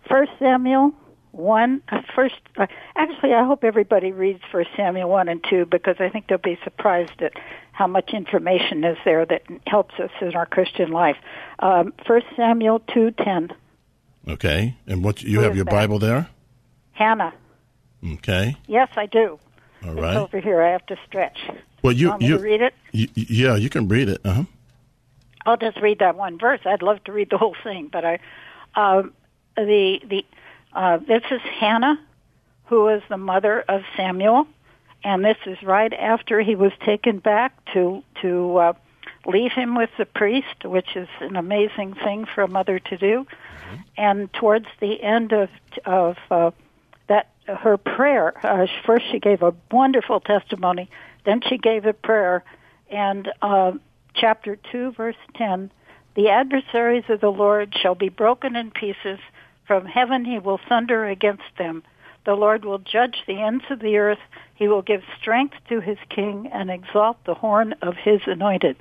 First 0.07 0.31
Samuel 0.39 0.93
one. 1.39 1.81
First, 2.15 2.35
uh, 2.57 2.67
actually, 2.95 3.33
I 3.33 3.43
hope 3.45 3.63
everybody 3.63 4.11
reads 4.11 4.41
First 4.51 4.69
Samuel 4.75 5.09
one 5.09 5.27
and 5.29 5.43
two 5.49 5.65
because 5.65 5.95
I 5.99 6.09
think 6.09 6.27
they'll 6.27 6.37
be 6.37 6.59
surprised 6.63 7.21
at 7.21 7.33
how 7.71 7.87
much 7.87 8.11
information 8.13 8.83
is 8.83 8.97
there 9.05 9.25
that 9.25 9.43
helps 9.65 9.95
us 9.99 10.11
in 10.21 10.35
our 10.35 10.45
Christian 10.45 10.91
life. 10.91 11.17
Um, 11.59 11.93
First 12.05 12.27
Samuel 12.35 12.79
two 12.93 13.11
ten. 13.11 13.51
Okay, 14.27 14.77
and 14.85 15.03
what 15.03 15.23
you 15.23 15.39
Who 15.39 15.43
have 15.45 15.55
your 15.55 15.65
that? 15.65 15.71
Bible 15.71 15.97
there? 15.99 16.29
Hannah. 16.91 17.33
Okay. 18.15 18.57
Yes, 18.67 18.89
I 18.95 19.05
do. 19.05 19.39
All 19.85 19.93
right. 19.93 20.11
It's 20.11 20.17
over 20.17 20.39
here. 20.39 20.61
I 20.61 20.71
have 20.71 20.85
to 20.87 20.97
stretch. 21.07 21.37
Well, 21.81 21.93
you 21.93 22.15
you 22.19 22.37
read 22.37 22.61
it. 22.61 22.73
yeah, 22.91 23.55
you 23.55 23.69
can 23.69 23.87
read 23.87 24.09
it. 24.09 24.21
Uh 24.25 24.33
huh. 24.33 24.43
I'll 25.45 25.57
just 25.57 25.77
read 25.81 25.99
that 25.99 26.15
one 26.15 26.37
verse. 26.37 26.59
I'd 26.65 26.81
love 26.81 27.03
to 27.05 27.11
read 27.11 27.29
the 27.29 27.37
whole 27.37 27.55
thing, 27.63 27.89
but 27.91 28.03
I, 28.05 28.19
um, 28.75 29.13
the 29.55 29.99
the 30.07 30.25
uh, 30.73 30.97
this 30.97 31.23
is 31.31 31.41
Hannah, 31.41 31.99
who 32.65 32.87
is 32.89 33.01
the 33.09 33.17
mother 33.17 33.61
of 33.67 33.81
Samuel, 33.97 34.47
and 35.03 35.23
this 35.23 35.37
is 35.45 35.61
right 35.63 35.93
after 35.93 36.41
he 36.41 36.55
was 36.55 36.71
taken 36.85 37.19
back 37.19 37.53
to 37.73 38.03
to 38.21 38.57
uh, 38.57 38.73
leave 39.25 39.51
him 39.51 39.75
with 39.75 39.89
the 39.97 40.05
priest, 40.05 40.65
which 40.65 40.95
is 40.95 41.07
an 41.21 41.35
amazing 41.35 41.95
thing 41.95 42.25
for 42.25 42.41
a 42.43 42.47
mother 42.47 42.79
to 42.79 42.97
do. 42.97 43.25
Mm-hmm. 43.25 43.75
And 43.97 44.33
towards 44.33 44.67
the 44.79 45.01
end 45.01 45.31
of 45.31 45.49
of 45.85 46.17
uh, 46.29 46.51
that, 47.07 47.29
her 47.47 47.77
prayer. 47.77 48.33
Uh, 48.45 48.67
first, 48.85 49.05
she 49.11 49.19
gave 49.19 49.41
a 49.41 49.53
wonderful 49.71 50.19
testimony. 50.19 50.89
Then 51.25 51.41
she 51.47 51.57
gave 51.57 51.85
a 51.85 51.93
prayer, 51.93 52.43
and 52.89 53.29
uh, 53.41 53.73
chapter 54.13 54.57
2, 54.71 54.93
verse 54.93 55.17
10 55.35 55.71
The 56.15 56.29
adversaries 56.29 57.03
of 57.09 57.19
the 57.19 57.31
Lord 57.31 57.75
shall 57.81 57.95
be 57.95 58.09
broken 58.09 58.55
in 58.55 58.71
pieces. 58.71 59.19
From 59.69 59.85
heaven 59.85 60.25
he 60.25 60.39
will 60.39 60.59
thunder 60.67 61.05
against 61.05 61.43
them. 61.59 61.83
The 62.25 62.33
Lord 62.33 62.65
will 62.65 62.79
judge 62.79 63.17
the 63.27 63.39
ends 63.39 63.63
of 63.69 63.81
the 63.81 63.97
earth. 63.97 64.17
He 64.55 64.67
will 64.67 64.81
give 64.81 65.03
strength 65.21 65.57
to 65.69 65.79
his 65.79 65.99
king 66.09 66.49
and 66.51 66.71
exalt 66.71 67.23
the 67.25 67.35
horn 67.35 67.75
of 67.83 67.93
his 67.95 68.19
anointed. 68.25 68.77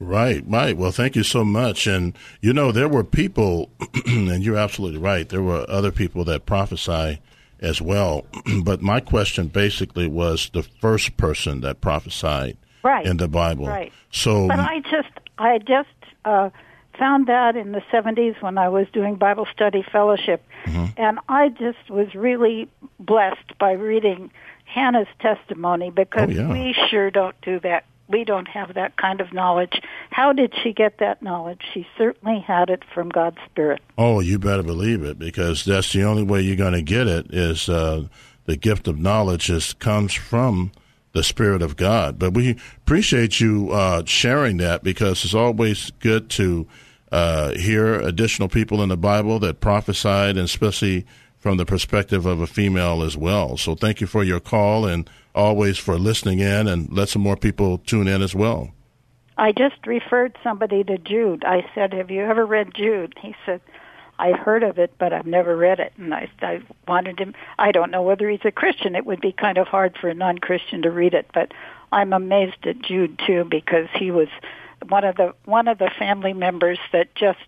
Right, 0.00 0.42
right. 0.44 0.76
Well, 0.76 0.90
thank 0.90 1.14
you 1.14 1.22
so 1.22 1.44
much. 1.44 1.86
And, 1.86 2.18
you 2.40 2.52
know, 2.52 2.72
there 2.72 2.88
were 2.88 3.04
people, 3.04 3.70
and 4.06 4.42
you're 4.42 4.56
absolutely 4.56 4.98
right, 4.98 5.28
there 5.28 5.40
were 5.40 5.64
other 5.68 5.92
people 5.92 6.24
that 6.24 6.46
prophesy 6.46 7.20
as 7.60 7.80
well. 7.80 8.26
but 8.64 8.82
my 8.82 8.98
question 8.98 9.46
basically 9.46 10.08
was 10.08 10.50
the 10.52 10.64
first 10.64 11.16
person 11.16 11.60
that 11.60 11.80
prophesied 11.80 12.56
right. 12.82 13.06
in 13.06 13.18
the 13.18 13.28
Bible. 13.28 13.68
Right. 13.68 13.92
So, 14.10 14.48
but 14.48 14.58
I 14.58 14.80
just, 14.80 15.12
I 15.38 15.58
just 15.58 15.88
uh, 16.24 16.50
found 16.98 17.26
that 17.26 17.56
in 17.56 17.72
the 17.72 17.82
70s 17.92 18.40
when 18.42 18.58
I 18.58 18.68
was 18.68 18.86
doing 18.92 19.16
Bible 19.16 19.46
study 19.52 19.84
fellowship, 19.90 20.44
mm-hmm. 20.64 20.86
and 20.96 21.18
I 21.28 21.48
just 21.48 21.90
was 21.90 22.14
really 22.14 22.68
blessed 22.98 23.58
by 23.58 23.72
reading 23.72 24.30
Hannah's 24.64 25.08
testimony 25.20 25.90
because 25.90 26.28
oh, 26.28 26.32
yeah. 26.32 26.50
we 26.50 26.74
sure 26.90 27.10
don't 27.10 27.38
do 27.42 27.60
that. 27.60 27.84
We 28.08 28.24
don't 28.24 28.48
have 28.48 28.74
that 28.74 28.96
kind 28.96 29.20
of 29.20 29.32
knowledge. 29.32 29.80
How 30.10 30.32
did 30.32 30.52
she 30.62 30.72
get 30.72 30.98
that 30.98 31.22
knowledge? 31.22 31.60
She 31.72 31.86
certainly 31.96 32.40
had 32.40 32.68
it 32.68 32.82
from 32.92 33.08
God's 33.08 33.38
Spirit. 33.46 33.80
Oh, 33.96 34.20
you 34.20 34.38
better 34.38 34.62
believe 34.62 35.02
it 35.02 35.18
because 35.18 35.64
that's 35.64 35.92
the 35.92 36.02
only 36.02 36.22
way 36.22 36.42
you're 36.42 36.56
going 36.56 36.72
to 36.74 36.82
get 36.82 37.06
it 37.06 37.32
is 37.32 37.68
uh, 37.68 38.04
the 38.44 38.56
gift 38.56 38.88
of 38.88 38.98
knowledge 38.98 39.48
is 39.48 39.72
comes 39.74 40.12
from 40.12 40.72
the 41.12 41.22
Spirit 41.22 41.62
of 41.62 41.76
God. 41.76 42.18
But 42.18 42.34
we 42.34 42.56
appreciate 42.78 43.40
you 43.40 43.70
uh, 43.70 44.04
sharing 44.04 44.56
that 44.58 44.82
because 44.82 45.24
it's 45.24 45.34
always 45.34 45.90
good 46.00 46.30
to 46.30 46.66
uh, 47.10 47.52
hear 47.52 47.94
additional 47.94 48.48
people 48.48 48.82
in 48.82 48.88
the 48.88 48.96
Bible 48.96 49.38
that 49.40 49.60
prophesied, 49.60 50.30
and 50.30 50.46
especially 50.46 51.06
from 51.38 51.56
the 51.58 51.66
perspective 51.66 52.24
of 52.24 52.40
a 52.40 52.46
female 52.46 53.02
as 53.02 53.16
well. 53.16 53.56
So 53.56 53.74
thank 53.74 54.00
you 54.00 54.06
for 54.06 54.24
your 54.24 54.40
call 54.40 54.86
and 54.86 55.08
always 55.34 55.76
for 55.76 55.98
listening 55.98 56.38
in, 56.38 56.66
and 56.66 56.90
let 56.92 57.08
some 57.08 57.22
more 57.22 57.36
people 57.36 57.78
tune 57.78 58.08
in 58.08 58.22
as 58.22 58.34
well. 58.34 58.70
I 59.36 59.52
just 59.52 59.86
referred 59.86 60.36
somebody 60.42 60.84
to 60.84 60.98
Jude. 60.98 61.44
I 61.44 61.66
said, 61.74 61.92
"Have 61.92 62.10
you 62.10 62.22
ever 62.22 62.46
read 62.46 62.74
Jude?" 62.74 63.14
He 63.20 63.34
said, 63.44 63.60
I've 64.18 64.38
heard 64.38 64.62
of 64.62 64.78
it, 64.78 64.92
but 64.98 65.12
I've 65.12 65.26
never 65.26 65.56
read 65.56 65.80
it. 65.80 65.92
And 65.96 66.14
I, 66.14 66.28
I 66.40 66.62
wanted 66.86 67.18
him. 67.18 67.34
I 67.58 67.72
don't 67.72 67.90
know 67.90 68.02
whether 68.02 68.28
he's 68.28 68.44
a 68.44 68.52
Christian. 68.52 68.94
It 68.94 69.06
would 69.06 69.20
be 69.20 69.32
kind 69.32 69.58
of 69.58 69.66
hard 69.66 69.96
for 70.00 70.08
a 70.08 70.14
non-Christian 70.14 70.82
to 70.82 70.90
read 70.90 71.14
it, 71.14 71.26
but 71.34 71.52
I'm 71.90 72.12
amazed 72.12 72.66
at 72.66 72.82
Jude 72.82 73.20
too 73.26 73.44
because 73.50 73.88
he 73.98 74.10
was 74.10 74.28
one 74.88 75.04
of 75.04 75.16
the 75.16 75.34
one 75.44 75.68
of 75.68 75.78
the 75.78 75.90
family 75.98 76.32
members 76.32 76.78
that 76.92 77.14
just 77.14 77.38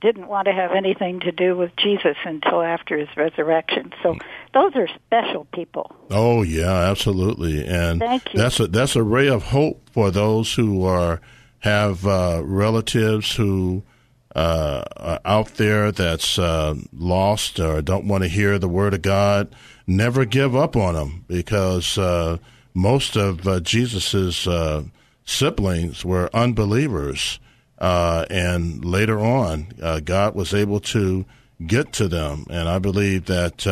didn't 0.00 0.28
want 0.28 0.46
to 0.46 0.52
have 0.52 0.72
anything 0.72 1.20
to 1.20 1.32
do 1.32 1.56
with 1.56 1.70
Jesus 1.76 2.16
until 2.24 2.62
after 2.62 2.96
his 2.96 3.08
resurrection. 3.16 3.92
So 4.02 4.16
those 4.54 4.74
are 4.74 4.88
special 5.06 5.46
people. 5.52 5.94
Oh 6.10 6.42
yeah, 6.42 6.90
absolutely. 6.90 7.66
And 7.66 8.00
Thank 8.00 8.32
you. 8.32 8.40
that's 8.40 8.60
a 8.60 8.66
that's 8.66 8.96
a 8.96 9.02
ray 9.02 9.28
of 9.28 9.44
hope 9.44 9.90
for 9.92 10.10
those 10.10 10.54
who 10.54 10.84
are 10.84 11.20
have 11.60 12.06
uh, 12.06 12.40
relatives 12.44 13.34
who 13.34 13.82
uh, 14.34 15.18
out 15.24 15.54
there 15.54 15.90
that's 15.90 16.38
uh, 16.38 16.74
lost 16.92 17.58
or 17.58 17.82
don't 17.82 18.06
want 18.06 18.22
to 18.22 18.28
hear 18.28 18.58
the 18.58 18.68
word 18.68 18.94
of 18.94 19.02
God, 19.02 19.54
never 19.86 20.24
give 20.24 20.54
up 20.54 20.76
on 20.76 20.94
them 20.94 21.24
because 21.26 21.98
uh, 21.98 22.38
most 22.72 23.16
of 23.16 23.46
uh, 23.46 23.60
Jesus's 23.60 24.46
uh, 24.46 24.84
siblings 25.24 26.04
were 26.04 26.30
unbelievers, 26.32 27.40
uh, 27.78 28.26
and 28.30 28.84
later 28.84 29.18
on, 29.18 29.68
uh, 29.82 30.00
God 30.00 30.34
was 30.34 30.54
able 30.54 30.80
to 30.80 31.24
get 31.66 31.92
to 31.94 32.08
them. 32.08 32.46
And 32.50 32.68
I 32.68 32.78
believe 32.78 33.26
that 33.26 33.66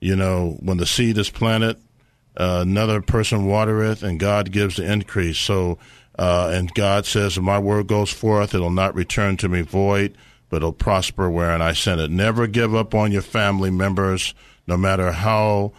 you 0.00 0.16
know 0.16 0.56
when 0.60 0.76
the 0.76 0.86
seed 0.86 1.16
is 1.16 1.30
planted, 1.30 1.78
another 2.36 3.00
person 3.00 3.46
watereth, 3.46 4.02
and 4.02 4.20
God 4.20 4.52
gives 4.52 4.76
the 4.76 4.90
increase. 4.90 5.38
So, 5.38 5.78
and 6.20 6.72
God 6.74 7.06
says, 7.06 7.38
"My 7.38 7.58
word 7.58 7.86
goes 7.86 8.10
forth; 8.10 8.54
it'll 8.54 8.70
not 8.70 8.94
return 8.94 9.36
to 9.38 9.48
me 9.48 9.62
void." 9.62 10.16
But 10.48 10.58
it'll 10.58 10.72
prosper 10.72 11.30
wherein 11.30 11.62
I 11.62 11.74
send 11.74 12.00
it. 12.00 12.10
Never 12.10 12.48
give 12.48 12.74
up 12.74 12.92
on 12.92 13.12
your 13.12 13.22
family 13.22 13.70
members, 13.70 14.34
no 14.66 14.76
matter 14.76 15.12
how 15.12 15.70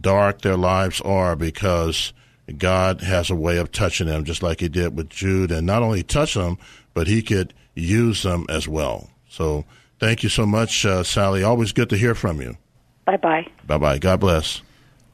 dark 0.00 0.42
their 0.42 0.56
lives 0.56 1.00
are 1.00 1.34
because 1.36 2.12
God 2.56 3.02
has 3.02 3.28
a 3.28 3.34
way 3.34 3.58
of 3.58 3.72
touching 3.72 4.06
them, 4.06 4.24
just 4.24 4.42
like 4.42 4.60
He 4.60 4.68
did 4.68 4.96
with 4.96 5.10
Jude, 5.10 5.50
and 5.50 5.66
not 5.66 5.82
only 5.82 6.02
touch 6.02 6.34
them, 6.34 6.58
but 6.94 7.06
He 7.06 7.22
could 7.22 7.52
use 7.74 8.22
them 8.22 8.46
as 8.48 8.66
well. 8.66 9.10
So, 9.28 9.64
thank 9.98 10.22
you 10.22 10.28
so 10.28 10.46
much, 10.46 10.86
uh, 10.86 11.02
Sally. 11.02 11.42
Always 11.42 11.72
good 11.72 11.90
to 11.90 11.96
hear 11.96 12.14
from 12.14 12.40
you. 12.40 12.56
Bye 13.04 13.16
bye. 13.16 13.46
Bye 13.66 13.78
bye. 13.78 13.98
God 13.98 14.20
bless. 14.20 14.62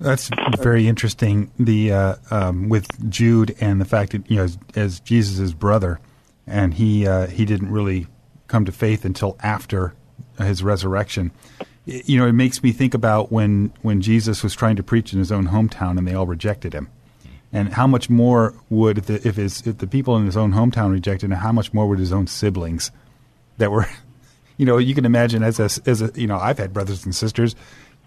That's 0.01 0.31
very 0.59 0.89
interesting. 0.89 1.51
The 1.59 1.93
uh, 1.93 2.15
um, 2.31 2.69
with 2.69 3.11
Jude 3.11 3.57
and 3.61 3.81
the 3.81 3.85
fact 3.85 4.13
that 4.13 4.31
you 4.31 4.37
know 4.37 4.45
as, 4.45 4.59
as 4.75 5.01
Jesus' 5.01 5.53
brother, 5.53 6.01
and 6.47 6.75
he 6.75 7.07
uh, 7.07 7.29
he 7.29 7.45
didn't 7.45 7.71
really 7.71 8.07
come 8.49 8.65
to 8.65 8.73
faith 8.73 9.05
until 9.05 9.37
after 9.43 9.95
his 10.39 10.63
resurrection 10.63 11.31
you 11.87 12.19
know, 12.19 12.27
it 12.27 12.33
makes 12.33 12.63
me 12.63 12.73
think 12.73 12.95
about 12.95 13.31
when 13.31 13.73
when 13.83 14.01
Jesus 14.01 14.43
was 14.43 14.55
trying 14.55 14.77
to 14.77 14.83
preach 14.83 15.13
in 15.13 15.19
his 15.19 15.31
own 15.31 15.49
hometown 15.49 15.99
and 15.99 16.09
they 16.09 16.15
all 16.15 16.27
rejected 16.27 16.73
him, 16.73 16.89
and 17.53 17.75
how 17.75 17.87
much 17.87 18.09
more 18.09 18.55
would 18.71 18.99
if, 18.99 19.07
the, 19.07 19.29
if 19.29 19.37
his 19.37 19.67
if 19.67 19.79
the 19.79 19.87
people 19.87 20.17
in 20.17 20.25
his 20.25 20.37
own 20.37 20.53
hometown 20.53 20.93
rejected 20.93 21.31
him, 21.31 21.39
how 21.39 21.53
much 21.53 21.75
more 21.75 21.87
would 21.89 21.99
his 21.99 22.13
own 22.13 22.27
siblings 22.27 22.91
that 23.59 23.71
were, 23.71 23.87
you 24.57 24.65
know, 24.65 24.79
you 24.79 24.95
can 24.95 25.05
imagine 25.05 25.43
as 25.43 25.61
a, 25.61 25.69
as 25.89 26.01
a 26.01 26.11
you 26.15 26.27
know, 26.27 26.39
I've 26.39 26.59
had 26.59 26.73
brothers 26.73 27.05
and 27.05 27.15
sisters. 27.15 27.55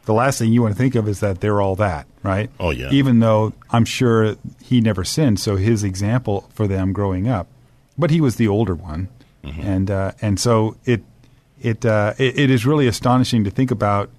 The 0.08 0.14
last 0.14 0.39
thing 0.39 0.53
you 0.53 0.62
want 0.62 0.74
to 0.74 0.78
think 0.78 0.95
of 0.95 1.05
is 1.10 1.20
that 1.20 1.41
they're 1.41 1.60
all 1.60 1.76
that, 1.76 2.08
right? 2.24 2.49
Oh 2.62 2.70
yeah. 2.70 2.89
Even 2.91 3.20
though 3.20 3.51
I'm 3.72 3.84
sure 3.84 4.38
he 4.64 4.80
never 4.80 5.03
sinned, 5.03 5.38
so 5.38 5.58
his 5.58 5.84
example 5.84 6.49
for 6.53 6.66
them 6.66 6.93
growing 6.93 7.28
up, 7.28 7.47
but 7.97 8.10
he 8.10 8.22
was 8.22 8.38
the 8.38 8.47
older 8.47 8.74
one, 8.74 9.10
mm-hmm. 9.43 9.60
and 9.60 9.91
uh, 9.91 10.14
and 10.22 10.39
so 10.39 10.78
it 10.86 11.03
it, 11.62 11.86
uh, 11.86 12.14
it, 12.18 12.39
it 12.39 12.49
is 12.49 12.66
really 12.66 12.88
astonishing 12.88 13.43
to 13.43 13.49
think 13.49 13.70
about 13.70 14.10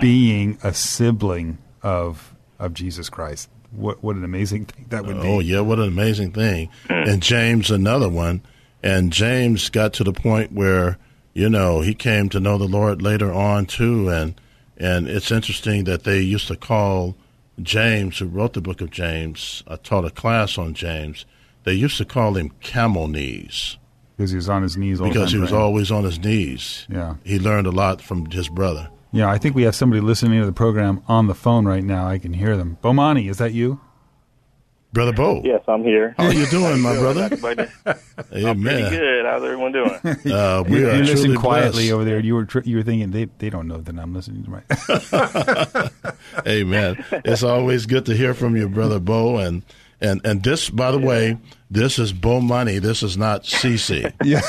being 0.00 0.56
a 0.62 0.72
sibling 0.72 1.58
of 1.82 2.34
of 2.58 2.72
Jesus 2.72 3.10
Christ. 3.10 3.50
What 3.72 4.02
what 4.02 4.16
an 4.16 4.24
amazing 4.24 4.64
thing 4.64 4.86
that 4.88 5.04
would 5.04 5.20
be. 5.20 5.28
Oh 5.28 5.40
yeah, 5.40 5.60
what 5.60 5.78
an 5.78 5.88
amazing 5.88 6.32
thing. 6.32 6.70
And 6.88 7.22
James 7.22 7.70
another 7.70 8.08
one. 8.08 8.40
And 8.82 9.12
James 9.12 9.68
got 9.68 9.92
to 9.94 10.04
the 10.04 10.12
point 10.14 10.52
where, 10.52 10.96
you 11.34 11.50
know, 11.50 11.82
he 11.82 11.92
came 11.92 12.30
to 12.30 12.40
know 12.40 12.56
the 12.56 12.64
Lord 12.64 13.02
later 13.02 13.30
on 13.30 13.66
too 13.66 14.08
and 14.08 14.40
and 14.78 15.08
it's 15.08 15.30
interesting 15.30 15.84
that 15.84 16.04
they 16.04 16.20
used 16.20 16.48
to 16.48 16.56
call 16.56 17.16
James, 17.60 18.18
who 18.18 18.26
wrote 18.26 18.52
the 18.52 18.60
book 18.60 18.80
of 18.80 18.90
James, 18.90 19.62
I 19.66 19.76
taught 19.76 20.04
a 20.04 20.10
class 20.10 20.58
on 20.58 20.74
James, 20.74 21.26
they 21.64 21.72
used 21.72 21.98
to 21.98 22.04
call 22.04 22.36
him 22.36 22.50
camel 22.60 23.08
knees 23.08 23.76
because 24.16 24.30
he 24.30 24.36
was 24.36 24.48
on 24.48 24.62
his 24.62 24.76
knees 24.76 25.00
all 25.00 25.08
because 25.08 25.32
he 25.32 25.38
was 25.38 25.52
always 25.52 25.90
on 25.90 26.04
his 26.04 26.18
knees. 26.18 26.86
Yeah, 26.88 27.16
he 27.24 27.38
learned 27.38 27.66
a 27.66 27.72
lot 27.72 28.00
from 28.00 28.26
his 28.26 28.48
brother. 28.48 28.88
Yeah, 29.10 29.30
I 29.30 29.38
think 29.38 29.54
we 29.54 29.62
have 29.62 29.74
somebody 29.74 30.00
listening 30.00 30.38
to 30.40 30.46
the 30.46 30.52
program 30.52 31.02
on 31.08 31.28
the 31.28 31.34
phone 31.34 31.66
right 31.66 31.82
now. 31.82 32.06
I 32.06 32.18
can 32.18 32.34
hear 32.34 32.56
them. 32.56 32.76
Bomani, 32.82 33.30
is 33.30 33.38
that 33.38 33.54
you? 33.54 33.80
Brother 34.92 35.12
Bo. 35.12 35.42
Yes, 35.44 35.62
I'm 35.68 35.82
here. 35.82 36.14
How 36.16 36.24
are 36.26 36.32
you 36.32 36.46
doing, 36.46 36.80
my 36.80 36.96
brother? 36.96 37.28
Amen. 37.32 38.46
I'm 38.46 38.62
pretty 38.62 38.88
good. 38.90 39.24
How's 39.26 39.42
everyone 39.44 39.72
doing? 39.72 39.90
Uh, 40.38 40.62
we 40.66 40.80
you, 40.80 40.88
are 40.88 40.96
you 40.96 41.02
listen 41.04 41.36
quietly 41.36 41.84
blessed. 41.84 41.92
over 41.92 42.04
there. 42.04 42.18
You 42.20 42.34
were 42.34 42.44
tr- 42.44 42.60
you 42.64 42.76
were 42.76 42.82
thinking 42.82 43.10
they 43.10 43.26
they 43.38 43.50
don't 43.50 43.68
know 43.68 43.78
that 43.78 43.98
I'm 43.98 44.14
listening 44.14 44.44
to 44.44 44.50
my. 44.50 44.62
Amen. 46.46 47.04
It's 47.24 47.42
always 47.42 47.86
good 47.86 48.06
to 48.06 48.14
hear 48.14 48.34
from 48.34 48.56
you, 48.56 48.68
brother 48.68 48.98
Bo, 48.98 49.36
and 49.36 49.62
and 50.00 50.24
and 50.24 50.42
this, 50.42 50.70
by 50.70 50.90
the 50.90 50.98
yeah. 50.98 51.06
way, 51.06 51.38
this 51.70 51.98
is 51.98 52.12
Bomani. 52.12 52.80
This 52.80 53.02
is 53.02 53.16
not 53.16 53.44
CC. 53.44 54.12
Yeah. 54.24 54.40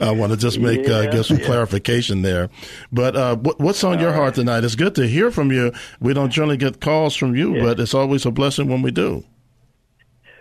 I 0.00 0.12
want 0.12 0.32
to 0.32 0.38
just 0.38 0.58
make 0.58 0.88
uh, 0.88 0.90
yeah, 0.90 0.96
uh, 0.96 1.10
get 1.10 1.24
some 1.24 1.38
yeah. 1.38 1.46
clarification 1.46 2.22
there. 2.22 2.48
But 2.90 3.16
uh, 3.16 3.36
what, 3.36 3.60
what's 3.60 3.84
on 3.84 3.96
All 3.96 4.00
your 4.00 4.12
heart 4.12 4.34
tonight? 4.34 4.64
It's 4.64 4.76
good 4.76 4.94
to 4.94 5.06
hear 5.06 5.30
from 5.30 5.52
you. 5.52 5.72
We 6.00 6.14
don't 6.14 6.30
generally 6.30 6.56
get 6.56 6.80
calls 6.80 7.14
from 7.14 7.34
you, 7.34 7.60
but 7.60 7.78
it's 7.80 7.92
always 7.92 8.24
a 8.24 8.30
blessing 8.30 8.68
when 8.68 8.82
we 8.82 8.90
do. 8.90 9.24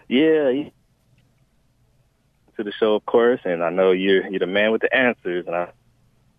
Yeah. 0.07 0.69
To 2.55 2.63
the 2.63 2.71
show, 2.71 2.95
of 2.95 3.05
course, 3.05 3.41
and 3.43 3.63
I 3.63 3.69
know 3.69 3.91
you're 3.91 4.27
you're 4.27 4.39
the 4.39 4.47
man 4.47 4.71
with 4.71 4.81
the 4.81 4.95
answers, 4.95 5.45
and 5.47 5.55
I 5.55 5.71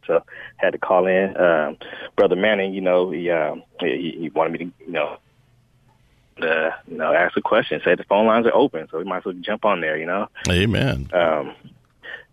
so 0.07 0.23
had 0.57 0.71
to 0.71 0.79
call 0.79 1.07
in. 1.07 1.37
Um, 1.37 1.77
Brother 2.17 2.37
Manning, 2.37 2.73
you 2.73 2.81
know, 2.81 3.11
he, 3.11 3.31
um, 3.31 3.63
he 3.81 4.17
he 4.21 4.29
wanted 4.31 4.53
me 4.53 4.59
to, 4.59 4.65
you 4.87 4.93
know, 4.93 5.19
uh, 6.41 6.71
you 6.89 6.97
know, 6.97 7.13
ask 7.13 7.37
a 7.37 7.43
question. 7.43 7.81
Say 7.85 7.95
the 7.95 8.05
phone 8.05 8.27
lines 8.27 8.47
are 8.47 8.55
open, 8.55 8.89
so 8.91 8.99
we 8.99 9.05
might 9.05 9.19
as 9.19 9.25
well 9.25 9.35
jump 9.35 9.65
on 9.65 9.81
there. 9.81 9.97
You 9.97 10.07
know. 10.07 10.29
Amen. 10.49 11.09
Um, 11.13 11.55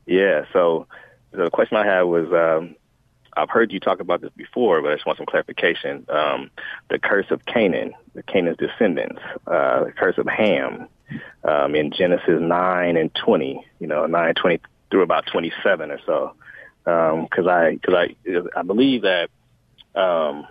yeah. 0.05 0.45
So, 0.53 0.87
so 1.31 1.37
the 1.37 1.49
question 1.49 1.77
I 1.77 1.85
had 1.85 2.01
was, 2.01 2.31
um, 2.31 2.75
I've 3.35 3.49
heard 3.49 3.71
you 3.71 3.79
talk 3.79 3.99
about 3.99 4.21
this 4.21 4.31
before, 4.35 4.81
but 4.81 4.91
I 4.91 4.95
just 4.95 5.05
want 5.05 5.17
some 5.17 5.25
clarification. 5.25 6.05
Um, 6.09 6.49
the 6.89 6.99
curse 6.99 7.27
of 7.29 7.45
Canaan, 7.45 7.93
the 8.13 8.23
Canaan's 8.23 8.57
descendants, 8.57 9.21
uh, 9.47 9.85
the 9.85 9.91
curse 9.91 10.17
of 10.17 10.27
Ham, 10.27 10.87
um, 11.43 11.75
in 11.75 11.91
Genesis 11.91 12.39
nine 12.41 12.97
and 12.97 13.13
twenty. 13.13 13.65
You 13.79 13.87
know, 13.87 14.05
nine 14.07 14.33
twenty 14.33 14.59
through 14.89 15.03
about 15.03 15.25
twenty 15.27 15.53
seven 15.63 15.91
or 15.91 15.99
so. 16.05 16.33
Because 16.83 17.45
um, 17.45 17.49
I, 17.49 17.71
because 17.73 17.93
I, 17.95 18.59
I 18.59 18.63
believe 18.63 19.03
that. 19.03 19.29
Um, 19.93 20.47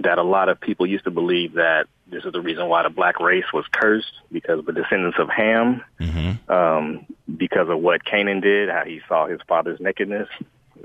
that 0.00 0.18
a 0.18 0.22
lot 0.22 0.48
of 0.48 0.60
people 0.60 0.86
used 0.86 1.04
to 1.04 1.10
believe 1.12 1.54
that 1.54 1.86
this 2.06 2.24
is 2.24 2.32
the 2.32 2.40
reason 2.40 2.68
why 2.68 2.82
the 2.82 2.90
black 2.90 3.18
race 3.20 3.44
was 3.52 3.64
cursed 3.72 4.12
because 4.30 4.58
of 4.58 4.66
the 4.66 4.72
descendants 4.72 5.18
of 5.18 5.28
Ham, 5.28 5.82
mm-hmm. 6.00 6.52
um, 6.52 7.06
because 7.36 7.68
of 7.68 7.80
what 7.80 8.04
Canaan 8.04 8.40
did, 8.40 8.68
how 8.68 8.84
he 8.84 9.00
saw 9.08 9.26
his 9.26 9.40
father's 9.48 9.80
nakedness, 9.80 10.28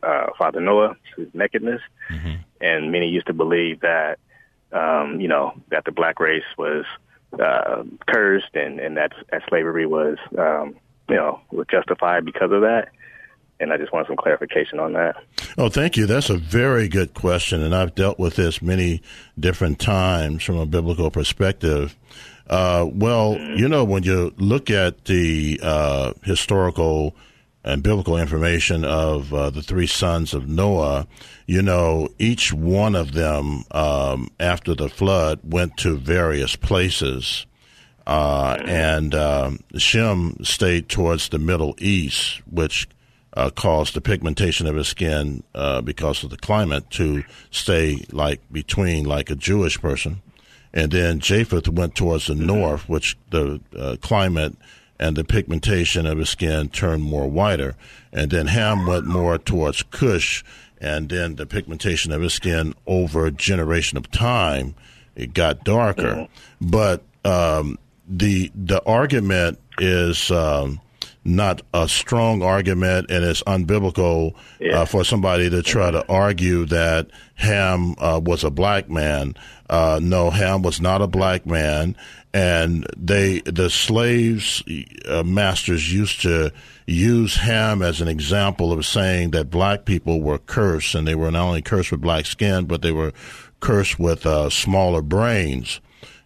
uh, 0.01 0.27
Father 0.37 0.61
Noah, 0.61 0.95
his 1.17 1.27
nakedness, 1.33 1.81
mm-hmm. 2.09 2.35
and 2.61 2.91
many 2.91 3.09
used 3.09 3.27
to 3.27 3.33
believe 3.33 3.81
that, 3.81 4.19
um, 4.71 5.19
you 5.19 5.27
know, 5.27 5.53
that 5.69 5.85
the 5.85 5.91
black 5.91 6.19
race 6.19 6.43
was 6.57 6.85
uh, 7.39 7.83
cursed 8.07 8.55
and 8.55 8.79
and 8.79 8.97
that, 8.97 9.11
that 9.31 9.43
slavery 9.49 9.85
was, 9.85 10.17
um, 10.37 10.75
you 11.09 11.15
know, 11.15 11.41
was 11.51 11.67
justified 11.69 12.23
because 12.23 12.51
of 12.51 12.61
that 12.61 12.89
and 13.59 13.73
I 13.73 13.77
just 13.77 13.91
want 13.91 14.07
some 14.07 14.15
clarification 14.15 14.79
on 14.79 14.93
that. 14.93 15.21
Oh, 15.57 15.69
thank 15.69 15.97
you. 15.97 16.05
That's 16.05 16.29
a 16.29 16.37
very 16.37 16.87
good 16.87 17.13
question, 17.13 17.61
and 17.61 17.75
I've 17.75 17.95
dealt 17.95 18.19
with 18.19 18.35
this 18.35 18.61
many 18.61 19.01
different 19.39 19.79
times 19.79 20.43
from 20.43 20.57
a 20.57 20.65
biblical 20.65 21.11
perspective. 21.11 21.95
Uh, 22.49 22.87
well, 22.91 23.37
you 23.37 23.67
know, 23.67 23.83
when 23.83 24.03
you 24.03 24.33
look 24.37 24.69
at 24.69 25.05
the 25.05 25.59
uh, 25.61 26.13
historical 26.23 27.15
and 27.63 27.83
biblical 27.83 28.17
information 28.17 28.85
of 28.85 29.33
uh, 29.33 29.49
the 29.49 29.61
three 29.61 29.85
sons 29.85 30.33
of 30.33 30.47
Noah, 30.47 31.07
you 31.45 31.61
know, 31.61 32.07
each 32.17 32.53
one 32.53 32.95
of 32.95 33.11
them 33.11 33.65
um, 33.71 34.29
after 34.39 34.73
the 34.73 34.89
flood 34.89 35.41
went 35.43 35.77
to 35.77 35.97
various 35.97 36.55
places. 36.55 37.45
Uh, 38.07 38.57
and 38.65 39.13
um, 39.13 39.59
Shem 39.77 40.37
stayed 40.43 40.89
towards 40.89 41.29
the 41.29 41.37
Middle 41.37 41.75
East, 41.77 42.41
which 42.49 42.87
uh, 43.33 43.49
caused 43.51 43.93
the 43.93 44.01
pigmentation 44.01 44.67
of 44.67 44.75
his 44.75 44.87
skin 44.87 45.43
uh, 45.53 45.81
because 45.81 46.23
of 46.23 46.29
the 46.29 46.37
climate 46.37 46.89
to 46.91 47.23
stay 47.51 48.03
like 48.11 48.41
between 48.51 49.05
like 49.05 49.29
a 49.29 49.35
Jewish 49.35 49.79
person. 49.79 50.21
And 50.73 50.91
then 50.91 51.19
Japheth 51.19 51.67
went 51.67 51.95
towards 51.95 52.27
the 52.27 52.35
north, 52.35 52.87
which 52.87 53.17
the 53.29 53.59
uh, 53.77 53.97
climate 54.01 54.55
and 54.99 55.15
the 55.15 55.23
pigmentation 55.23 56.05
of 56.05 56.17
his 56.17 56.29
skin 56.29 56.69
turned 56.69 57.03
more 57.03 57.27
whiter. 57.27 57.75
And 58.11 58.29
then 58.29 58.47
Ham 58.47 58.85
went 58.85 59.05
more 59.05 59.37
towards 59.37 59.83
Cush, 59.83 60.43
and 60.79 61.09
then 61.09 61.35
the 61.35 61.45
pigmentation 61.45 62.11
of 62.11 62.21
his 62.21 62.33
skin 62.33 62.73
over 62.85 63.25
a 63.25 63.31
generation 63.31 63.97
of 63.97 64.11
time, 64.11 64.75
it 65.15 65.33
got 65.33 65.63
darker. 65.63 66.27
But 66.61 67.03
um, 67.23 67.77
the 68.07 68.51
the 68.55 68.83
argument 68.85 69.59
is 69.79 70.31
um, 70.31 70.81
not 71.29 71.61
a 71.73 71.87
strong 71.87 72.41
argument, 72.41 73.09
and 73.09 73.23
it's 73.23 73.43
unbiblical 73.43 74.33
Yeah. 74.59 74.79
uh, 74.81 74.85
for 74.85 75.03
somebody 75.03 75.49
to 75.49 75.61
try 75.63 75.91
to 75.91 76.05
argue 76.09 76.65
that 76.65 77.07
Ham 77.35 77.95
uh, 77.99 78.19
was 78.23 78.43
a 78.43 78.49
black 78.49 78.89
man. 78.89 79.35
Uh, 79.69 79.99
no, 80.01 80.29
Ham 80.31 80.61
was 80.63 80.81
not 80.81 81.01
a 81.01 81.07
black 81.07 81.45
man, 81.45 81.95
and 82.33 82.85
they 82.97 83.39
the 83.45 83.69
slaves 83.69 84.63
uh, 85.07 85.23
masters 85.23 85.93
used 85.93 86.21
to 86.21 86.51
use 86.87 87.35
Ham 87.37 87.81
as 87.81 88.01
an 88.01 88.07
example 88.07 88.71
of 88.71 88.85
saying 88.85 89.31
that 89.31 89.49
black 89.51 89.85
people 89.85 90.21
were 90.21 90.39
cursed, 90.39 90.95
and 90.95 91.07
they 91.07 91.15
were 91.15 91.31
not 91.31 91.45
only 91.47 91.61
cursed 91.61 91.91
with 91.91 92.01
black 92.01 92.25
skin, 92.25 92.65
but 92.65 92.81
they 92.81 92.91
were 92.91 93.13
cursed 93.59 93.99
with 93.99 94.25
uh, 94.25 94.49
smaller 94.49 95.01
brains. 95.03 95.79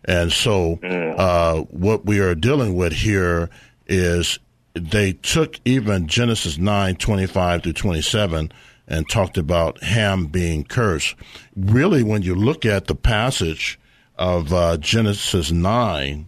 And 0.06 0.32
so, 0.34 0.80
uh, 1.18 1.62
what 1.70 2.06
we 2.06 2.20
are 2.20 2.36
dealing 2.36 2.76
with 2.76 2.92
here 2.94 3.50
is 3.88 4.38
they 4.74 5.14
took 5.14 5.60
even 5.66 6.08
Genesis 6.08 6.58
nine 6.58 6.96
twenty 6.96 7.26
five 7.28 7.64
through 7.64 7.74
twenty 7.74 8.02
seven 8.02 8.52
and 8.88 9.08
talked 9.10 9.38
about 9.38 9.82
Ham 9.84 10.26
being 10.26 10.64
cursed. 10.64 11.16
Really, 11.56 12.04
when 12.04 12.22
you 12.22 12.36
look 12.36 12.66
at 12.66 12.88
the 12.88 12.96
passage 12.96 13.80
of 14.18 14.52
uh, 14.54 14.78
Genesis 14.78 15.52
nine 15.52 16.26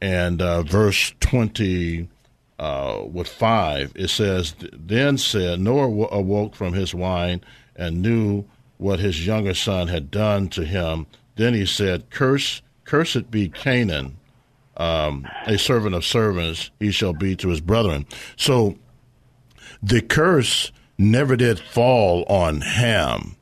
and 0.00 0.40
uh, 0.40 0.62
verse 0.62 1.14
twenty 1.20 2.08
uh, 2.58 3.02
with 3.10 3.28
five, 3.28 3.92
it 3.94 4.08
says, 4.08 4.54
Then 4.72 5.18
said, 5.18 5.60
Noah 5.60 6.08
awoke 6.10 6.54
from 6.54 6.72
his 6.72 6.94
wine 6.94 7.42
and 7.74 8.02
knew 8.02 8.44
what 8.78 8.98
his 8.98 9.26
younger 9.26 9.54
son 9.54 9.88
had 9.88 10.10
done 10.10 10.48
to 10.48 10.64
him. 10.64 11.06
Then 11.36 11.54
he 11.54 11.66
said, 11.66 12.08
Curse, 12.10 12.62
cursed 12.84 13.30
be 13.30 13.48
Canaan, 13.48 14.16
um, 14.76 15.26
a 15.46 15.58
servant 15.58 15.94
of 15.94 16.04
servants, 16.04 16.70
he 16.78 16.90
shall 16.90 17.12
be 17.12 17.36
to 17.36 17.48
his 17.48 17.60
brethren. 17.60 18.06
So 18.36 18.76
the 19.82 20.00
curse 20.00 20.72
never 20.98 21.36
did 21.36 21.58
fall 21.58 22.24
on 22.28 22.60
Ham, 22.60 23.36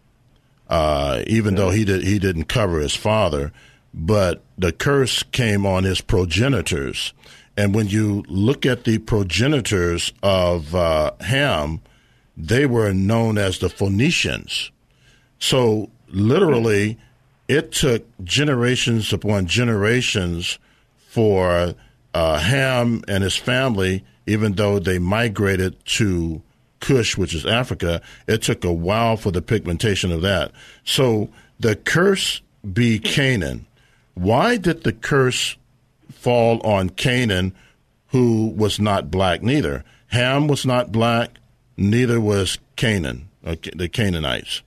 uh, 0.68 1.22
even 1.26 1.54
though 1.54 1.70
he 1.70 1.84
did 1.84 2.04
he 2.04 2.18
didn't 2.18 2.44
cover 2.44 2.80
his 2.80 2.96
father, 2.96 3.52
but 3.92 4.42
the 4.58 4.72
curse 4.72 5.22
came 5.22 5.66
on 5.66 5.84
his 5.84 6.00
progenitors. 6.00 7.12
And 7.56 7.74
when 7.74 7.86
you 7.86 8.24
look 8.26 8.66
at 8.66 8.84
the 8.84 8.98
progenitors 8.98 10.12
of 10.22 10.74
uh, 10.74 11.12
Ham, 11.20 11.80
they 12.36 12.66
were 12.66 12.92
known 12.92 13.38
as 13.38 13.60
the 13.60 13.68
Phoenicians. 13.68 14.72
So 15.38 15.90
literally, 16.08 16.98
it 17.46 17.70
took 17.70 18.04
generations 18.24 19.12
upon 19.12 19.46
generations 19.46 20.58
for 21.14 21.74
uh, 22.12 22.38
Ham 22.40 23.04
and 23.06 23.22
his 23.22 23.36
family, 23.36 24.04
even 24.26 24.54
though 24.54 24.80
they 24.80 24.98
migrated 24.98 25.76
to 25.84 26.42
Cush, 26.80 27.16
which 27.16 27.34
is 27.34 27.46
Africa, 27.46 28.02
it 28.26 28.42
took 28.42 28.64
a 28.64 28.72
while 28.72 29.16
for 29.16 29.30
the 29.30 29.40
pigmentation 29.40 30.10
of 30.10 30.22
that. 30.22 30.50
So 30.84 31.28
the 31.60 31.76
curse 31.76 32.42
be 32.72 32.98
Canaan. 32.98 33.66
Why 34.14 34.56
did 34.56 34.82
the 34.82 34.92
curse 34.92 35.56
fall 36.10 36.60
on 36.66 36.90
Canaan, 36.90 37.54
who 38.08 38.48
was 38.48 38.80
not 38.80 39.08
black 39.08 39.40
neither? 39.40 39.84
Ham 40.08 40.48
was 40.48 40.66
not 40.66 40.90
black, 40.90 41.30
neither 41.76 42.20
was 42.20 42.58
Canaan, 42.74 43.28
the 43.42 43.88
Canaanites. 43.88 44.62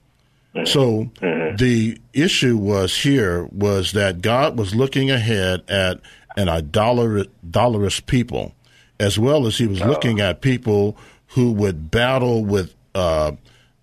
So 0.64 1.10
the 1.20 1.98
issue 2.12 2.56
was 2.56 2.96
here 2.96 3.44
was 3.52 3.92
that 3.92 4.22
God 4.22 4.58
was 4.58 4.74
looking 4.74 5.10
ahead 5.10 5.62
at 5.68 6.00
an 6.38 6.48
idolatrous, 6.48 8.00
people, 8.00 8.54
as 8.98 9.18
well 9.18 9.46
as 9.46 9.58
He 9.58 9.66
was 9.66 9.80
looking 9.80 10.20
at 10.20 10.40
people 10.40 10.96
who 11.28 11.52
would 11.52 11.90
battle 11.90 12.44
with 12.44 12.74
uh, 12.94 13.32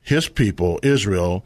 His 0.01 0.29
people, 0.29 0.79
Israel, 0.81 1.43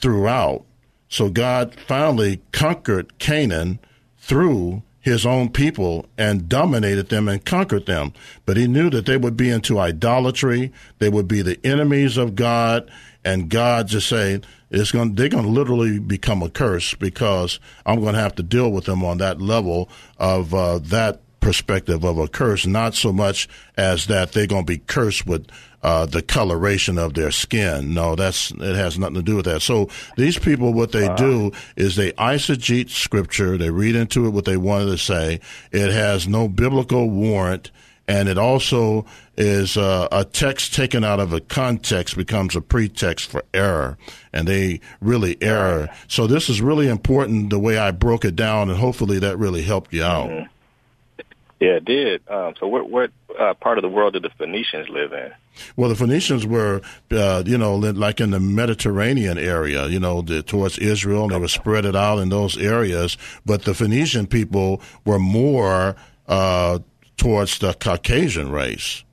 throughout. 0.00 0.64
So 1.08 1.28
God 1.30 1.74
finally 1.86 2.40
conquered 2.52 3.18
Canaan 3.18 3.78
through 4.18 4.82
his 5.02 5.26
own 5.26 5.48
people 5.48 6.06
and 6.16 6.48
dominated 6.48 7.08
them 7.08 7.28
and 7.28 7.44
conquered 7.44 7.86
them. 7.86 8.12
But 8.46 8.56
he 8.56 8.68
knew 8.68 8.88
that 8.90 9.04
they 9.04 9.16
would 9.16 9.36
be 9.36 9.50
into 9.50 9.78
idolatry. 9.78 10.72
They 11.00 11.08
would 11.08 11.26
be 11.26 11.42
the 11.42 11.58
enemies 11.66 12.16
of 12.16 12.36
God. 12.36 12.88
And 13.24 13.50
God 13.50 13.88
just 13.88 14.08
saying, 14.08 14.44
it's 14.72 14.90
going, 14.90 15.14
they're 15.14 15.28
going 15.28 15.44
to 15.44 15.50
literally 15.50 15.98
become 15.98 16.42
a 16.42 16.50
curse 16.50 16.94
because 16.94 17.60
I'm 17.86 18.00
going 18.00 18.14
to 18.14 18.20
have 18.20 18.34
to 18.36 18.42
deal 18.42 18.72
with 18.72 18.86
them 18.86 19.04
on 19.04 19.18
that 19.18 19.40
level 19.40 19.88
of 20.18 20.54
uh, 20.54 20.78
that 20.78 21.20
perspective 21.40 22.04
of 22.04 22.16
a 22.16 22.28
curse, 22.28 22.66
not 22.66 22.94
so 22.94 23.12
much 23.12 23.48
as 23.76 24.06
that 24.06 24.32
they're 24.32 24.46
going 24.46 24.64
to 24.64 24.72
be 24.72 24.78
cursed 24.78 25.26
with 25.26 25.46
uh, 25.82 26.06
the 26.06 26.22
coloration 26.22 26.96
of 26.96 27.14
their 27.14 27.30
skin. 27.30 27.92
No, 27.92 28.14
that's 28.14 28.52
it 28.52 28.76
has 28.76 28.98
nothing 28.98 29.16
to 29.16 29.22
do 29.22 29.36
with 29.36 29.44
that. 29.44 29.60
So 29.60 29.88
these 30.16 30.38
people, 30.38 30.72
what 30.72 30.92
they 30.92 31.12
do 31.16 31.52
is 31.76 31.96
they 31.96 32.12
eisegete 32.12 32.88
scripture. 32.88 33.58
They 33.58 33.70
read 33.70 33.96
into 33.96 34.26
it 34.26 34.30
what 34.30 34.44
they 34.44 34.56
wanted 34.56 34.86
to 34.86 34.98
say. 34.98 35.40
It 35.72 35.92
has 35.92 36.28
no 36.28 36.48
biblical 36.48 37.10
warrant, 37.10 37.72
and 38.08 38.28
it 38.28 38.38
also 38.38 39.06
is 39.36 39.76
uh, 39.76 40.08
a 40.12 40.24
text 40.24 40.74
taken 40.74 41.04
out 41.04 41.20
of 41.20 41.32
a 41.32 41.40
context 41.40 42.16
becomes 42.16 42.56
a 42.56 42.60
pretext 42.60 43.30
for 43.30 43.42
error, 43.54 43.96
and 44.32 44.46
they 44.46 44.80
really 45.00 45.40
error. 45.40 45.88
So 46.08 46.26
this 46.26 46.48
is 46.48 46.60
really 46.60 46.88
important 46.88 47.50
the 47.50 47.58
way 47.58 47.78
I 47.78 47.90
broke 47.90 48.24
it 48.24 48.36
down, 48.36 48.68
and 48.70 48.78
hopefully 48.78 49.18
that 49.20 49.38
really 49.38 49.62
helped 49.62 49.92
you 49.92 50.02
out. 50.02 50.48
Yeah, 51.60 51.76
it 51.76 51.84
did. 51.84 52.28
Um, 52.28 52.54
so 52.58 52.66
what 52.66 52.90
what 52.90 53.10
uh, 53.38 53.54
part 53.54 53.78
of 53.78 53.82
the 53.82 53.88
world 53.88 54.14
did 54.14 54.24
the 54.24 54.30
Phoenicians 54.36 54.88
live 54.88 55.12
in? 55.12 55.30
Well, 55.76 55.90
the 55.90 55.94
Phoenicians 55.94 56.44
were, 56.44 56.80
uh, 57.12 57.44
you 57.46 57.56
know, 57.56 57.76
like 57.76 58.20
in 58.20 58.30
the 58.30 58.40
Mediterranean 58.40 59.38
area, 59.38 59.86
you 59.86 60.00
know, 60.00 60.22
the, 60.22 60.42
towards 60.42 60.78
Israel, 60.78 61.24
and 61.24 61.32
they 61.32 61.38
were 61.38 61.46
spread 61.46 61.84
it 61.84 61.94
out 61.94 62.18
in 62.18 62.30
those 62.30 62.58
areas. 62.58 63.16
But 63.46 63.62
the 63.62 63.74
Phoenician 63.74 64.26
people 64.26 64.82
were 65.04 65.20
more 65.20 65.94
uh, 66.26 66.80
towards 67.22 67.60
the 67.60 67.72
Caucasian 67.74 68.50
race. 68.50 69.04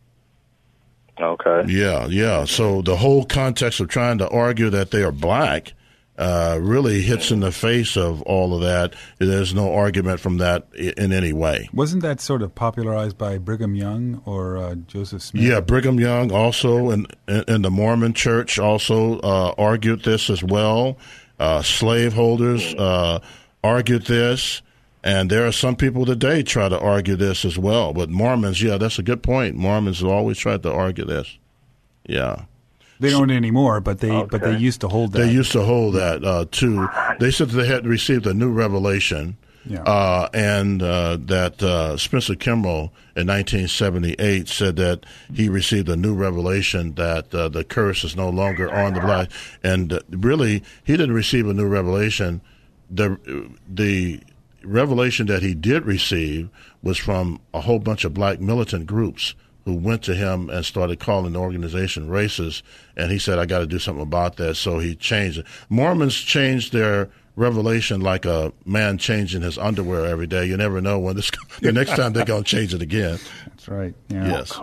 Okay. 1.21 1.65
Yeah, 1.67 2.07
yeah. 2.07 2.45
So 2.45 2.81
the 2.81 2.95
whole 2.95 3.23
context 3.23 3.79
of 3.79 3.87
trying 3.87 4.17
to 4.17 4.29
argue 4.29 4.69
that 4.71 4.89
they 4.89 5.03
are 5.03 5.11
black 5.11 5.73
uh, 6.17 6.57
really 6.59 7.01
hits 7.01 7.29
in 7.29 7.41
the 7.41 7.51
face 7.51 7.95
of 7.95 8.21
all 8.23 8.55
of 8.55 8.61
that. 8.61 8.95
There's 9.19 9.53
no 9.53 9.73
argument 9.73 10.19
from 10.19 10.37
that 10.37 10.67
in 10.73 11.13
any 11.13 11.33
way. 11.33 11.69
Wasn't 11.71 12.01
that 12.01 12.19
sort 12.19 12.41
of 12.41 12.55
popularized 12.55 13.17
by 13.17 13.37
Brigham 13.37 13.75
Young 13.75 14.23
or 14.25 14.57
uh, 14.57 14.75
Joseph 14.75 15.21
Smith? 15.21 15.43
Yeah, 15.43 15.59
Brigham 15.59 15.99
Young 15.99 16.31
also, 16.31 16.89
and 16.89 17.15
and 17.27 17.63
the 17.63 17.71
Mormon 17.71 18.13
Church 18.13 18.57
also 18.57 19.19
uh, 19.19 19.53
argued 19.57 20.03
this 20.03 20.29
as 20.29 20.43
well. 20.43 20.97
Uh, 21.39 21.61
slaveholders 21.61 22.73
uh, 22.73 23.19
argued 23.63 24.05
this, 24.07 24.61
and 25.03 25.29
there 25.29 25.45
are 25.47 25.51
some 25.51 25.75
people 25.75 26.05
today 26.05 26.43
try 26.43 26.69
to 26.69 26.79
argue 26.79 27.15
this 27.15 27.45
as 27.45 27.57
well. 27.57 27.93
But 27.93 28.09
Mormons, 28.09 28.61
yeah, 28.61 28.77
that's 28.77 28.99
a 28.99 29.03
good 29.03 29.23
point. 29.23 29.55
Mormons 29.55 29.99
have 29.99 30.09
always 30.09 30.37
tried 30.37 30.63
to 30.63 30.71
argue 30.71 31.05
this. 31.05 31.37
Yeah. 32.05 32.43
They 32.99 33.11
don't 33.11 33.31
anymore, 33.31 33.79
but 33.79 33.99
they 33.99 34.09
but 34.29 34.41
they 34.41 34.57
used 34.57 34.81
to 34.81 34.89
hold 34.89 35.13
that. 35.13 35.19
They 35.19 35.31
used 35.31 35.53
to 35.53 35.63
hold 35.63 35.95
that 35.95 36.23
uh, 36.25 36.45
too. 36.51 36.85
They 37.19 37.31
said 37.31 37.49
that 37.49 37.55
they 37.61 37.67
had 37.67 37.87
received 37.87 38.27
a 38.27 38.33
new 38.33 38.51
revelation, 38.51 39.37
Yeah. 39.65 39.83
uh, 39.83 40.27
and 40.33 40.83
uh, 40.83 41.17
that 41.27 41.63
uh, 41.63 41.95
Spencer 41.95 42.35
Kimball 42.35 42.91
in 43.15 43.27
1978 43.27 44.49
said 44.49 44.75
that 44.75 45.05
he 45.33 45.47
received 45.47 45.87
a 45.87 45.95
new 45.95 46.13
revelation 46.13 46.95
that 46.95 47.33
uh, 47.33 47.47
the 47.47 47.63
curse 47.63 48.03
is 48.03 48.17
no 48.17 48.29
longer 48.29 48.69
on 48.69 48.93
the 48.95 48.99
black. 48.99 49.29
And 49.63 49.93
uh, 49.93 49.99
really, 50.09 50.61
he 50.83 50.97
didn't 50.97 51.15
receive 51.15 51.47
a 51.47 51.53
new 51.53 51.67
revelation. 51.67 52.41
The 52.91 53.17
the 53.65 54.19
revelation 54.63 55.27
that 55.27 55.41
he 55.41 55.53
did 55.53 55.85
receive 55.85 56.49
was 56.81 56.97
from 56.97 57.39
a 57.53 57.61
whole 57.61 57.79
bunch 57.79 58.05
of 58.05 58.13
black 58.13 58.39
militant 58.39 58.85
groups 58.87 59.35
who 59.65 59.75
went 59.75 60.01
to 60.03 60.15
him 60.15 60.49
and 60.49 60.65
started 60.65 60.99
calling 60.99 61.33
the 61.33 61.39
organization 61.39 62.09
racist. 62.09 62.63
And 62.95 63.11
he 63.11 63.19
said, 63.19 63.39
I 63.39 63.45
got 63.45 63.59
to 63.59 63.67
do 63.67 63.79
something 63.79 64.01
about 64.01 64.37
that. 64.37 64.55
So 64.55 64.79
he 64.79 64.95
changed 64.95 65.39
it. 65.39 65.45
Mormons 65.69 66.15
changed 66.15 66.73
their 66.73 67.09
revelation 67.35 68.01
like 68.01 68.25
a 68.25 68.51
man 68.65 68.97
changing 68.97 69.41
his 69.41 69.57
underwear 69.57 70.05
every 70.05 70.27
day. 70.27 70.45
You 70.45 70.57
never 70.57 70.81
know 70.81 70.99
when 70.99 71.15
this, 71.15 71.31
the 71.61 71.71
next 71.71 71.95
time 71.95 72.13
they're 72.13 72.25
going 72.25 72.43
to 72.43 72.49
change 72.49 72.73
it 72.73 72.81
again. 72.81 73.19
That's 73.47 73.67
right. 73.67 73.93
Yeah. 74.09 74.27
Yes. 74.27 74.59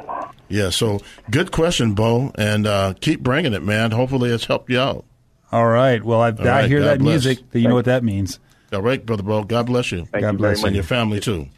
Yeah. 0.48 0.70
So 0.70 1.00
good 1.30 1.52
question, 1.52 1.94
Bo. 1.94 2.32
And 2.36 2.66
uh, 2.66 2.94
keep 3.00 3.20
bringing 3.20 3.52
it, 3.52 3.62
man. 3.62 3.92
Hopefully 3.92 4.30
it's 4.30 4.44
helped 4.46 4.70
you 4.70 4.80
out. 4.80 5.04
All 5.52 5.66
right. 5.66 6.02
Well, 6.02 6.20
I, 6.20 6.28
I 6.28 6.66
hear 6.66 6.80
God 6.80 6.86
that 6.86 6.98
bless. 6.98 7.24
music. 7.24 7.50
That 7.50 7.60
you 7.60 7.68
know 7.68 7.74
what 7.74 7.84
that 7.84 8.02
means. 8.02 8.40
All 8.72 8.82
right, 8.82 9.04
Brother 9.04 9.22
Bo. 9.22 9.44
God 9.44 9.66
bless 9.66 9.92
you. 9.92 10.06
Thank 10.06 10.22
God 10.22 10.32
you 10.32 10.38
bless 10.38 10.62
much. 10.62 10.68
And 10.68 10.76
your 10.76 10.84
family, 10.84 11.20
too. 11.20 11.48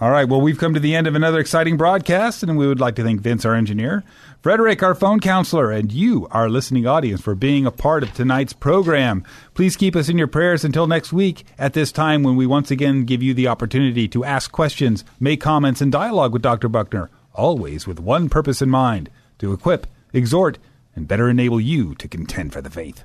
All 0.00 0.10
right. 0.10 0.28
Well, 0.28 0.40
we've 0.40 0.58
come 0.58 0.74
to 0.74 0.80
the 0.80 0.94
end 0.94 1.08
of 1.08 1.16
another 1.16 1.40
exciting 1.40 1.76
broadcast, 1.76 2.44
and 2.44 2.56
we 2.56 2.68
would 2.68 2.78
like 2.78 2.94
to 2.96 3.02
thank 3.02 3.20
Vince, 3.20 3.44
our 3.44 3.54
engineer, 3.54 4.04
Frederick, 4.42 4.80
our 4.80 4.94
phone 4.94 5.18
counselor, 5.18 5.72
and 5.72 5.90
you, 5.90 6.28
our 6.30 6.48
listening 6.48 6.86
audience, 6.86 7.20
for 7.20 7.34
being 7.34 7.66
a 7.66 7.72
part 7.72 8.04
of 8.04 8.14
tonight's 8.14 8.52
program. 8.52 9.24
Please 9.54 9.76
keep 9.76 9.96
us 9.96 10.08
in 10.08 10.16
your 10.16 10.28
prayers 10.28 10.64
until 10.64 10.86
next 10.86 11.12
week 11.12 11.44
at 11.58 11.72
this 11.72 11.90
time 11.90 12.22
when 12.22 12.36
we 12.36 12.46
once 12.46 12.70
again 12.70 13.06
give 13.06 13.24
you 13.24 13.34
the 13.34 13.48
opportunity 13.48 14.06
to 14.06 14.24
ask 14.24 14.52
questions, 14.52 15.04
make 15.18 15.40
comments, 15.40 15.80
and 15.80 15.90
dialogue 15.90 16.32
with 16.32 16.42
Dr. 16.42 16.68
Buckner. 16.68 17.10
always 17.34 17.86
with 17.86 18.00
one 18.00 18.28
purpose 18.28 18.60
in 18.62 18.68
mind 18.68 19.10
to 19.38 19.52
equip, 19.52 19.86
exhort, 20.12 20.58
and 20.94 21.08
better 21.08 21.28
enable 21.28 21.60
you 21.60 21.94
to 21.96 22.08
contend 22.08 22.52
for 22.52 22.60
the 22.60 22.70
faith. 22.70 23.04